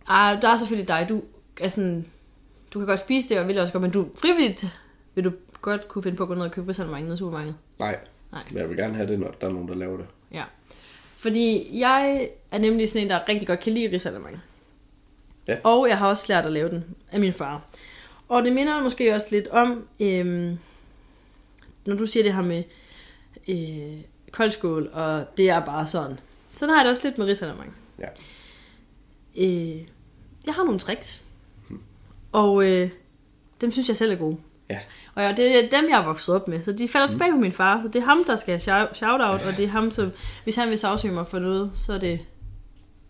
[0.07, 1.23] ah, der er selvfølgelig dig, du
[1.61, 2.07] er sådan,
[2.75, 4.67] du kan godt spise det, og vil også godt, men du frivilligt
[5.15, 7.57] vil du godt kunne finde på at gå ned og købe risalemang nede i supermarkedet.
[7.79, 7.99] Nej.
[8.33, 8.43] Nej.
[8.51, 10.07] Men jeg vil gerne have det, når der er nogen, der laver det.
[10.33, 10.45] Ja.
[11.17, 14.43] Fordi jeg er nemlig sådan en, der rigtig godt kan lide risalemang.
[15.49, 15.57] Ja.
[15.65, 17.63] Og jeg har også lært at lave den af min far.
[18.29, 20.59] Og det minder måske også lidt om, øhm,
[21.87, 22.63] når du siger det her med
[23.49, 24.01] øh,
[24.33, 26.19] koldskål, og det er bare sådan.
[26.51, 27.75] Sådan har jeg det også lidt med risalemang.
[27.99, 28.09] Ja.
[29.37, 29.81] Øh,
[30.47, 31.25] jeg har nogle tricks.
[32.33, 32.91] Og øh,
[33.61, 34.39] dem synes jeg selv er gode.
[34.71, 34.79] Ja.
[35.15, 36.63] Og ja, det er dem, jeg er vokset op med.
[36.63, 37.83] Så de falder tilbage på min far.
[37.83, 39.41] Så det er ham, der skal have shout-out.
[39.41, 40.11] Og det er ham, som...
[40.45, 42.21] Hvis han vil sagsøge mig for noget, så er det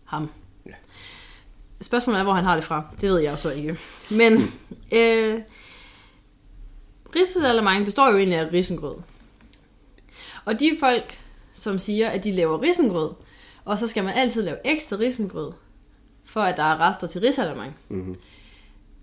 [0.03, 0.29] ham.
[0.65, 0.71] Ja.
[1.81, 2.83] Spørgsmålet er, hvor han har det fra.
[3.01, 3.77] Det ved jeg så ikke.
[4.11, 4.33] Men
[4.91, 5.41] øh,
[7.15, 8.95] risalemang består jo egentlig af risengrød.
[10.49, 11.19] Og de folk,
[11.53, 13.11] som siger, at de laver risengrød,
[13.65, 15.51] og så skal man altid lave ekstra risengrød,
[16.25, 17.77] for at der er rester til risalemang.
[17.89, 18.15] Mm-hmm.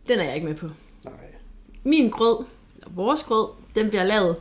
[0.08, 0.68] Den er jeg ikke med på
[1.04, 1.14] Nej.
[1.84, 2.44] min grød,
[2.74, 4.36] eller vores grød, den bliver lavet,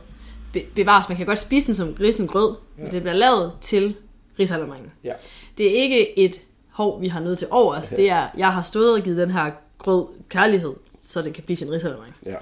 [0.52, 2.82] be, bevares, man kan godt spise den som risengrød, ja.
[2.82, 3.96] men den bliver lavet til
[4.38, 4.92] risalamangen.
[5.04, 5.12] Ja.
[5.58, 6.40] Det er ikke et
[6.70, 7.92] hov, vi har noget til overs.
[7.92, 7.96] Ja.
[7.96, 11.56] Det er, jeg har stået og givet den her grød kærlighed, så det kan blive
[11.56, 12.16] sin risalamang.
[12.26, 12.36] Ja.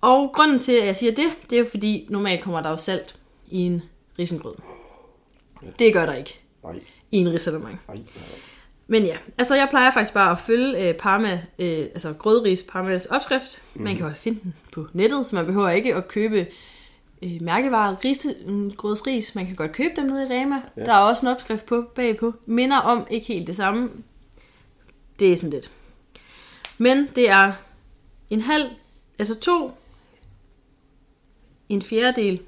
[0.00, 2.76] Og grunden til, at jeg siger det, det er jo fordi, normalt kommer der jo
[2.76, 3.16] salt
[3.50, 3.82] i en
[4.18, 4.54] risengrød.
[5.78, 6.80] Det gør der ikke Nej.
[7.10, 7.80] i en risalamang.
[7.88, 7.98] Nej.
[8.86, 13.06] Men ja, altså jeg plejer faktisk bare at følge øh, Parma, øh, altså grødris Parmas
[13.06, 13.62] opskrift.
[13.74, 13.82] Mm.
[13.82, 16.46] Man kan jo finde den på nettet, så man behøver ikke at købe
[17.22, 19.34] øh, mærkevarer, rise, mm, grødsris.
[19.34, 20.62] Man kan godt købe dem nede i Rema.
[20.76, 20.84] Ja.
[20.84, 22.34] Der er også en opskrift på bagpå.
[22.46, 23.90] Minder om ikke helt det samme.
[25.18, 25.70] Det er sådan lidt.
[26.78, 27.52] Men det er
[28.30, 28.70] en halv,
[29.18, 29.72] altså to,
[31.68, 32.40] en fjerdedel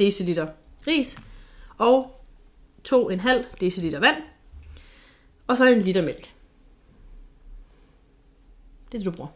[0.00, 0.46] deciliter
[0.86, 1.18] ris
[1.78, 2.20] og
[2.84, 4.16] to en halv deciliter vand.
[5.46, 6.34] Og så en liter mælk.
[8.92, 9.30] Det er det, du bruger.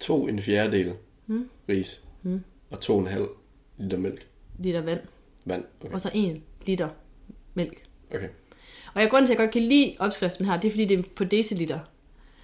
[0.00, 0.94] To en fjerdedel
[1.26, 1.50] mm.
[1.68, 2.00] ris.
[2.22, 2.42] Mm.
[2.70, 3.28] Og to og en halv
[3.78, 4.26] liter mælk.
[4.58, 5.00] Liter vand.
[5.44, 5.64] Vand.
[5.80, 5.94] Okay.
[5.94, 6.88] Og så en liter
[7.54, 7.82] mælk.
[8.14, 8.28] Okay.
[8.94, 10.98] Og jeg grund til, at jeg godt kan lide opskriften her, det er fordi, det
[10.98, 11.78] er på deciliter.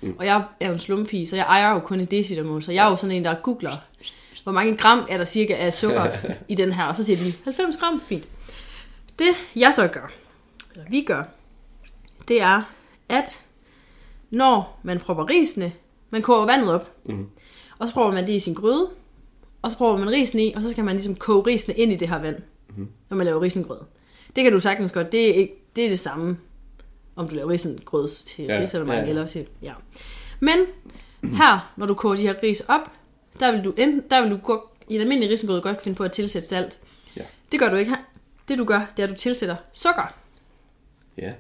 [0.01, 0.17] Mm.
[0.19, 2.63] Og jeg er jo en slumpige, så jeg ejer jo kun et decilitermål.
[2.63, 3.77] Så jeg er jo sådan en, der googler,
[4.47, 6.07] hvor mange gram er der cirka af sukker
[6.49, 6.85] i den her.
[6.85, 8.29] Og så siger de 90 gram, fint.
[9.19, 9.27] Det
[9.57, 10.11] jeg så gør,
[10.75, 11.23] eller vi gør,
[12.29, 12.63] det er,
[13.09, 13.41] at
[14.31, 15.73] når man propper risene,
[16.11, 17.27] man koger vandet op, Mhm.
[17.79, 18.89] og så propper man det i sin gryde,
[19.63, 21.97] og så propper man risene i, og så skal man ligesom koge risene ind i
[21.97, 22.37] det her vand,
[22.69, 22.89] Mhm.
[23.11, 23.81] når man laver risengrød.
[24.37, 26.39] Det kan du sagtens godt, det er, ikke, det er det samme,
[27.17, 29.09] om du laver risengrød til ja, risalemang ja, ja.
[29.11, 29.73] eller til, ja.
[30.41, 30.57] Men
[31.23, 32.91] her, når du koger de her ris op,
[33.41, 36.05] der vil du, enten, der vil du godt, i en almindelig risengrød godt finde på
[36.05, 36.79] at tilsætte salt.
[37.17, 37.23] Ja.
[37.53, 37.99] Det gør du ikke her.
[38.49, 40.15] Det du gør, det er, at du tilsætter sukker
[41.19, 41.33] Ja.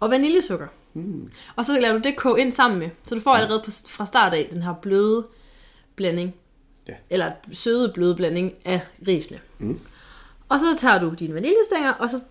[0.00, 0.66] og vaniljesukker.
[0.94, 1.32] Mm.
[1.56, 2.90] Og så lader du det koge ind sammen med.
[3.06, 5.26] Så du får allerede på, fra start af den her bløde
[5.96, 6.34] blanding.
[6.88, 6.94] Ja.
[7.10, 9.40] Eller søde bløde blanding af risene.
[9.58, 9.80] Mm.
[10.48, 12.24] Og så tager du dine vaniljestænger, og så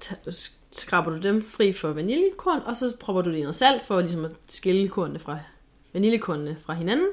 [0.72, 4.00] skraber du dem fri for vaniljekorn, og så propper du det i noget salt, for
[4.00, 5.40] ligesom at skille kornene fra
[5.94, 7.08] vaniljekornene fra hinanden.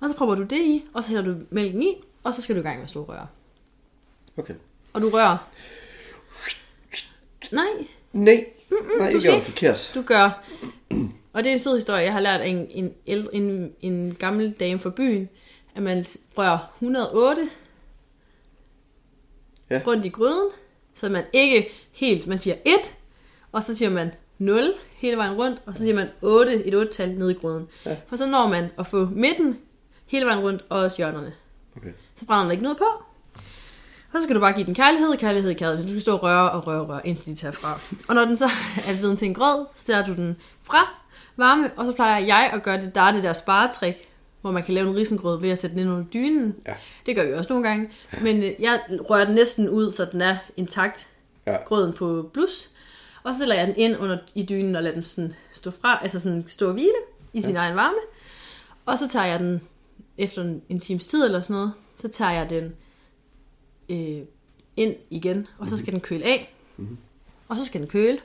[0.00, 2.54] Og så propper du det i, og så hælder du mælken i, og så skal
[2.56, 3.26] du i gang med at slå røre.
[4.36, 4.54] Okay.
[4.92, 5.50] Og du rører...
[7.52, 7.64] Nej,
[8.12, 8.44] Nej.
[8.98, 9.44] Nej, du gør ikke.
[9.46, 9.90] forkert.
[9.94, 10.44] Du gør.
[11.32, 12.02] Og det er en sød historie.
[12.02, 15.28] Jeg har lært af en, en, ældre- en, en gammel dame fra byen,
[15.74, 16.04] at man
[16.38, 17.48] rører 108
[19.70, 19.80] Ja.
[19.86, 20.48] rundt i gryden,
[20.94, 22.72] så man ikke helt, man siger 1,
[23.52, 27.10] og så siger man 0 hele vejen rundt, og så siger man 8, et 8-tal
[27.18, 27.68] ned i gryden.
[27.86, 27.96] Ja.
[28.06, 29.58] For så når man at få midten
[30.06, 31.32] hele vejen rundt, og også hjørnerne.
[31.76, 31.92] Okay.
[32.16, 32.84] Så brænder der ikke noget på.
[34.12, 35.86] Og så skal du bare give den kærlighed, kærlighed, kærlighed.
[35.86, 37.80] Du skal stå og røre og røre og røre, indtil de tager fra.
[38.08, 38.44] Og når den så
[38.88, 40.94] er blevet til en grød, så tager du den fra
[41.36, 44.08] varme, og så plejer jeg at gøre det, der er det der sparetrik,
[44.40, 46.54] hvor man kan lave en risengrød ved at sætte den ind under dynen.
[46.66, 46.74] Ja.
[47.06, 47.90] Det gør vi også nogle gange.
[48.22, 48.80] Men øh, jeg
[49.10, 51.08] rører den næsten ud, så den er intakt,
[51.46, 51.56] Ja.
[51.56, 52.70] grøden på blus.
[53.22, 55.98] Og så sætter jeg den ind under i dynen og lader den sådan stå fra,
[56.02, 56.92] altså sådan stå og hvile
[57.32, 57.96] i sin egen varme.
[58.86, 59.62] Og så tager jeg den
[60.18, 62.74] efter en, en times tid eller sådan noget, så tager jeg den
[63.88, 64.22] øh,
[64.76, 66.54] ind igen, og så skal den køle af.
[67.48, 68.18] Og så skal den køle.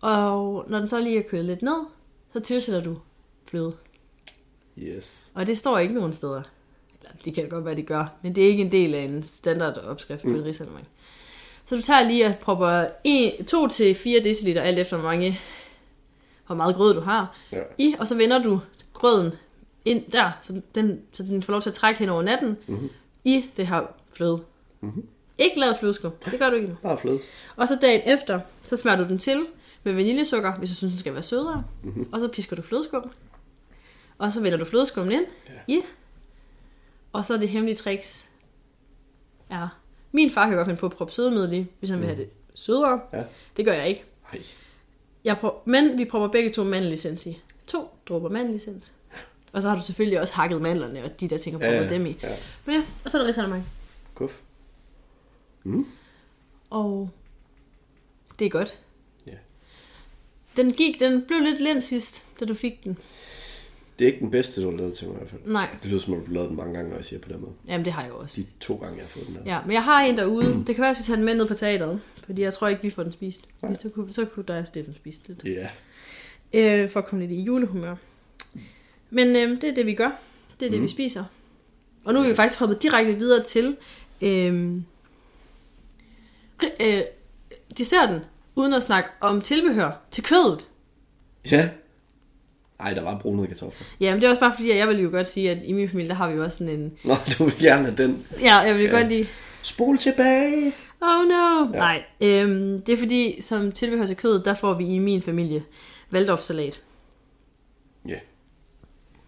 [0.00, 1.86] Og når den så lige er kølet lidt ned,
[2.32, 2.98] så tilsætter du
[3.44, 3.72] fløde.
[4.78, 5.30] Yes.
[5.34, 6.42] Og det står ikke nogen steder.
[7.02, 9.22] Eller det kan godt være, det gør, men det er ikke en del af en
[9.22, 10.42] standard opskrift på mm.
[10.42, 10.88] risalemang.
[11.64, 15.40] Så du tager lige og propper 2-4 dl, alt efter hvor mange
[16.46, 17.62] hvor meget grød du har, Ja.
[17.78, 18.60] i, og så vender du
[18.92, 19.32] grøden
[19.84, 22.90] ind der, så den, så den får lov til at trække hen over natten, Mhm.
[23.24, 23.80] i det her
[24.12, 24.42] fløde.
[24.80, 25.06] Mhm.
[25.38, 26.76] Ikke lavet flødeskum, det gør du ikke.
[26.82, 27.18] Bare fløde.
[27.56, 29.46] Og så dagen efter, så smager du den til
[29.84, 31.64] med vaniljesukker, hvis du synes, den skal være sødere.
[31.82, 31.88] Mhm.
[31.92, 32.12] Mm-hmm.
[32.12, 33.10] Og så pisker du flødeskum.
[34.18, 35.74] Og så vender du flødeskummen ind ja.
[35.74, 35.80] i.
[37.12, 38.28] Og så er det hemmelige tricks.
[39.50, 39.66] Ja.
[40.12, 42.28] Min far kan godt finde på at proppe sødemiddel i, hvis han vil have det
[42.54, 43.00] sødere.
[43.12, 43.24] Ja.
[43.56, 44.04] Det gør jeg ikke.
[44.32, 44.42] Ej.
[45.24, 47.40] Jeg prøver, men vi propper begge to mandellicens i.
[47.66, 48.92] To dråber mandellicens.
[49.54, 52.06] Og så har du selvfølgelig også hakket mandlerne og de der ting, og Ja, dem
[52.06, 52.16] i.
[52.22, 52.36] Ja.
[52.64, 53.66] Men ja, og så er der risalemang.
[54.14, 54.40] Guf.
[56.70, 57.10] Og
[58.38, 58.78] det er godt.
[59.26, 59.32] Ja.
[60.56, 62.98] Den gik, den blev lidt lind sidst, da du fik den.
[63.98, 65.40] Det er ikke den bedste, du har lavet til mig i hvert fald.
[65.44, 67.28] Nej, Det lyder som om, du har lavet den mange gange, når jeg siger på
[67.28, 67.52] den måde.
[67.68, 68.40] jamen det har jeg også.
[68.40, 69.42] De to gange, jeg har fået den her.
[69.54, 70.46] Ja, men jeg har en derude.
[70.66, 72.00] Det kan være, at jeg skal tage den med ned på teateret.
[72.24, 73.46] Fordi jeg tror ikke, vi får den spist.
[73.62, 73.70] Nej.
[73.72, 75.44] Hvis så kunne, så kunne dig og Steffen spise lidt.
[75.44, 75.68] Ja.
[76.52, 77.96] Øh, for at komme lidt i julehumør.
[79.10, 80.10] Men øh, det er det, vi gør.
[80.60, 80.84] Det er det, Mm.
[80.84, 81.24] vi spiser.
[82.04, 83.76] Og nu er vi faktisk hoppet direkte videre til
[84.22, 84.74] øh,
[86.80, 87.00] øh,
[87.78, 88.20] desserten,
[88.56, 90.66] uden at snakke om tilbehør til kødet.
[91.50, 91.68] Ja.
[92.80, 93.86] Ej, der var brunede kartofler.
[94.00, 95.88] Jamen, det er også bare fordi, at jeg vil jo godt sige, at i min
[95.88, 96.92] familie, der har vi jo også sådan en...
[97.04, 98.26] Nå, du vil gerne have den.
[98.40, 98.90] Ja, jeg vil Ja.
[98.90, 99.28] godt lige...
[99.62, 100.72] Spol tilbage.
[101.00, 101.58] Oh no!
[101.58, 101.66] Ja.
[101.72, 101.78] Ja.
[101.78, 105.62] Nej, øhm, det er fordi, som tilbehør til kødet, der får vi i min familie
[106.12, 106.80] Waldorf-salat.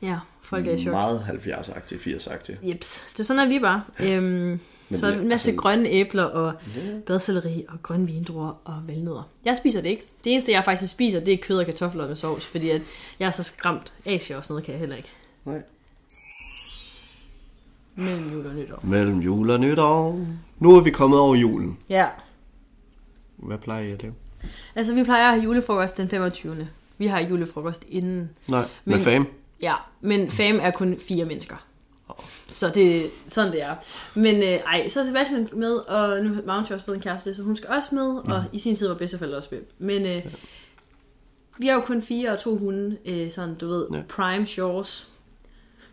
[0.07, 0.19] Ja.
[0.43, 0.93] Folk er i chok.
[0.93, 2.57] Meget 70-agtig, 80-agtig.
[2.69, 3.83] Jeps, det er sådan, er vi bare.
[4.01, 4.61] Øhm,
[4.95, 6.55] så er en masse altså- grønne æbler og
[7.07, 9.29] bladselleri og grønne vindruer og valnødder.
[9.45, 10.03] Jeg spiser det ikke.
[10.25, 12.83] Det eneste, jeg faktisk spiser, det er kød og kartofler med sovs, fordi at
[13.19, 13.93] jeg er så skræmt.
[14.07, 15.09] Asia og sådan noget kan jeg heller ikke.
[15.45, 15.63] Nej.
[17.95, 18.81] Mellem jul og nytår.
[18.83, 20.27] Mellem jul og nytår.
[20.59, 21.79] Nu er vi kommet over julen.
[21.89, 22.07] Ja,
[23.37, 24.15] Hvad plejer I at lave?
[24.75, 26.69] altså vi plejer at have julefrokost den 25.
[26.99, 28.31] Vi har julefrokost inden.
[28.49, 29.29] Nej, med Men- fam.
[29.63, 31.57] Ja, men fam er kun fire mennesker.
[32.49, 33.75] Så det sådan det er.
[34.15, 37.35] Men øh, ej, så er Sebastian med, og nu har Magnus også fået en kæreste,
[37.35, 38.33] så hun skal også med, mm.
[38.33, 39.61] og i sin tid var bedsteforældre også med.
[39.79, 40.33] Men øh,
[41.59, 43.97] vi er jo kun fire og to hunde, øh, sådan du ved, Ja.
[43.97, 44.03] ja.
[44.09, 45.09] prime shores.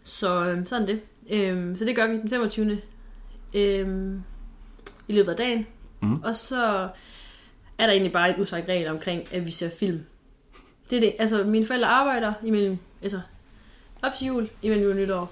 [0.04, 1.02] Så øh, sådan det.
[1.30, 2.82] Øh, så det gør vi den 25.
[3.54, 4.16] Øh,
[5.08, 5.68] i løbet af dagen.
[6.02, 6.22] Mm.
[6.24, 6.90] Og så
[7.78, 10.00] er der egentlig bare et usagt regel omkring, at vi ser film.
[10.90, 11.14] Det er det.
[11.20, 13.20] Altså, mine forældre arbejder imellem, altså,
[14.04, 15.32] op til jul, imellem jul og nytår.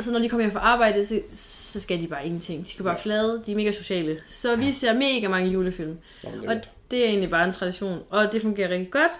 [0.00, 2.64] Så når de kommer hjem fra arbejde, så, så skal de bare ingenting.
[2.64, 3.02] De skal bare Ja.
[3.02, 4.20] flade, de er mega sociale.
[4.28, 5.98] Så vi ser mega mange julefilm.
[6.24, 6.60] Nå, men det er Og
[6.90, 9.12] det er egentlig bare en tradition, og det fungerer rigtig godt,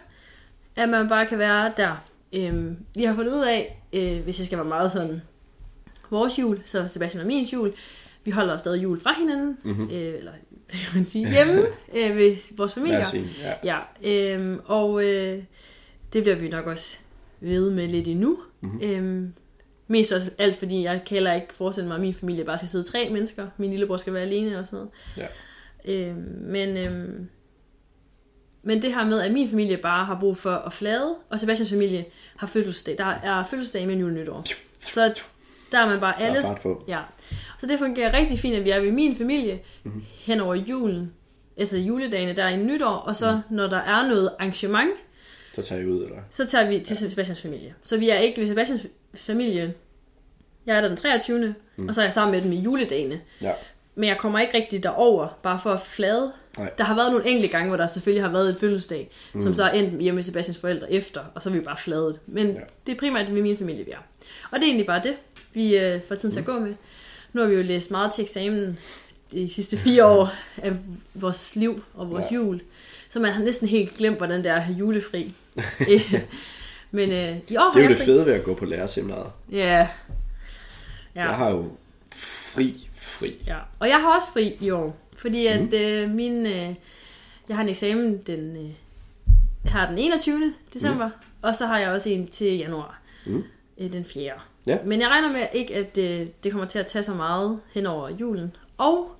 [0.76, 2.04] at man bare kan være der.
[2.32, 5.22] Øhm, vi har fundet ud af, øh, hvis jeg skal være meget sådan,
[6.10, 7.72] vores jul, så Sebastian og min jul,
[8.24, 9.70] vi holder stadig jul fra hinanden, Mhm.
[9.76, 9.90] mm-hmm.
[9.96, 10.32] øh, eller
[10.68, 11.62] hvad kan man sige, hjemme
[11.96, 13.00] øh, ved vores familier.
[13.00, 13.28] os sige,
[13.64, 13.78] ja.
[14.02, 15.42] Ja, øhm, og øh,
[16.12, 16.96] det bliver vi nok også
[17.44, 18.38] ved med lidt endnu.
[18.60, 18.70] Mhm.
[18.72, 18.90] Mm-hmm.
[18.90, 19.32] Øhm,
[19.88, 22.68] mest også alt, fordi jeg kan heller ikke forestille mig, at min familie bare skal
[22.68, 23.46] sidde tre mennesker.
[23.56, 24.90] Min lillebror skal være alene og sådan noget.
[25.16, 25.26] Ja.
[26.08, 27.28] Øhm, men, øhm,
[28.62, 31.70] men det her med, at min familie bare har brug for at flade, og Sebastians
[31.70, 32.04] familie
[32.36, 32.94] har fødselsdag.
[32.98, 34.44] Der er fødselsdag mellem jul nytår.
[34.80, 35.20] Så
[35.72, 36.38] der er man bare Der alle...
[36.38, 36.84] er på.
[36.88, 37.00] Ja.
[37.60, 39.92] Så det fungerer rigtig fint, at vi er ved min familie Mhm.
[39.94, 40.02] mm-hmm.
[40.18, 41.12] hen over julen.
[41.56, 43.56] Altså juledagene, der er i nytår, og så Mhm.
[43.56, 44.90] når der er noget arrangement,
[45.54, 46.16] Så tager I ud, eller?
[46.30, 47.74] så tager vi til Sebastians familie.
[47.82, 49.74] Så vi er ikke ved Sebastians familie.
[50.66, 51.54] Jeg er der den 23.
[51.76, 51.88] Mm.
[51.88, 53.20] og så er jeg sammen med dem i juledagene.
[53.40, 53.52] Ja.
[53.94, 56.32] Men jeg kommer ikke rigtig derover, bare for at flade.
[56.58, 56.70] Nej.
[56.78, 59.42] Der har været nogle enkelte gange, hvor der selvfølgelig har været et fødselsdag, mm.
[59.42, 62.20] som så er endt hjemme med Sebastians forældre efter, og så er vi bare fladet.
[62.26, 62.60] Men Ja.
[62.86, 63.96] det er primært med min familie, vi er.
[64.50, 65.14] Og det er egentlig bare det,
[65.52, 66.74] vi øh, får tiden til at gå med.
[67.32, 68.78] Nu har vi jo læst meget til eksamen
[69.32, 70.30] de sidste fire år
[70.62, 70.72] af
[71.14, 72.34] vores liv og vores ja.
[72.34, 72.60] jul.
[73.14, 75.34] Så man har næsten helt glemt, hvordan det er at have julefri.
[75.90, 76.14] Øh,
[76.90, 78.04] Men øh, i år har Det er jo jeg det fri.
[78.04, 79.30] fede ved at gå på lærerseminaret.
[79.52, 79.66] Ja.
[79.66, 79.88] Jeg
[81.14, 81.32] Ja.
[81.32, 81.70] har jo
[82.14, 83.42] fri, fri.
[83.46, 83.58] ja.
[83.78, 84.96] Og jeg har også fri i år.
[85.16, 85.74] Fordi at mm.
[85.74, 86.46] øh, min...
[86.46, 86.74] Øh,
[87.48, 88.70] jeg har en eksamen den, øh,
[89.72, 90.54] her den 21.
[90.74, 91.06] december.
[91.06, 91.12] Mm.
[91.42, 93.00] Og så har jeg også en til januar.
[93.26, 93.42] Mm.
[93.78, 94.32] Øh, den 4.
[94.66, 94.78] Ja.
[94.84, 97.86] Men jeg regner med ikke, at øh, det kommer til at tage så meget hen
[97.86, 98.56] over julen.
[98.78, 99.16] Og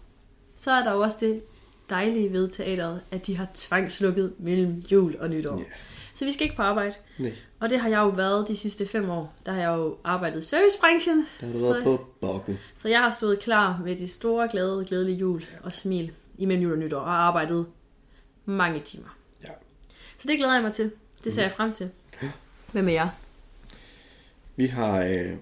[0.57, 1.43] så er der jo også det
[1.91, 5.59] dejlige ved teateret, at de har tvangslukket mellem jul og nytår.
[5.59, 5.65] Ja.
[6.15, 6.95] Så vi skal ikke på arbejde.
[7.19, 9.35] Nej, Og det har jeg jo været de sidste fem år.
[9.47, 11.27] Der har jeg jo arbejdet i servicebranchen.
[11.41, 12.59] der har du været så, på bokken.
[12.75, 16.73] så jeg har stået klar med de store, glade, glædelige jul og smil imellem jul
[16.73, 17.01] og nytår.
[17.01, 17.67] Og arbejdet
[18.45, 19.17] mange timer.
[19.45, 19.49] Ja.
[20.19, 20.91] Så det glæder jeg mig til.
[21.25, 21.91] Det ser jeg frem til.
[22.73, 23.09] Hvad med jer?
[24.57, 25.33] Vi har, øh,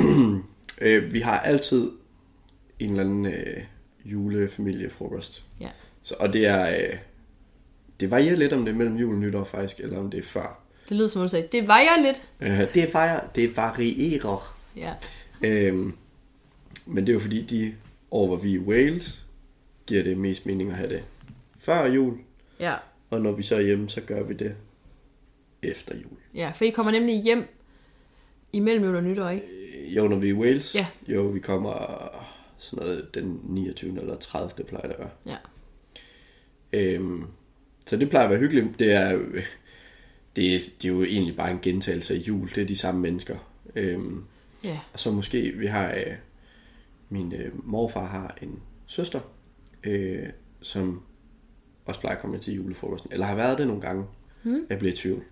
[0.80, 1.90] øh, vi har altid
[2.78, 3.64] en eller anden øh,
[4.04, 5.44] julefamiliefrokost.
[6.02, 6.96] Så, og det er, øh,
[8.00, 10.22] det varierer lidt om det er mellem jul og nytår faktisk, eller om det er
[10.24, 10.58] før.
[10.88, 11.48] Det lyder som du sagde.
[11.52, 12.28] Det vejer lidt.
[12.40, 14.56] Øh, det, var, det varierer.
[14.76, 14.92] Ja.
[15.44, 15.94] Øhm,
[16.86, 17.74] men det er jo fordi, de
[18.10, 19.24] år, hvor vi er i Wales,
[19.86, 21.02] giver det mest mening at have det
[21.60, 22.14] før jul.
[22.60, 22.74] Ja.
[23.10, 24.54] Og når vi så er hjemme, så gør vi det
[25.62, 26.18] efter jul.
[26.34, 27.44] Ja, for I kommer nemlig hjem
[28.52, 29.46] imellem jul og nytår, ikke?
[29.46, 30.86] Øh, Jo, når vi er i Wales, Ja.
[31.08, 31.72] jo, vi kommer
[32.58, 34.00] sådan noget den 29.
[34.00, 34.64] eller 30.
[34.64, 35.10] plejer det at være.
[35.26, 35.36] Ja.
[36.72, 37.24] Øhm,
[37.86, 38.78] så det plejer at være hyggeligt.
[38.78, 39.12] Det er,
[40.36, 42.50] det, er, det er jo egentlig bare en gentagelse af jul.
[42.54, 43.36] Det er de samme mennesker.
[43.76, 44.24] Øhm,
[44.64, 44.78] Ja.
[44.92, 46.14] og så måske, vi har, øh,
[47.08, 49.20] min øh, morfar har en søster,
[49.84, 50.26] øh,
[50.60, 51.02] som
[51.84, 53.12] også plejer at komme til julefrokosten.
[53.12, 54.04] Eller har været det nogle gange.
[54.42, 54.66] Hmm.
[54.70, 55.22] Jeg bliver i tvivl.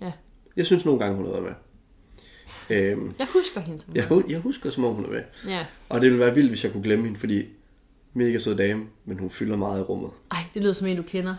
[0.00, 0.12] Ja.
[0.56, 1.52] Jeg synes nogle gange, hun har været med.
[2.70, 5.22] Øhm, Jeg husker hende som jeg, jeg husker, som om hun er med.
[5.48, 5.66] Ja.
[5.88, 7.48] Og det ville være vildt, hvis jeg kunne glemme hende, fordi
[8.14, 10.10] mega sød dame, men hun fylder meget i rummet.
[10.30, 11.36] Ej, det lyder som en, du kender.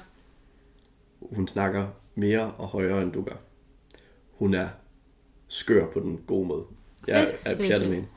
[1.22, 3.36] Hun snakker mere og højere, end du gør.
[4.32, 4.68] Hun er
[5.48, 6.64] skør på den gode måde.
[7.08, 7.42] Jeg Fedt.
[7.46, 8.10] er pjattet med hende.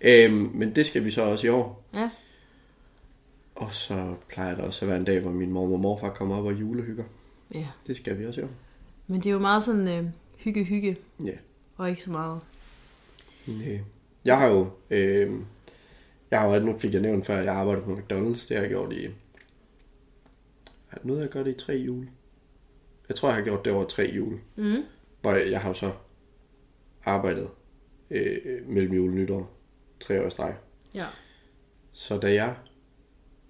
[0.00, 1.84] Øhm, men det skal vi så også i år.
[1.94, 2.10] Ja.
[3.54, 6.36] Og så plejer der også at være en dag, hvor min mor og morfar kommer
[6.36, 7.04] op og julehygger.
[7.54, 7.66] Ja.
[7.86, 8.50] Det skal vi også i år.
[9.06, 10.04] Men det er jo meget sådan øh,
[10.36, 11.32] hygge-hygge, Ja.
[11.76, 12.40] og ikke så meget.
[13.48, 13.80] Yeah.
[14.24, 14.70] Jeg har jo...
[14.90, 15.32] Øh,
[16.30, 18.48] jeg har jo, nu fik jeg nævnt før, jeg arbejder på McDonald's.
[18.48, 19.02] Det har jeg gjort i...
[20.94, 22.08] Det noget, jeg gør det i tre jule?
[23.08, 24.40] Jeg tror, jeg har gjort det over tre jule.
[24.56, 24.76] Mm.
[25.20, 25.92] Hvor jeg, jeg har jo så
[27.04, 27.48] arbejdet
[28.10, 29.56] øh, mellem jul og nytår.
[30.00, 30.54] Tre år i streg.
[30.94, 31.06] Ja.
[31.92, 32.56] Så da jeg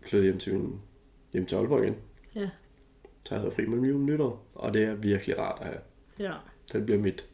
[0.03, 0.81] flyttede hjem til, min,
[1.33, 1.97] hjem til Aalborg igen,
[2.35, 2.51] Ja.
[3.27, 4.47] så havde jeg fri mellem jul og nytår.
[4.55, 5.81] Og det er virkelig rart at have.
[6.19, 6.35] Ja.
[6.73, 7.27] Det bliver mit...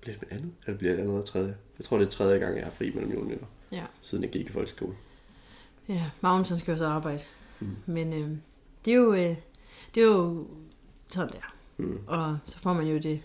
[0.00, 0.52] Bliver det mit andet?
[0.66, 1.56] Eller bliver det andet og tredje?
[1.78, 3.48] Jeg tror, det er tredje gang, jeg har fri mellem jul og nytår.
[3.74, 3.84] Ja.
[4.00, 4.94] Siden jeg gik i folkeskole.
[5.88, 7.22] Ja, Magnus skal jo så arbejde.
[7.60, 7.76] Mm.
[7.86, 8.28] Men øh,
[8.84, 9.14] det er jo...
[9.14, 9.36] Øh,
[9.94, 10.46] det er jo
[11.10, 11.54] sådan der.
[11.76, 11.98] Mm.
[12.06, 13.20] Og så får man jo det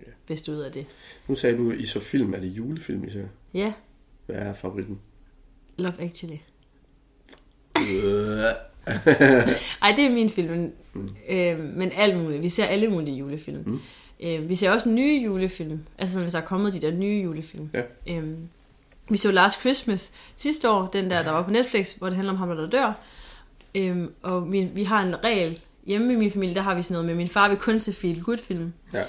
[0.00, 0.10] Ja.
[0.26, 0.86] bedste ud af det.
[1.28, 2.34] Nu sagde du, I så film.
[2.34, 3.26] Er det julefilm, I ser?
[3.54, 3.72] Ja,
[4.26, 5.00] Hvad er favoritten?
[5.76, 6.36] Love Actually.
[9.82, 10.72] Ej, det er min film.
[10.92, 11.08] Mm.
[11.28, 12.42] Øh, men alt muligt.
[12.42, 13.62] Vi ser alle mulige julefilm.
[13.66, 13.80] Mm.
[14.20, 15.80] Øh, vi ser også nye julefilm.
[15.98, 17.70] Altså hvis der er kommet de der nye julefilm.
[17.74, 17.82] Ja.
[18.18, 18.34] Øh,
[19.08, 22.32] vi så Last Christmas sidste år, den der, der var på Netflix, hvor det handler
[22.32, 22.92] om ham, der dør.
[23.74, 26.92] Øhm, og min, vi har en regel hjemme i min familie, der har vi sådan
[26.94, 28.72] noget med, min far vil kun se feel good film.
[28.92, 29.02] Ja.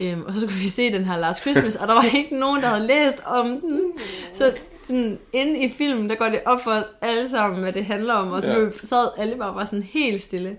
[0.00, 2.62] Øhm, og så skulle vi se den her Last Christmas, og der var ikke nogen,
[2.62, 3.92] der havde læst om den.
[4.34, 4.52] Så
[4.84, 8.14] sådan, inde i filmen, der går det op for os alle sammen, hvad det handler
[8.14, 8.32] om.
[8.32, 8.60] Og så Ja.
[8.64, 8.70] ja.
[8.82, 10.56] sad alle bare, bare sådan helt stille.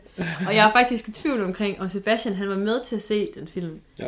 [0.47, 3.29] Og jeg er faktisk i tvivl omkring, om Sebastian han var med til at se
[3.35, 3.79] den film.
[3.99, 4.07] Ja.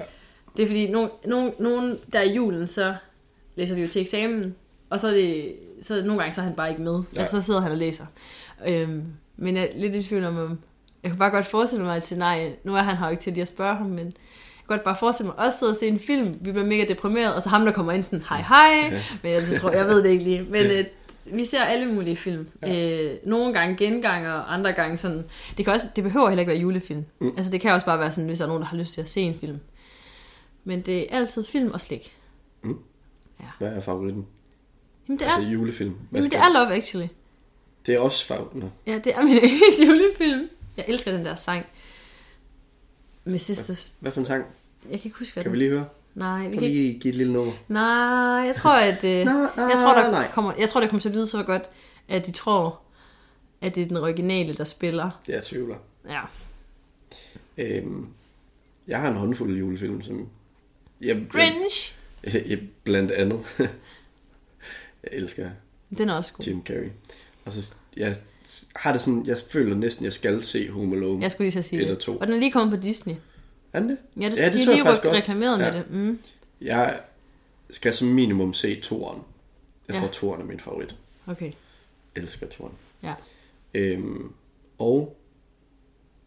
[0.57, 2.95] Det er fordi, nogen, nogen, nogen der i julen, så
[3.55, 4.55] læser vi jo til eksamen.
[4.89, 6.93] Og så er det, så nogle gange, så er han bare ikke med.
[6.93, 7.03] Ja.
[7.13, 7.19] Ja.
[7.19, 8.05] Altså, så sidder han og læser.
[8.67, 9.03] Øhm,
[9.37, 10.59] men jeg er lidt i tvivl om,
[11.03, 12.55] jeg kunne bare godt forestille mig et scenarie.
[12.63, 14.13] Nu er han her ikke til lige at spørge ham, men jeg
[14.65, 16.35] kunne godt bare forestille mig også sidde og se en film.
[16.41, 18.89] Vi bliver mega deprimeret, og så ham, der kommer ind sådan, hej hej.
[18.91, 19.01] Ja.
[19.23, 20.41] Men jeg, tror, jeg ved det ikke lige.
[20.41, 20.85] Men øh,
[21.25, 22.49] vi ser alle mulige film.
[22.61, 23.01] Ja.
[23.01, 25.23] Øh, nogle gange genganger, andre gange sådan...
[25.57, 27.05] Det, kan også, det behøver heller ikke være julefilm.
[27.19, 27.33] Mm.
[27.37, 29.01] Altså det kan også bare være sådan, hvis der er nogen, der har lyst til
[29.01, 29.59] at se en film.
[30.63, 32.15] Men det er altid film og slik.
[33.57, 34.25] Hvad er favoritten?
[35.07, 35.95] Jamen det er, Altså julefilm.
[36.09, 37.07] Hvad jamen, det er Love Actually.
[37.85, 38.71] det er også favoritten.
[38.87, 39.39] Ja, det er min
[39.87, 40.49] julefilm.
[40.77, 41.65] Jeg elsker den der sang.
[43.25, 43.91] Med Sisters.
[43.99, 44.45] Hvad for en sang?
[44.89, 45.85] Jeg kan ikke huske, hvad Kan den vi lige høre?
[46.15, 47.53] Nej, vi Kan lige give et lille nummer?
[47.67, 47.81] Nej,
[48.45, 49.03] jeg tror, at...
[49.03, 50.31] Øh, Nej, nej, jeg tror, der nej.
[50.31, 51.63] kommer, jeg tror, det kommer til at lyde så godt,
[52.07, 52.79] at de tror,
[53.61, 55.09] at det er den originale, der spiller.
[55.27, 55.75] Jeg tvivler.
[56.09, 56.21] Ja.
[57.57, 58.07] Øhm,
[58.87, 60.29] jeg har en håndfuld julefilm, som...
[61.01, 61.95] Jeg, Grinch!
[62.23, 63.39] jeg, jeg, blandt andet.
[65.11, 65.49] jeg elsker
[65.97, 66.45] Den er også god.
[66.45, 66.89] Jim Carrey.
[67.45, 68.15] Og så, jeg
[68.75, 71.21] har det sådan, jeg føler næsten, jeg skal se Home Alone.
[71.21, 71.95] Jeg skulle lige så sige Et det.
[71.95, 72.17] og to.
[72.17, 73.15] Og den er lige kommet på Disney.
[73.73, 73.97] Er den det?
[74.19, 75.15] Ja, det, Ja, det de så er jeg lige faktisk godt.
[75.15, 75.71] reklameret Ja.
[75.71, 75.91] med det.
[75.91, 76.19] Mm.
[76.61, 76.99] Jeg
[77.69, 79.21] skal som minimum se toeren.
[79.87, 79.99] Jeg Ja.
[80.01, 80.95] tror, toeren er min favorit.
[81.27, 81.51] Okay,
[82.15, 82.73] Jeg elsker toeren.
[83.03, 83.13] ja.
[83.73, 84.31] Øhm,
[84.77, 85.17] og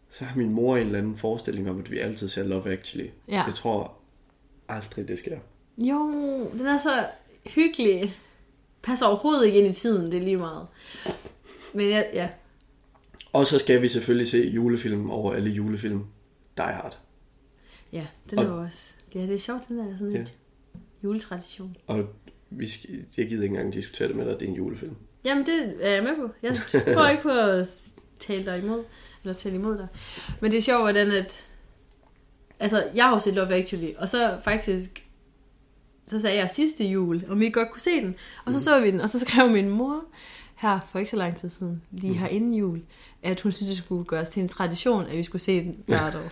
[0.09, 3.09] så har min mor en eller anden forestilling om, at vi altid ser Love Actually.
[3.27, 3.43] Ja.
[3.43, 3.93] Jeg tror
[4.69, 5.37] aldrig, det sker.
[5.77, 5.97] Jo,
[6.57, 7.05] den er så
[7.45, 8.15] hyggelig.
[8.83, 10.67] Passer overhovedet ikke ind i tiden, det er lige meget.
[11.73, 12.29] Men ja, ja.
[13.33, 16.05] Og så skal vi selvfølgelig se julefilm over alle julefilm.
[16.57, 16.99] Die Hard.
[17.93, 18.93] Ja, den er Og- jo også...
[19.15, 20.19] Ja, det er sjovt, den der sådan Ja.
[20.19, 20.27] en
[21.03, 21.75] juletradition.
[21.87, 22.05] Og
[22.49, 24.95] vi skal, jeg gider ikke engang diskutere det med dig, det er en julefilm.
[25.25, 26.29] Jamen, det er jeg med på.
[26.43, 26.55] Jeg
[26.95, 27.69] tror ikke på at
[28.19, 28.83] tale dig imod,
[29.23, 29.87] eller tale imod dig.
[30.41, 31.45] Men det er sjovt, hvordan at...
[32.59, 35.03] Altså, jeg har jo set Love Actually, og så faktisk...
[36.05, 38.15] Så sagde jeg sidste jul, om vi godt kunne se den.
[38.45, 40.03] Og så så vi den, og så skrev min mor
[40.55, 42.81] her for ikke så lang tid siden, lige her inden jul,
[43.23, 46.15] at hun synes, det skulle gøres til en tradition, at vi skulle se den hvert
[46.15, 46.31] år.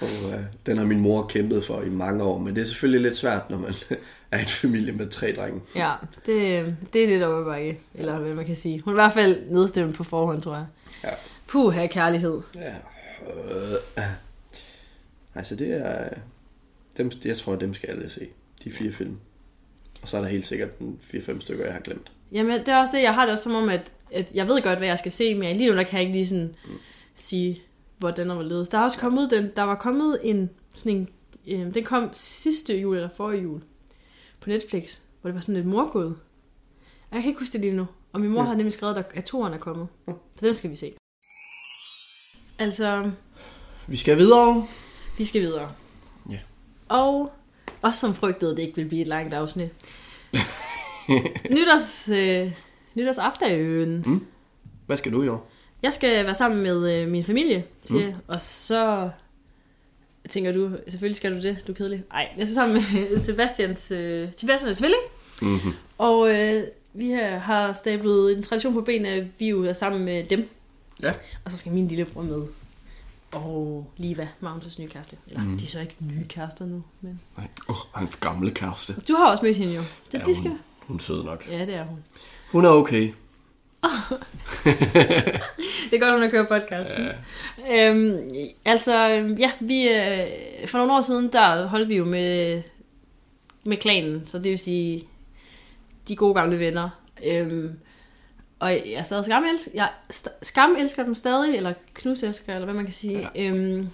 [0.00, 3.02] Og øh, den har min mor kæmpet for i mange år, men det er selvfølgelig
[3.02, 3.74] lidt svært, når man
[4.30, 5.60] er en familie med tre drenge.
[5.76, 5.92] Ja,
[6.26, 8.80] det, det er lidt op ad bakke, eller hvad man kan sige.
[8.80, 10.66] Hun er i hvert fald nedstemt på forhånd, tror jeg.
[11.04, 11.10] Ja.
[11.46, 12.40] Puh, her kærlighed.
[12.54, 12.74] Ja.
[13.98, 14.04] Øh.
[15.34, 16.08] Altså det er...
[16.98, 18.28] Dem, jeg tror, dem skal alle se.
[18.64, 19.16] De fire film.
[20.02, 22.12] Og så er der helt sikkert en 4-5 stykker, jeg har glemt.
[22.32, 24.62] Jamen, det er også det, jeg har det også som om, at, at jeg ved
[24.62, 26.74] godt, hvad jeg skal se, men lige nu der kan jeg ikke lige sådan mm.
[27.14, 27.62] sige,
[27.98, 28.68] hvordan og hvorledes.
[28.68, 31.08] Der er også kommet den, der var kommet en, sådan en,
[31.60, 33.62] øh, den kom sidste jul eller forrige jul
[34.40, 36.16] på Netflix, hvor det var sådan et morgåde.
[37.12, 37.86] Jeg kan ikke huske det lige nu.
[38.12, 38.46] Og min mor Ja.
[38.46, 39.88] har nemlig skrevet, at toren er kommet.
[40.08, 40.12] Ja.
[40.36, 40.92] Så den skal vi se.
[42.58, 43.10] Altså,
[43.86, 44.66] Vi skal videre.
[45.18, 45.72] vi skal videre.
[46.88, 47.32] Og
[47.82, 49.68] også som frygtede, at det ikke vil blive et langt afsnit.
[51.50, 52.52] Nytårs, øh,
[52.94, 54.02] nytårsaften.
[54.06, 54.26] Mm.
[54.86, 55.50] Hvad skal du i år?
[55.82, 58.06] Jeg skal være sammen med øh, min familie, siger Mm.
[58.06, 58.16] jeg.
[58.26, 59.10] Og så
[60.28, 62.02] tænker du, selvfølgelig skal du det, du er kedelig.
[62.12, 65.02] Nej, jeg skal sammen med Sebastians, øh, Sebastians tvilling.
[65.42, 65.72] Mm-hmm.
[65.98, 70.04] Og øh, vi har- har stablet en tradition på benene, at vi jo er sammen
[70.04, 70.48] med dem.
[71.02, 71.12] Ja.
[71.44, 72.42] Og så skal min lillebror med.
[73.32, 75.16] Og Liva, Magnus' nye kæreste.
[75.26, 75.58] Eller, Mm.
[75.58, 77.20] de er så ikke nye kærester nu, men...
[77.36, 77.46] Nej.
[77.68, 78.92] Oh, hans gamle kæreste.
[79.08, 79.82] Du har også mødt hende jo.
[80.12, 80.50] Det, Ja, de skal...
[80.50, 81.46] hun, hun er sød nok.
[81.50, 81.98] Ja, det er hun.
[82.52, 83.12] Hun er okay.
[85.90, 87.08] Det er godt, hun har kørt podcasten.
[87.66, 87.90] Ja.
[87.90, 88.28] Øhm,
[88.64, 88.98] altså,
[89.38, 92.62] ja, vi, øh, for nogle år siden, der holdt vi jo med,
[93.64, 95.04] med klanen, så det vil sige
[96.08, 96.88] de gode gamle venner.
[97.26, 97.78] Øhm,
[98.58, 99.88] og jeg stadig skam elsker, jeg
[100.42, 103.28] skam elsker dem stadig, eller knus elsker, eller hvad man kan sige.
[103.34, 103.46] Ja.
[103.46, 103.88] Øhm,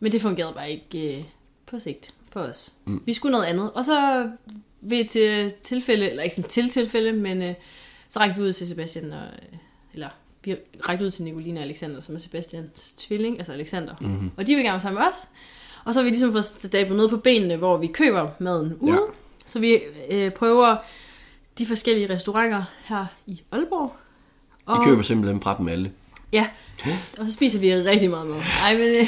[0.00, 1.24] men det fungerede bare ikke øh,
[1.66, 2.72] på sigt for os.
[2.84, 3.02] Mm.
[3.06, 3.72] Vi skulle noget andet.
[3.72, 4.30] Og så
[4.80, 7.54] ved til tilfælde, eller ikke sådan til tilfælde, men øh,
[8.08, 9.58] så rækte vi ud til Sebastian, og, øh,
[9.94, 10.08] eller
[10.44, 10.56] vi
[10.88, 13.94] rækte ud til Nicoline og Alexander, som er Sebastians tvilling, altså Alexander.
[14.00, 14.30] Mm-hmm.
[14.36, 15.28] Og de vil gerne være sammen med os.
[15.84, 18.92] Og så har vi ligesom fået stablet noget på benene, hvor vi køber maden ude.
[18.92, 18.98] Ja.
[19.46, 19.80] Så vi
[20.10, 20.76] øh, prøver
[21.58, 23.92] de forskellige restauranter her i Aalborg.
[24.68, 25.92] Vi køber simpelthen fra dem alle.
[26.32, 26.48] Ja,
[27.18, 28.40] og så spiser vi rigtig meget mad.
[28.62, 29.06] Ej, men,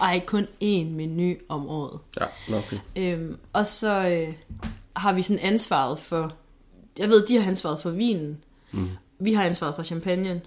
[0.00, 2.00] ej kun én menu om året.
[2.20, 2.76] Ja, okay.
[2.96, 4.34] Øhm, og så øh,
[4.96, 6.32] har vi sådan ansvaret for,
[6.98, 8.38] jeg ved, de har ansvaret for vinen.
[8.72, 8.88] Mm.
[9.18, 10.40] vi har ansvaret for champagne.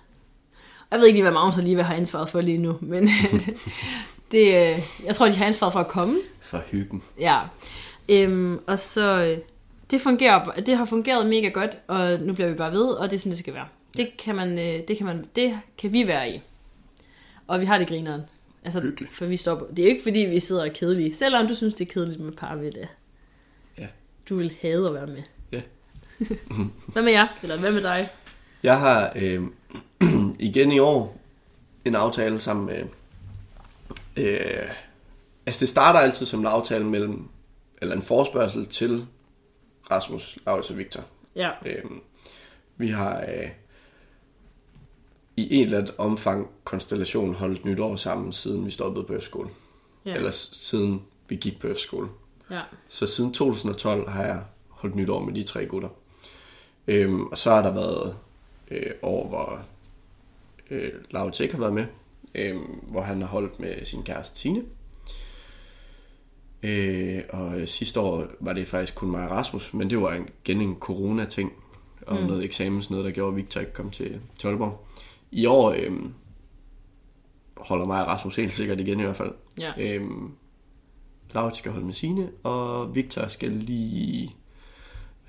[0.92, 3.10] Jeg ved ikke lige, hvad Magnus og Liva har ansvaret for lige nu, men
[4.32, 6.18] det, øh, jeg tror, de har ansvaret for at komme.
[6.42, 7.04] For hyggen.
[7.20, 7.40] Ja.
[8.10, 9.38] Øhm, og så, øh,
[9.92, 13.18] det, fungerer, det har fungeret mega godt, og nu bliver vi bare ved, og det
[13.18, 13.68] er sådan, det skal være.
[13.98, 16.42] Det kan, man, øh, det kan, man, det kan vi være i.
[17.48, 18.22] Og vi har det grineren.
[18.64, 19.14] Altså, Hyggeligt.
[19.14, 19.66] for vi stopper.
[19.66, 21.16] Det er ikke, fordi vi sidder og er kedelige.
[21.16, 22.88] Selvom du synes, det er kedeligt med par ved det.
[23.78, 23.88] Ja.
[24.30, 25.24] Du vil hade at være med.
[25.52, 25.62] Ja.
[26.94, 27.28] hvad med jer?
[27.44, 28.10] Eller hvad med dig?
[28.64, 29.44] Jeg har øh,
[30.40, 31.18] igen i år
[31.86, 32.84] en aftale sammen med...
[34.24, 34.70] Øh,
[35.46, 37.28] altså det starter altid som en aftale mellem...
[37.82, 39.08] Eller en forspørgsel til
[39.92, 41.02] Rasmus, Laurits og Victor.
[41.36, 41.52] Ja.
[41.66, 41.84] Øh,
[42.78, 43.50] vi har øh,
[45.38, 49.50] i en eller anden omfang konstellation holdt nytår sammen, siden vi stoppede på efterskole.
[50.06, 50.16] Ja.
[50.16, 52.08] Eller siden vi gik på efterskole.
[52.52, 52.62] Ja.
[52.90, 55.90] Så siden 2012 har jeg holdt nytår med de tre gutter.
[56.88, 58.16] Øhm, og så har der været
[58.72, 59.62] øh, år, hvor
[60.70, 61.86] øh, Laurits ikke har været med.
[62.36, 64.64] Øhm, hvor han har holdt med sin kæreste Tine.
[66.64, 70.14] Øh, og øh, sidste år var det faktisk kun mig og Rasmus, men det var
[70.14, 71.54] en, igen en corona-ting.
[72.08, 72.28] Og mm.
[72.28, 74.86] noget eksamens noget, der gjorde, at Victor ikke kom til Tolborg.
[75.32, 75.92] I år øh,
[77.58, 79.32] holder mig og Rasmus helt sikkert igen i hvert fald.
[79.60, 79.72] Ja.
[79.80, 80.32] Øhm,
[81.34, 84.36] Laurits skal holde med sine, og Victor skal lige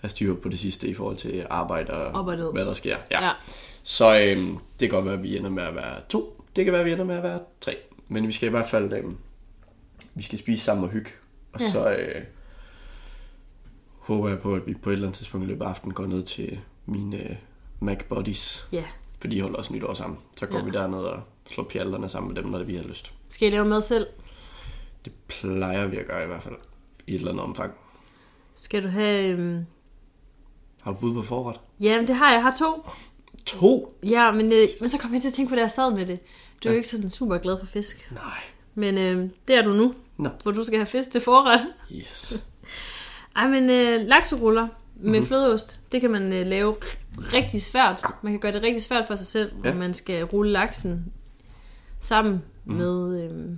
[0.00, 2.52] have styr på det sidste i forhold til arbejde og, ned.
[2.52, 2.96] hvad der sker.
[3.10, 3.24] Ja.
[3.24, 3.32] Ja.
[3.82, 6.44] Så øhm, det kan godt være, at vi ender med at være to.
[6.56, 7.76] Det kan være, at vi ender med at være tre.
[8.08, 9.16] Men vi skal i hvert fald øhm,
[10.18, 11.10] vi skal spise sammen og hygge.
[11.52, 11.70] Og Ja.
[11.70, 12.22] så øh,
[13.98, 16.06] håber jeg på, at vi på et eller andet tidspunkt i løbet af aftenen går
[16.06, 17.36] ned til mine øh,
[17.80, 18.68] Mac Buddies.
[18.72, 18.84] Ja.
[19.20, 20.18] For de holder også nytår sammen.
[20.36, 20.64] Så går Ja.
[20.64, 23.12] vi derned og slår pjalterne sammen med dem, når det vi har lyst.
[23.28, 24.06] Skal I lave mad selv?
[25.04, 26.54] Det plejer vi at gøre i hvert fald.
[27.06, 27.72] I et eller andet omfang.
[28.54, 29.28] Skal du have...
[29.32, 29.64] Øhm...
[30.82, 31.60] Har du bud på forret?
[31.80, 32.34] Ja, det har jeg.
[32.34, 32.88] Jeg har to.
[33.46, 33.98] To?
[34.02, 36.06] Ja, men, øh, men så kom jeg til at tænke på, da jeg sad med
[36.06, 36.18] det.
[36.64, 38.08] Du er jo ikke sådan super glad for fisk.
[38.12, 38.40] Nej.
[38.74, 40.28] Men øh, det er du nu, Nå.
[40.42, 41.60] hvor du skal have fisk til forret.
[41.92, 42.44] Yes.
[43.36, 45.26] Ej, men øh, lakseruller med mm-hmm.
[45.26, 46.76] flødeost, det kan man øh, lave
[47.32, 48.04] rigtig svært.
[48.22, 49.70] Man kan gøre det rigtig svært for sig selv, ja.
[49.70, 51.12] Hvor man skal rulle laksen
[52.00, 52.74] sammen mm.
[52.74, 53.24] med...
[53.24, 53.50] Øh,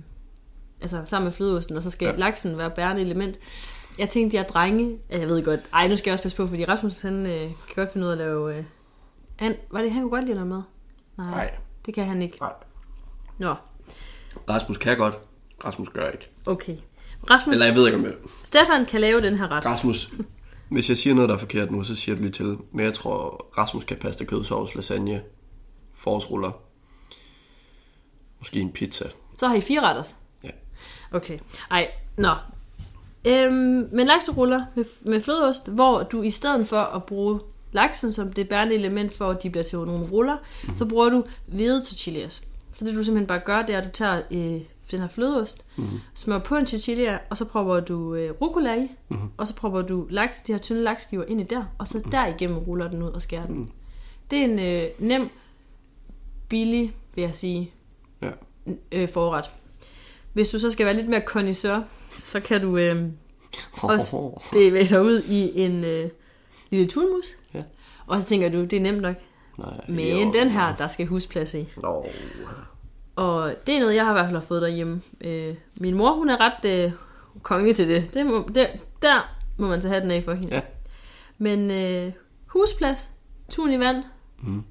[0.81, 2.15] altså sammen med flødeosten, og så skal ja.
[2.15, 3.35] Laksen være bærende element.
[3.99, 4.97] Jeg tænkte, jeg drenge...
[5.09, 5.59] Jeg ved godt...
[5.73, 8.11] Ej, nu skal jeg også passe på, fordi Rasmus, han øh, kan godt finde ud
[8.11, 8.57] af at lave...
[8.57, 8.63] Øh,
[9.35, 10.61] han, var det, han kunne godt lide at lave mad?
[11.17, 11.51] Nej, Nej.
[11.85, 12.37] det kan han ikke.
[12.41, 12.53] Nej.
[13.37, 13.55] Nå,
[14.49, 15.17] Rasmus kan godt.
[15.65, 16.29] Rasmus gør ikke.
[16.45, 16.75] okay.
[17.29, 18.13] Rasmus, Eller jeg ved ikke om jeg...
[18.43, 19.65] Stefan kan lave den her ret.
[19.65, 20.13] Rasmus,
[20.69, 22.57] hvis jeg siger noget, der er forkert nu, så siger du lige til.
[22.71, 25.21] Men jeg tror, Rasmus kan pasta, kødsovs, lasagne,
[25.93, 26.51] forårsruller.
[28.39, 29.05] Måske en pizza.
[29.37, 30.15] Så har I fire retters.
[30.43, 30.49] Ja.
[31.11, 31.39] Okay.
[31.71, 32.35] Ej, nå.
[33.25, 37.39] Øhm, men lakseruller med, med flødeost, hvor du i stedet for at bruge
[37.71, 40.77] laksen som det bærende element for, at de bliver til nogle ruller, mm-hmm.
[40.77, 42.43] så bruger du hvide tortillas.
[42.73, 44.61] Så det du simpelthen bare gør, det er, at du tager øh,
[44.91, 45.99] den her flødeost, mm-hmm.
[46.13, 49.29] smører på en tortilla, og så propper du øh, rucola i, mm-hmm.
[49.37, 52.11] og så propper du laks, de her tynde lakskiver ind i der, og så mm-hmm.
[52.11, 53.55] derigennem ruller den ud og skærer den.
[53.55, 53.71] Mm-hmm.
[54.31, 55.21] Det er en øh, nem,
[56.49, 57.71] billig, vil jeg sige,
[58.21, 58.31] Ja.
[58.91, 59.51] øh, forret.
[60.33, 63.05] Hvis du så skal være lidt mere connoisseur, så kan du øh,
[63.81, 66.09] også bevæge dig ud i en øh,
[66.69, 67.25] lille tunmus.
[67.53, 67.63] Ja.
[68.07, 69.15] Og så tænker du, det er nemt nok.
[69.57, 70.31] Nej, Men jo.
[70.33, 71.67] den her, der skal husplads i.
[71.77, 72.05] Nå.
[73.21, 75.01] Og det er noget, jeg har i hvert fald har fået derhjemme.
[75.21, 76.91] Øh, min mor, hun er ret øh,
[77.41, 78.13] kongelig til det.
[78.13, 78.67] det, må, det
[79.01, 80.55] der må man tage den af for hende.
[80.55, 80.61] Ja.
[81.37, 82.13] Men øh,
[82.45, 83.09] husplads,
[83.49, 84.03] tun i vand,
[84.43, 84.63] Mm.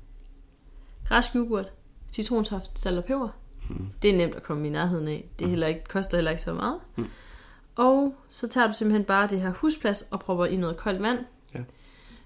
[1.09, 1.67] græsk yoghurt,
[2.13, 3.29] citronsaft, salt og peber.
[3.69, 3.87] Mm.
[4.03, 5.29] Det er nemt at komme i nærheden af.
[5.39, 6.79] Det er heller ikke, koster heller ikke så meget.
[6.97, 7.07] Mm.
[7.77, 11.19] Og så tager du simpelthen bare det her husplads og propper i noget koldt vand.
[11.55, 11.59] Ja.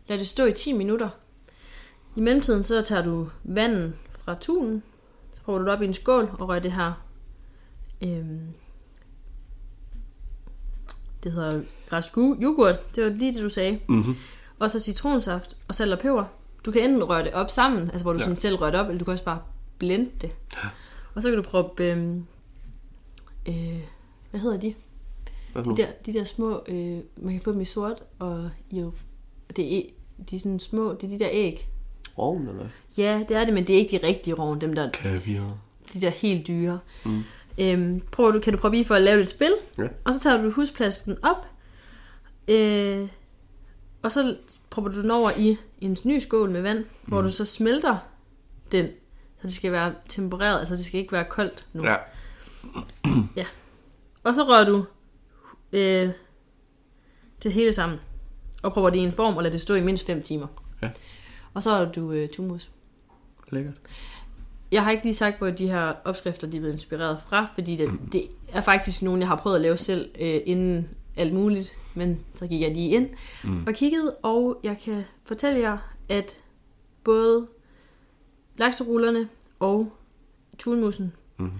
[0.09, 1.09] Lad det stå i 10 minutter.
[2.17, 4.83] I mellemtiden så tager du vandet fra tunen,
[5.45, 6.93] propper du det op i en skål og rører det her
[8.03, 8.55] øhm,
[11.25, 12.97] det hedder græsk yoghurt.
[12.97, 13.81] Det var lige det, du sagde.
[13.89, 14.17] Mm-hmm.
[14.59, 16.25] Og så citronsaft og salt og peber.
[16.65, 18.23] Du kan enten røre det op sammen, altså hvor du ja.
[18.23, 18.25] Ja.
[18.25, 19.43] sådan selv rører det op, eller du kan også bare
[19.79, 20.31] blende det.
[21.15, 22.27] Og så kan du proppe, øhm,
[23.49, 23.81] øh,
[24.31, 24.75] hvad hedder de?
[25.53, 28.93] Hvad De der, de der små, øh, man kan få dem i sort, og jo,
[29.57, 29.83] det er,
[30.31, 31.69] de er sådan små, det er de der æg.
[32.19, 32.67] Rovn, eller?
[32.97, 35.59] Ja, det er det, men det er ikke de rigtige rovn, dem der, Kaviar.
[35.95, 36.79] de der helt dyre.
[37.05, 37.23] Mm.
[37.59, 39.83] Øhm, prøver du, kan du prøve i for at lave et spil, Ja.
[40.05, 41.47] og så tager du husplasken op,
[42.49, 43.09] øh,
[44.03, 44.37] og så
[44.71, 46.85] propper du den over i en ny skål med vand, mm.
[47.07, 47.97] hvor du så smelter
[48.73, 48.87] den,
[49.41, 51.85] så det skal være tempereret, altså det skal ikke være koldt nu.
[53.37, 53.45] Ja.
[54.25, 54.85] Og så rører du
[55.73, 56.11] øh,
[57.43, 57.99] det hele sammen,
[58.63, 60.47] og propper det i en form, og lader det stå i mindst 5 timer.
[60.83, 60.91] Ja.
[61.55, 62.71] Og så har du øh, tumus.
[63.51, 63.75] Lækkert.
[64.73, 67.77] Jeg har ikke lige sagt, hvor de her opskrifter de er blevet inspireret fra, fordi
[67.77, 71.73] det, det er faktisk nogle, jeg har prøvet at lave selv øh, inden alt muligt.
[71.95, 73.09] Men så gik jeg lige ind
[73.45, 73.65] mm.
[73.67, 75.79] og kiggede, og jeg kan fortælle jer,
[76.09, 76.39] at
[77.05, 77.47] både
[78.57, 79.29] lakserullerne
[79.61, 79.93] og
[80.59, 81.51] tunmussen, mm.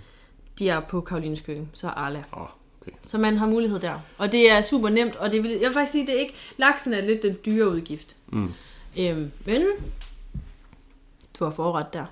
[0.59, 2.23] de er på Karolines køkken, så Arla.
[2.33, 2.49] Oh,
[2.81, 2.93] okay.
[3.07, 4.01] Så man har mulighed der.
[4.19, 6.35] Og det er super nemt, og det vil, jeg vil faktisk sige, det er ikke,
[6.57, 8.17] laksen er lidt den dyre udgift.
[8.27, 8.53] Mm.
[8.99, 9.63] Øhm, men
[11.39, 12.07] du har forret der.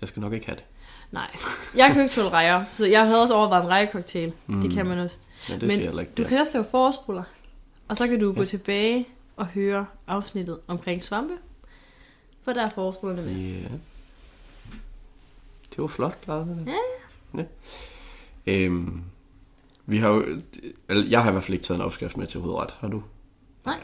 [0.00, 0.64] Jeg skal nok ikke have det.
[1.10, 1.30] Nej,
[1.76, 4.32] jeg kan jo ikke tåle rejer, så jeg havde også overvejet en rejecocktail.
[4.46, 4.60] Mm.
[4.60, 5.18] Det kan man også.
[5.48, 6.12] Men det heller ikke.
[6.16, 7.22] du kan også lave forårsruller,
[7.88, 11.34] og så kan du gå tilbage og høre afsnittet omkring svampe,
[12.42, 13.34] for der er forårsrullerne med.
[13.34, 13.68] Ja.
[15.70, 16.46] Det var flot der.
[16.66, 17.38] Ja.
[17.38, 17.44] ja.
[18.46, 19.02] Øhm,
[19.86, 20.40] vi har jo,
[20.88, 22.74] jeg har i hvert fald ikke taget en opskrift med til hovedret.
[22.80, 23.02] Har du?
[23.64, 23.80] Nej.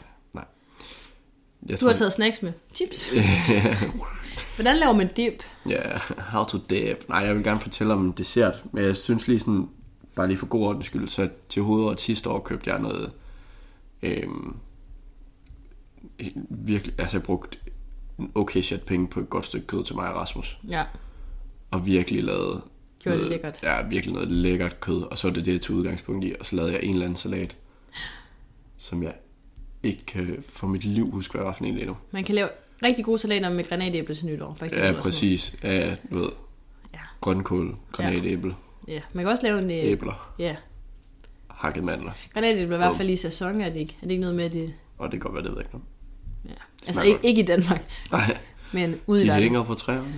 [1.69, 2.51] Jeg du har taget snacks med.
[2.73, 3.09] Chips.
[4.55, 5.43] Hvordan laver man dip?
[5.69, 5.81] Ja,
[6.17, 7.09] how to dip.
[7.09, 9.69] Nej, jeg vil gerne fortælle om en dessert, men jeg synes lige sådan,
[10.15, 13.11] bare lige for god ordens skyld, så til hovedret sidste år købte jeg noget,
[14.01, 14.55] øhm,
[16.49, 17.57] virkelig, altså jeg brugte
[18.19, 20.83] en okay chat penge på et godt stykke kød til mig og Rasmus, Ja,
[21.71, 22.61] og virkelig lavede
[22.99, 23.59] Gjorde det lækkert.
[23.63, 26.45] Ja, virkelig noget lækkert kød, og så er det det, jeg tog udgangspunkt i, og
[26.45, 27.55] så lavede jeg en eller anden salat,
[28.77, 29.13] som jeg
[29.87, 31.97] ikke kan for mit liv huske, hvad jeg var for en lige nu.
[32.11, 32.49] man kan lave
[32.83, 34.93] rigtig gode salater med granatæble til nytår, for eksempel.
[34.95, 35.55] Ja, præcis.
[35.63, 36.33] Ja, du ved, noget.
[36.93, 36.99] Ja.
[37.21, 38.55] grønkål, granatæble,
[38.87, 39.71] ja, man kan også lave en...
[39.71, 40.55] Øh, æbler, ja,
[41.49, 42.11] hakket mandler.
[42.33, 43.97] granatæble er i hvert fald i sæson, er det ikke?
[44.01, 44.73] Er det ikke noget med, at det...
[44.97, 45.85] Og det kan godt være, det ved jeg ikke.
[46.45, 46.87] Ja.
[46.87, 48.37] Altså ikke, ikke i Danmark, Nej,
[48.71, 49.43] men ude i de verden.
[49.43, 50.13] hænger på træerne.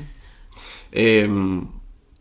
[0.93, 1.67] Øhm,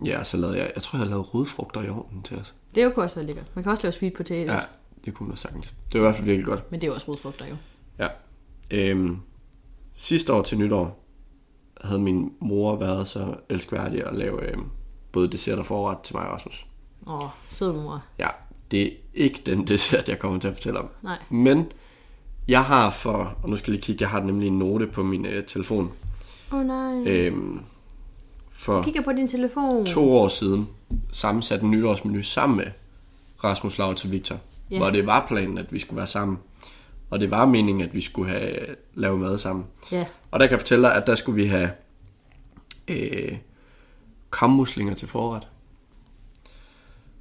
[0.05, 2.55] ja, så lavede jeg, jeg tror, jeg lavede rodfrugter i ovnen til os.
[2.75, 3.45] Det jo kunne også være lækkert.
[3.55, 4.61] Man kan også lave sweet potatoes, Ja, ja.
[5.05, 5.75] Det kunne man sagtens.
[5.93, 6.71] Det var i hvert fald virkelig godt.
[6.71, 7.57] men det er jo også rodfrugter jo.
[7.99, 8.09] Ja.
[8.71, 9.19] Øhm,
[9.93, 11.05] sidste år til nytår
[11.81, 14.65] havde min mor været så elskværdig at lave øhm,
[15.13, 16.67] både dessert og forret til mig og Rasmus.
[17.07, 17.21] Åh,
[17.51, 18.03] sød mor.
[18.19, 18.29] Ja,
[18.71, 20.89] det er ikke den dessert, jeg kommer til at fortælle om.
[21.03, 21.19] Nej.
[21.31, 21.73] Men
[22.49, 25.03] jeg har for, og nu skal jeg lige kigge, jeg har nemlig en note på
[25.03, 25.93] min øh, telefon.
[26.53, 27.05] Åh oh, nej.
[27.07, 27.61] Øhm,
[28.53, 29.87] for Kigger på din telefon.
[29.87, 30.69] to år siden
[31.13, 32.67] sammensat en nytårsmenu sammen med
[33.45, 34.37] Rasmus Laurits og Victor.
[34.71, 34.79] Ja.
[34.79, 36.39] Hvor det var planen, at vi skulle være sammen.
[37.11, 38.57] Og det var meningen, at vi skulle have
[38.95, 39.67] lave mad sammen.
[39.93, 40.07] Ja.
[40.31, 41.71] Og der kan jeg fortælle dig, at der skulle vi have
[42.89, 43.39] øh,
[44.33, 45.49] kammuslinger til forret.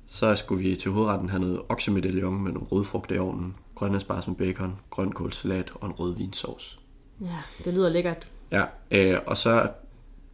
[0.06, 4.36] Så skulle vi til hovedretten have noget oksemedaljon med nogle rødfrugter i ovnen, grønlandsbars med
[4.36, 6.80] bacon, grønkålsalat og en rødvinsauce.
[7.22, 8.28] ja, det lyder lækkert.
[8.52, 9.70] Ja, øh, og så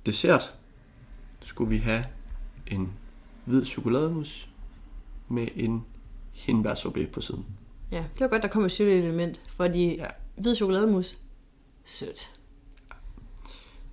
[0.06, 0.53] dessert
[1.41, 2.06] skulle vi have
[2.68, 2.94] en
[3.45, 4.49] hvid chokolademus
[5.27, 5.85] med en
[6.34, 7.45] hindbærsorbet på siden.
[7.91, 10.05] Ja, det var godt, der kom et sødt element, fordi Ja.
[10.38, 11.18] hvid chokolademus,
[11.85, 12.30] sødt.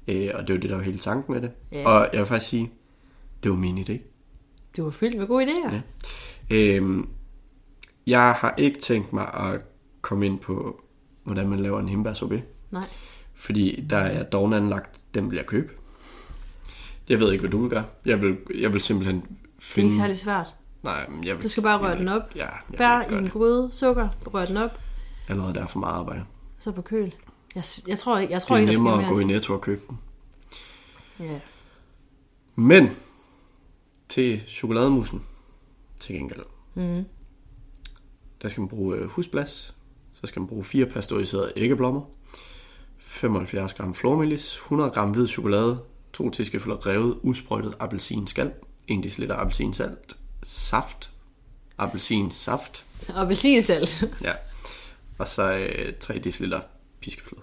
[0.09, 1.51] Øh, og det var det, der var hele tanken med det.
[1.73, 1.89] Ja.
[1.89, 2.71] Og jeg vil faktisk sige,
[3.43, 3.99] det var min idé.
[4.77, 5.75] Du var fyldt med gode idéer.
[5.75, 5.81] Ja.
[6.57, 7.09] Øhm,
[8.07, 9.61] jeg har ikke tænkt mig at
[10.01, 10.81] komme ind på,
[11.25, 12.43] hvordan man laver en hindbærsorbet.
[12.71, 12.85] Nej.
[13.35, 15.73] Fordi der er dog anlagt, den vil jeg købe.
[17.09, 17.85] Jeg ved ikke, hvad du vil gøre.
[18.05, 19.87] Jeg vil, jeg vil simpelthen Det er finde...
[19.89, 20.55] ikke særlig svært.
[20.83, 22.23] Nej, men jeg vil, Du skal bare røre den op.
[22.37, 23.33] Ja, jeg Bær i en det.
[23.33, 24.71] gryde, sukker, rør den op,
[25.29, 26.25] Allerede der er for meget arbejde.
[26.59, 27.15] så på køl.
[27.55, 29.27] Jeg, jeg tror ikke, jeg tror Det er ikke, nemmere mere at gå i til.
[29.27, 29.99] Netto og købe den.
[31.21, 31.41] Ja.
[32.55, 32.89] Men
[34.09, 35.23] til chokolademusen
[36.01, 36.41] til gengæld,
[36.75, 37.05] Mm.
[38.43, 39.75] der skal man bruge øh, husblas,
[40.15, 42.03] så skal man bruge fire pasteuriserede æggeblommer,
[42.99, 45.81] 75 gram flormelis, 100 gram hvid chokolade,
[46.13, 48.53] 2 teskefulde revet usprøjtet appelsinskal,
[48.89, 51.11] 1 dl appelsinsalt, saft,
[51.79, 54.05] appelsinsaft, appelsinsalt.
[54.23, 54.33] ja,
[55.19, 56.55] og så øh, 3 dl
[57.01, 57.43] piskefløde.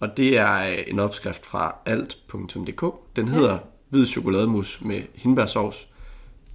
[0.00, 2.84] Og det er øh, en opskrift fra alt.dk.
[3.16, 3.58] Den hedder
[3.88, 5.88] hvid chokolademus med hindbærsovs.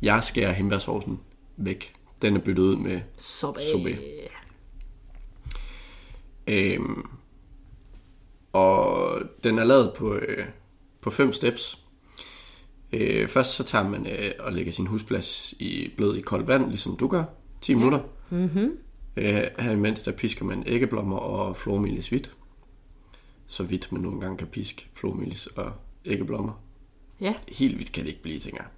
[0.01, 1.19] Jeg skærer hindbærsovsen
[1.57, 1.93] væk.
[2.21, 3.63] Den er byttet ud med Sorbet.
[3.71, 3.99] Sorbet.
[6.47, 7.09] Øhm,
[8.53, 10.45] og den er lavet på, øh,
[11.01, 11.86] på fem steps.
[12.93, 16.69] Øh, først så tager man øh, og lægger sin husplads i blød i koldt vand,
[16.69, 17.23] ligesom du gør,
[17.61, 17.77] 10 ja.
[17.77, 17.99] minutter.
[18.29, 18.77] Mm-hmm.
[19.17, 22.31] Øh, her imens der pisker man æggeblommer og flormelis hvidt.
[23.47, 25.71] Så hvidt man nogle gange kan piske flormelis og
[26.05, 26.61] æggeblommer.
[27.21, 27.33] Ja.
[27.47, 28.69] Helt hvidt kan det ikke blive, tænker jeg.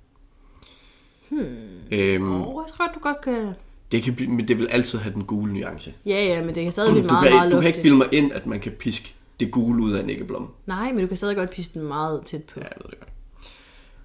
[1.29, 1.81] Hmm.
[1.91, 3.53] Øhm, Åh, jeg tror, du godt kan...
[3.91, 5.93] det kan men det vil altid have den gule nuance.
[6.05, 7.97] Ja, ja, men det kan stadig blive meget, kan, meget ikke, du kan ikke bilde
[7.97, 10.47] mig ind, at man kan piske det gule ud af en æggeblomme.
[10.65, 12.59] Nej, men du kan stadig godt pisse den meget tæt på.
[12.59, 13.09] Ja, jeg ved det godt.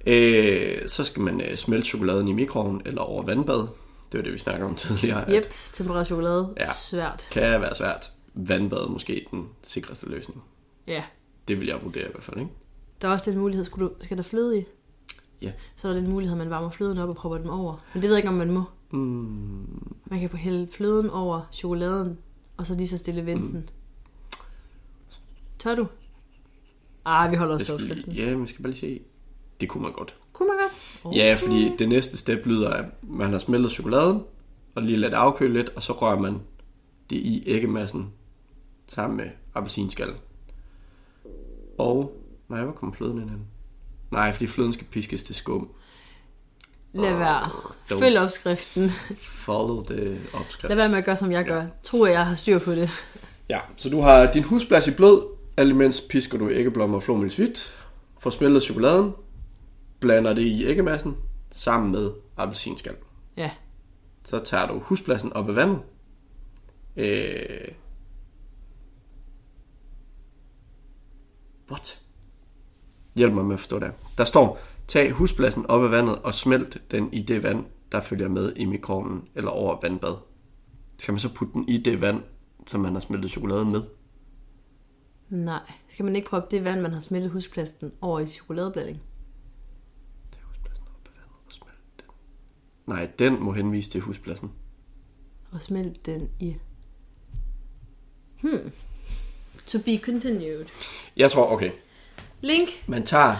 [0.06, 3.59] Øh, så skal man øh, smelte chokoladen i mikroovnen eller over vandbad.
[4.12, 5.28] Det var det, vi snakkede om tidligere.
[5.28, 6.55] at Jeps, tempereret chokolade.
[6.56, 6.72] Ja.
[6.72, 7.28] Svært.
[7.32, 8.06] Kan være svært.
[8.35, 10.43] Vandbad måske den sikreste løsning.
[10.86, 11.02] Ja.
[11.48, 12.51] Det vil jeg vurdere i hvert fald, ikke?
[13.02, 14.64] Der er også den mulighed, skulle du, skal der fløde i?
[15.43, 15.52] Ja.
[15.74, 17.76] Så er der den mulighed, at man varmer fløden op og propper dem over.
[17.94, 18.62] Men det ved jeg ikke, om man må.
[18.90, 22.18] Mm, Man kan hælde fløden over chokoladen,
[22.56, 23.68] og så lige så stille vente den.
[25.59, 25.86] Tør du?
[27.05, 28.12] Ah, vi holder os til opskriften.
[28.12, 29.01] ja, men skal bare lige se.
[29.60, 30.14] Det kunne man godt.
[30.32, 31.16] Kunne man godt?
[31.16, 34.22] Ja, fordi det næste step lyder, at man har smeltet chokoladen,
[34.74, 36.40] og lige ladet det afkøle lidt, og så rører man
[37.10, 38.12] det i æggemassen
[38.86, 40.16] sammen med appelsinskallen.
[41.78, 42.16] Og,
[42.48, 43.40] nej, hvor kommer fløden ind hen?
[44.10, 45.68] Nej, fordi fløden skal piskes til skum.
[46.93, 47.51] Lad være.
[47.90, 47.98] don't.
[47.98, 48.90] Følg opskriften.
[49.18, 50.68] Follow the opskrift.
[50.68, 51.64] Lad være med at gøre, som jeg gør.
[51.82, 52.90] Tro, at jeg har styr på det.
[53.48, 55.22] Ja, så du har din husplads i blød,
[55.56, 57.72] alt imens pisker du æggeblommer og flormelisvit,
[58.18, 59.12] får smeltet chokoladen,
[60.05, 61.16] blander det i æggemassen
[61.51, 62.97] sammen med appelsinskal.
[63.36, 63.51] Ja.
[64.24, 65.78] Så tager du huspladsen op af vandet.
[66.97, 67.68] Øh...
[71.70, 72.01] What?
[73.14, 73.93] Hjælp mig med at forstå det.
[74.18, 74.59] Der står,
[74.89, 78.64] tag huspladsen op af vandet og smelt den i det vand, der følger med i
[78.64, 80.16] mikroovnen eller over vandbad.
[80.98, 82.22] Skal man så putte den i det vand,
[82.66, 83.82] som man har smeltet chokoladen med?
[85.28, 85.72] Nej.
[85.89, 89.02] Skal man ikke proppe det vand, man har smeltet husplasten over i chokoladeblanding?
[90.32, 92.06] Tag huspladsen op af vandet og smelt den.
[92.86, 94.52] Nej, den må henvise til huspladsen.
[95.51, 96.56] Og smelt den i...
[98.40, 98.73] Hmm.
[99.66, 100.65] To be continued.
[101.16, 101.70] Jeg tror, okay.
[102.40, 102.69] Link.
[102.86, 103.35] Man tager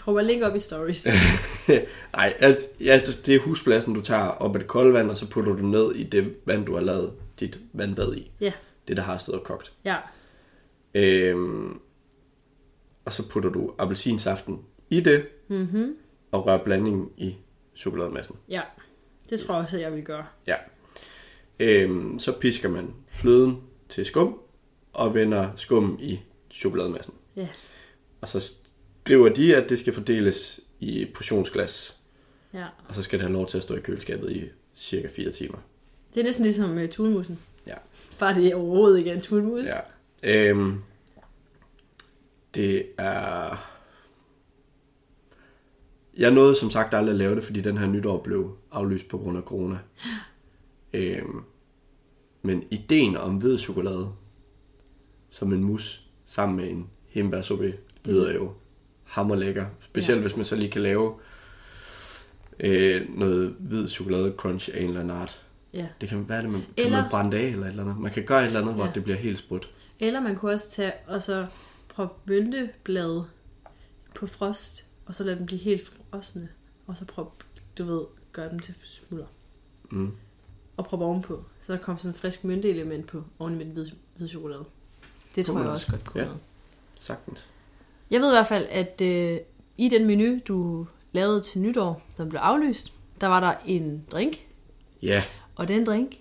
[0.00, 1.06] Prøv link op i stories.
[2.16, 5.30] Nej, altså, ja, det er huspladsen, du tager op af det kolde vand, og så
[5.30, 8.30] putter du ned i det vand, du har lavet dit vandbad i.
[8.40, 8.52] ja.
[8.88, 9.72] Det, der har stået og kogt.
[9.84, 9.96] Ja.
[10.94, 11.80] Øhm,
[13.04, 14.58] og så putter du appelsinsaften
[14.90, 15.96] i det, mm-hmm.
[16.30, 17.36] og rører blandingen i
[17.80, 18.36] chokolademassen.
[18.48, 18.62] Ja.
[19.30, 20.26] Det tror jeg også, jeg vil gøre.
[20.46, 20.56] Ja.
[21.60, 24.38] Øhm, så pisker man fløden til skum,
[24.92, 26.20] og vender skum i
[26.50, 27.14] chokolademassen.
[27.36, 27.48] Ja.
[28.20, 28.52] Og så
[29.04, 31.96] skriver de, at det skal fordeles i portionsglas,
[32.54, 32.66] Ja.
[32.88, 34.44] og så skal det have lov til at stå i køleskabet i
[34.74, 35.58] cirka 4 timer.
[36.14, 37.38] Det er næsten ligesom uh, tunmusen.
[37.66, 37.74] Ja.
[38.18, 39.66] Bare det er overhovedet ikke er en tunmus.
[40.22, 40.50] Ja.
[40.50, 40.82] Øhm,
[42.54, 43.66] det er...
[46.20, 49.18] Jeg nåede som sagt aldrig at lave det, fordi den her nytår blev aflyst på
[49.18, 49.78] grund af corona.
[50.92, 51.40] Øhm,
[52.42, 54.08] men ideen om hvid chokolade
[55.30, 57.74] som en mus sammen med en hembærsuppe
[58.06, 58.52] lyder jo
[59.04, 59.66] hammerlækker.
[59.80, 60.22] Specielt Ja.
[60.26, 61.14] hvis man så lige kan lave
[62.60, 65.42] øh, noget hvid chokolade crunch af en eller anden art.
[65.74, 65.86] ja.
[66.00, 67.98] Det kan være det, man, kan Eller- man brænde af eller et eller andet.
[67.98, 68.90] Man kan gøre et eller andet, hvor Ja.
[68.94, 69.70] det bliver helt sprudt.
[70.00, 71.46] Eller man kunne også tage og så
[71.88, 73.24] proppe bønteblade
[74.14, 76.48] på frost, og så lade dem blive helt frosne,
[76.86, 77.44] og så proppe,
[77.78, 79.26] du ved, gøre dem til smulder.
[79.90, 80.12] Mm.
[80.76, 83.72] Og proppe ovenpå, så der kom sådan en frisk mynteelement på oven i med den
[83.72, 84.64] hvide, hvide chokolade.
[85.34, 86.28] Det tror jeg også godt kunne Ja.
[86.98, 87.48] Sagtens.
[88.10, 89.38] Jeg ved i hvert fald, at øh,
[89.78, 94.46] i den menu, du lavede til nytår, som blev aflyst, der var der en drink,
[95.02, 95.24] Ja,
[95.56, 96.14] og den drink,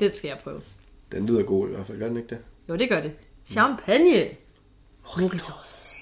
[0.00, 0.60] den skal jeg prøve.
[1.12, 1.98] den lyder god i hvert fald.
[1.98, 2.38] Gør den ikke det?
[2.68, 3.12] Jo, det gør det.
[3.46, 4.28] Champagne.
[5.18, 5.93] Moritos.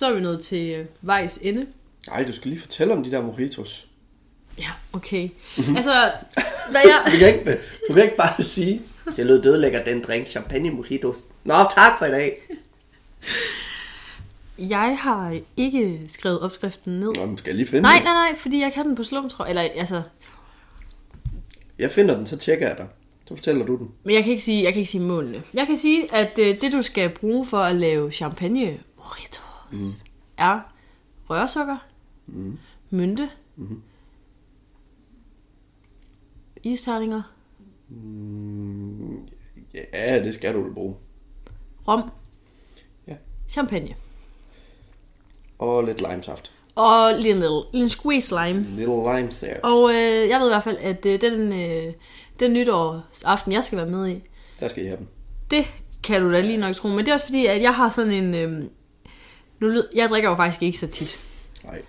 [0.00, 1.66] Så er vi nået til øh, vejs ende.
[2.08, 3.86] Nej, du skal lige fortælle om de der mojitos.
[4.58, 5.28] Ja, okay.
[5.76, 6.12] altså,
[6.70, 7.02] hvad jeg...
[7.12, 7.58] Du kan ikke,
[7.88, 8.82] du kan ikke bare sige,
[9.16, 11.16] det lød dødlækker den drink, champagne mojitos.
[11.44, 12.42] Nå, tak for i dag.
[14.58, 17.12] Jeg har ikke skrevet opskriften ned.
[17.12, 18.04] Nå, men skal jeg lige finde Nej, den?
[18.04, 19.50] nej, nej, fordi jeg kan den på slum, tror jeg.
[19.50, 20.02] Eller, altså...
[21.78, 22.86] Jeg finder den, så tjekker jeg dig.
[23.28, 23.90] Så fortæller du den.
[24.04, 25.42] Men jeg kan ikke sige, jeg kan ikke sige målene.
[25.54, 29.40] Jeg kan sige, at øh, det, du skal bruge for at lave champagne moritos,
[29.72, 29.92] mm.
[30.36, 30.60] er
[31.30, 31.76] rørsukker,
[32.26, 32.58] mm.
[32.90, 33.82] mynte, mm.
[36.62, 37.22] isterninger,
[39.92, 40.94] Ja, det skal du da bruge.
[41.88, 42.10] rom,
[43.06, 43.14] Ja.
[43.48, 43.94] champagne.
[45.58, 46.52] Og lidt limesaft.
[46.74, 48.62] Og lige en, lille, en squeeze lime.
[48.62, 49.64] Little lime there.
[49.64, 51.92] Og øh, jeg ved i hvert fald, at øh, den, øh,
[52.40, 54.22] den nytårsaften, jeg skal være med i,
[54.60, 55.08] Der skal I have den.
[55.50, 55.64] det
[56.02, 56.88] kan du da lige nok tro.
[56.88, 58.34] Men det er også fordi, at jeg har sådan en...
[58.34, 58.64] Øh,
[59.60, 61.16] nu, lyd- jeg drikker jo faktisk ikke så tit.
[61.64, 61.82] Nej.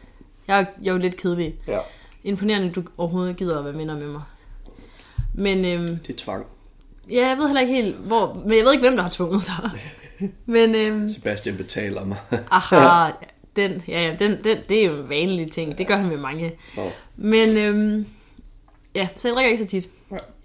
[0.47, 1.55] Jeg er, jeg er jo lidt kedelig.
[1.67, 1.79] Ja,
[2.23, 4.21] Imponerende, at du overhovedet gider at være venner med mig.
[5.33, 6.45] Men øhm, det er tvang.
[7.09, 8.33] ja, jeg ved heller ikke helt, hvor...
[8.45, 9.69] Men jeg ved ikke, hvem der har tvunget dig.
[10.45, 12.17] Men øhm, Sebastian betaler mig.
[12.51, 13.11] aha,
[13.55, 15.77] den, ja, ja, den, den, det er jo en vanlig ting.
[15.77, 16.51] Det gør han med mange.
[16.75, 16.91] Nå.
[17.15, 18.05] Men øhm,
[18.95, 19.89] ja, så jeg drikker ikke så tit.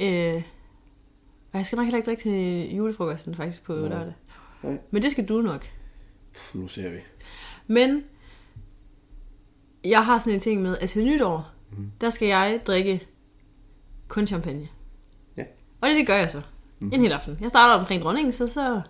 [0.00, 0.42] Øh,
[1.52, 4.12] og jeg skal nok heller ikke drikke til julefrokosten faktisk på lørdag.
[4.62, 4.76] Nej.
[4.90, 5.66] Men det skal du nok.
[6.54, 6.98] Nu ser vi.
[7.66, 8.04] Men
[9.84, 11.90] jeg har sådan en ting med, at til nytår, mm.
[12.00, 13.06] der skal jeg drikke
[14.08, 14.68] kun champagne.
[15.36, 15.44] Ja.
[15.80, 16.42] Og det, det gør jeg så.
[16.78, 16.90] Mm.
[16.92, 17.38] En hel aften.
[17.40, 18.80] Jeg starter omkring dronningen, så, så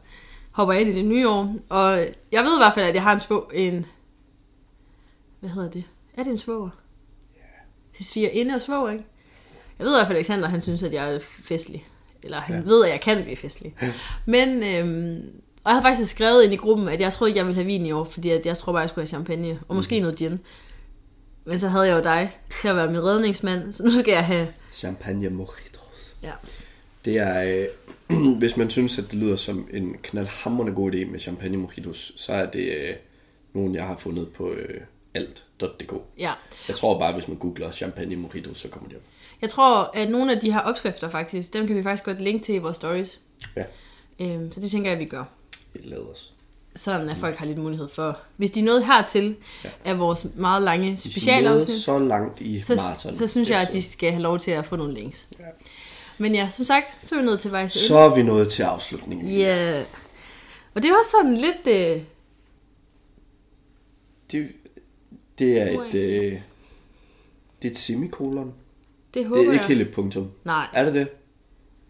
[0.50, 1.54] hopper ind i det nye år.
[1.68, 1.98] Og
[2.32, 3.50] jeg ved i hvert fald, at jeg har en svå...
[3.54, 3.86] En,
[5.40, 5.84] hvad hedder det?
[6.14, 6.70] Er det en svoger?
[7.92, 9.04] Til sviger inde og svoger, ikke?
[9.78, 11.88] Jeg ved i hvert fald, at Alexander han synes, at jeg er festlig.
[12.22, 12.62] Eller han ja.
[12.62, 13.74] ved, at jeg kan blive festlig.
[14.26, 17.46] Men, øhm, og jeg havde faktisk skrevet ind i gruppen, at jeg troede ikke, jeg
[17.46, 19.76] ville have vin i år, fordi at jeg tror bare, jeg skulle have champagne, og
[19.76, 20.40] måske noget gin.
[21.44, 24.24] Men så havde jeg jo dig til at være min redningsmand, så nu skal jeg
[24.26, 24.48] have...
[24.72, 26.14] Champagne mojitos.
[26.22, 26.32] Ja.
[27.04, 27.68] Det er,
[28.10, 32.12] øh, hvis man synes, at det lyder som en knaldhamrende god idé med champagne mojitos,
[32.16, 32.94] så er det øh,
[33.52, 34.80] nogen, jeg har fundet på øh,
[35.14, 35.92] alt.dk.
[36.18, 36.32] ja.
[36.68, 39.04] Jeg tror bare, hvis man googler champagne mojitos, så kommer det op.
[39.40, 42.44] Jeg tror, at nogle af de her opskrifter faktisk, dem kan vi faktisk godt linke
[42.44, 43.20] til i vores stories.
[43.56, 43.64] Ja,
[44.20, 45.24] Øhm, så det tænker jeg, vi gør.
[45.84, 46.32] Lader os.
[46.76, 49.70] Sådan at folk har lidt mulighed for, hvis de er nået hertil Ja.
[49.84, 53.16] af vores meget lange nåede specialafsnit, så langt i så, maraton.
[53.16, 55.28] så synes jeg, at de skal have lov til at få nogle links.
[55.38, 55.44] Ja.
[56.18, 57.72] Men ja, som sagt, så er vi nødt til vejs.
[57.72, 59.28] Så er vi nået til afslutningen.
[59.28, 59.82] Ja.
[60.74, 61.66] Og det er også sådan lidt...
[61.66, 62.02] Øh,
[64.32, 64.48] Det,
[65.38, 66.40] det er et, øh,
[67.62, 68.54] det er et semikolon.
[69.14, 69.68] det håber Det er ikke jeg.
[69.68, 70.30] helt et punktum.
[70.44, 71.08] Nej, Er det det?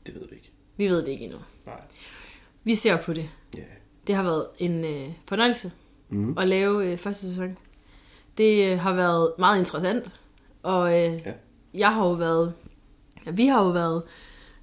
[0.06, 0.50] Det ved vi ikke.
[0.76, 1.38] vi ved det ikke endnu.
[1.66, 1.80] Nej.
[2.64, 3.28] Vi ser på det.
[3.56, 3.62] Ja.
[4.06, 5.72] Det har været en øh, fornøjelse
[6.08, 6.38] Mhm.
[6.38, 7.56] at lave øh, første sæson.
[8.38, 10.14] Det øh, har været meget interessant,
[10.62, 11.32] og øh, Ja.
[11.74, 12.54] jeg har jo været,
[13.26, 14.02] ja, vi har jo været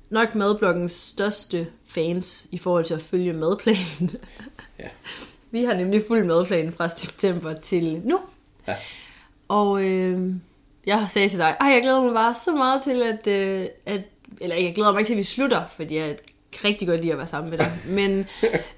[0.09, 4.11] nok madbloggens største fans i forhold til at følge madplanen.
[4.79, 4.87] Ja.
[5.51, 8.19] Vi har nemlig fulgt madplanen fra september til nu.
[8.67, 8.75] Ja.
[9.47, 10.31] Og øh,
[10.85, 13.65] jeg har sagt til dig, at jeg glæder mig bare så meget til, at, øh,
[13.85, 14.01] at...
[14.41, 16.17] Eller jeg glæder mig ikke til, at vi slutter, fordi jeg
[16.53, 17.71] kan rigtig godt lide at være sammen med dig.
[17.87, 18.19] Men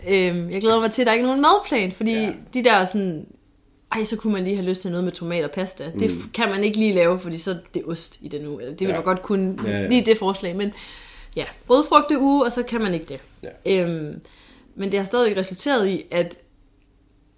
[0.10, 2.32] øh, jeg glæder mig til, at der ikke er nogen madplan, fordi Ja.
[2.54, 3.26] de der sådan...
[3.92, 5.92] Ej, så kunne man lige have lyst til noget med tomat og pasta.
[6.00, 6.30] Det mm.
[6.34, 8.62] kan man ikke lige lave, fordi så er det ost i den uge.
[8.62, 8.96] Eller det vil Ja.
[8.96, 9.88] man godt kunne Ja, ja.
[9.88, 10.56] lige det forslag.
[10.56, 10.74] Men
[11.36, 13.20] ja, rødfrugte uge, og så kan man ikke det.
[13.66, 13.84] Ja.
[13.84, 14.22] Øhm,
[14.76, 16.36] men det har stadig resulteret i, at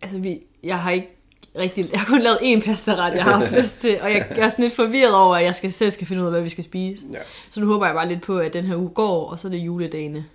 [0.01, 1.16] altså vi, jeg har ikke
[1.57, 4.45] rigtig, jeg har kun lavet én pastaret, jeg har haft lyst til, og jeg, jeg
[4.45, 6.49] er sådan lidt forvirret over, at jeg skal, selv skal finde ud af, hvad vi
[6.49, 7.05] skal spise.
[7.11, 7.19] Ja.
[7.51, 9.51] Så nu håber jeg bare lidt på, at den her uge går, og så er
[9.51, 10.25] det juledagene.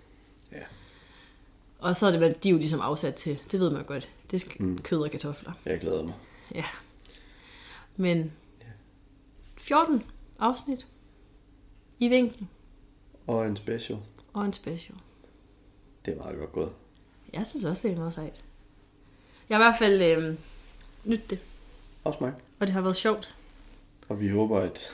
[0.53, 0.59] Ja.
[1.78, 3.39] Og så er det, hvad de er jo ligesom afsat til.
[3.53, 4.09] Det ved man godt.
[4.31, 4.78] Det skal mm.
[4.78, 5.53] kød og kartofler.
[5.66, 6.15] Jeg glæder mig.
[6.55, 6.65] Ja.
[7.97, 8.32] Men
[9.57, 10.03] 14
[10.39, 10.86] afsnit
[11.99, 12.47] i vinkel
[13.27, 13.99] Og en special.
[14.32, 14.99] og en special.
[16.05, 16.73] Det er meget godt gået.
[17.32, 18.43] Jeg synes også, det er meget sejt.
[19.49, 20.35] Jeg har i hvert fald øh,
[21.05, 21.39] nydt det,
[22.05, 22.33] Også mig.
[22.61, 23.35] og det har været sjovt.
[24.09, 24.93] Og vi håber, at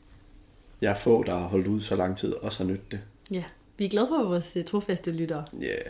[0.80, 3.00] jeg er få, der har holdt ud så lang tid, også har nydt det.
[3.30, 3.44] Ja,
[3.76, 5.44] vi er glade for vores uh, trofaste lyttere.
[5.62, 5.84] Yeah.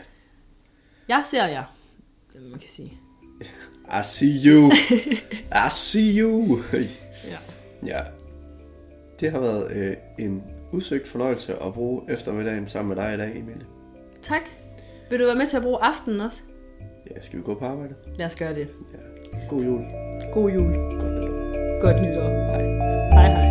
[1.07, 1.63] Jeg ser jer,
[2.33, 2.99] det man kan sige.
[3.87, 4.71] I see you.
[5.67, 6.63] I see you.
[6.73, 7.37] Ja.
[7.85, 8.03] ja.
[9.19, 13.37] Det har været øh, en udsøgt fornøjelse at bruge eftermiddagen sammen med dig i dag,
[13.37, 13.65] Emilie.
[14.23, 14.41] Tak.
[15.09, 16.41] Vil du være med til at bruge aftenen også?
[17.11, 17.95] Ja, skal vi gå på arbejde?
[18.15, 18.67] Lad os gøre det.
[18.93, 19.14] Ja.
[19.49, 19.81] God jul.
[20.33, 20.73] God jul.
[21.01, 21.81] Godt nytår.
[21.81, 22.29] Godt nytår.
[22.51, 22.63] Hej.
[23.13, 23.44] Hej hej.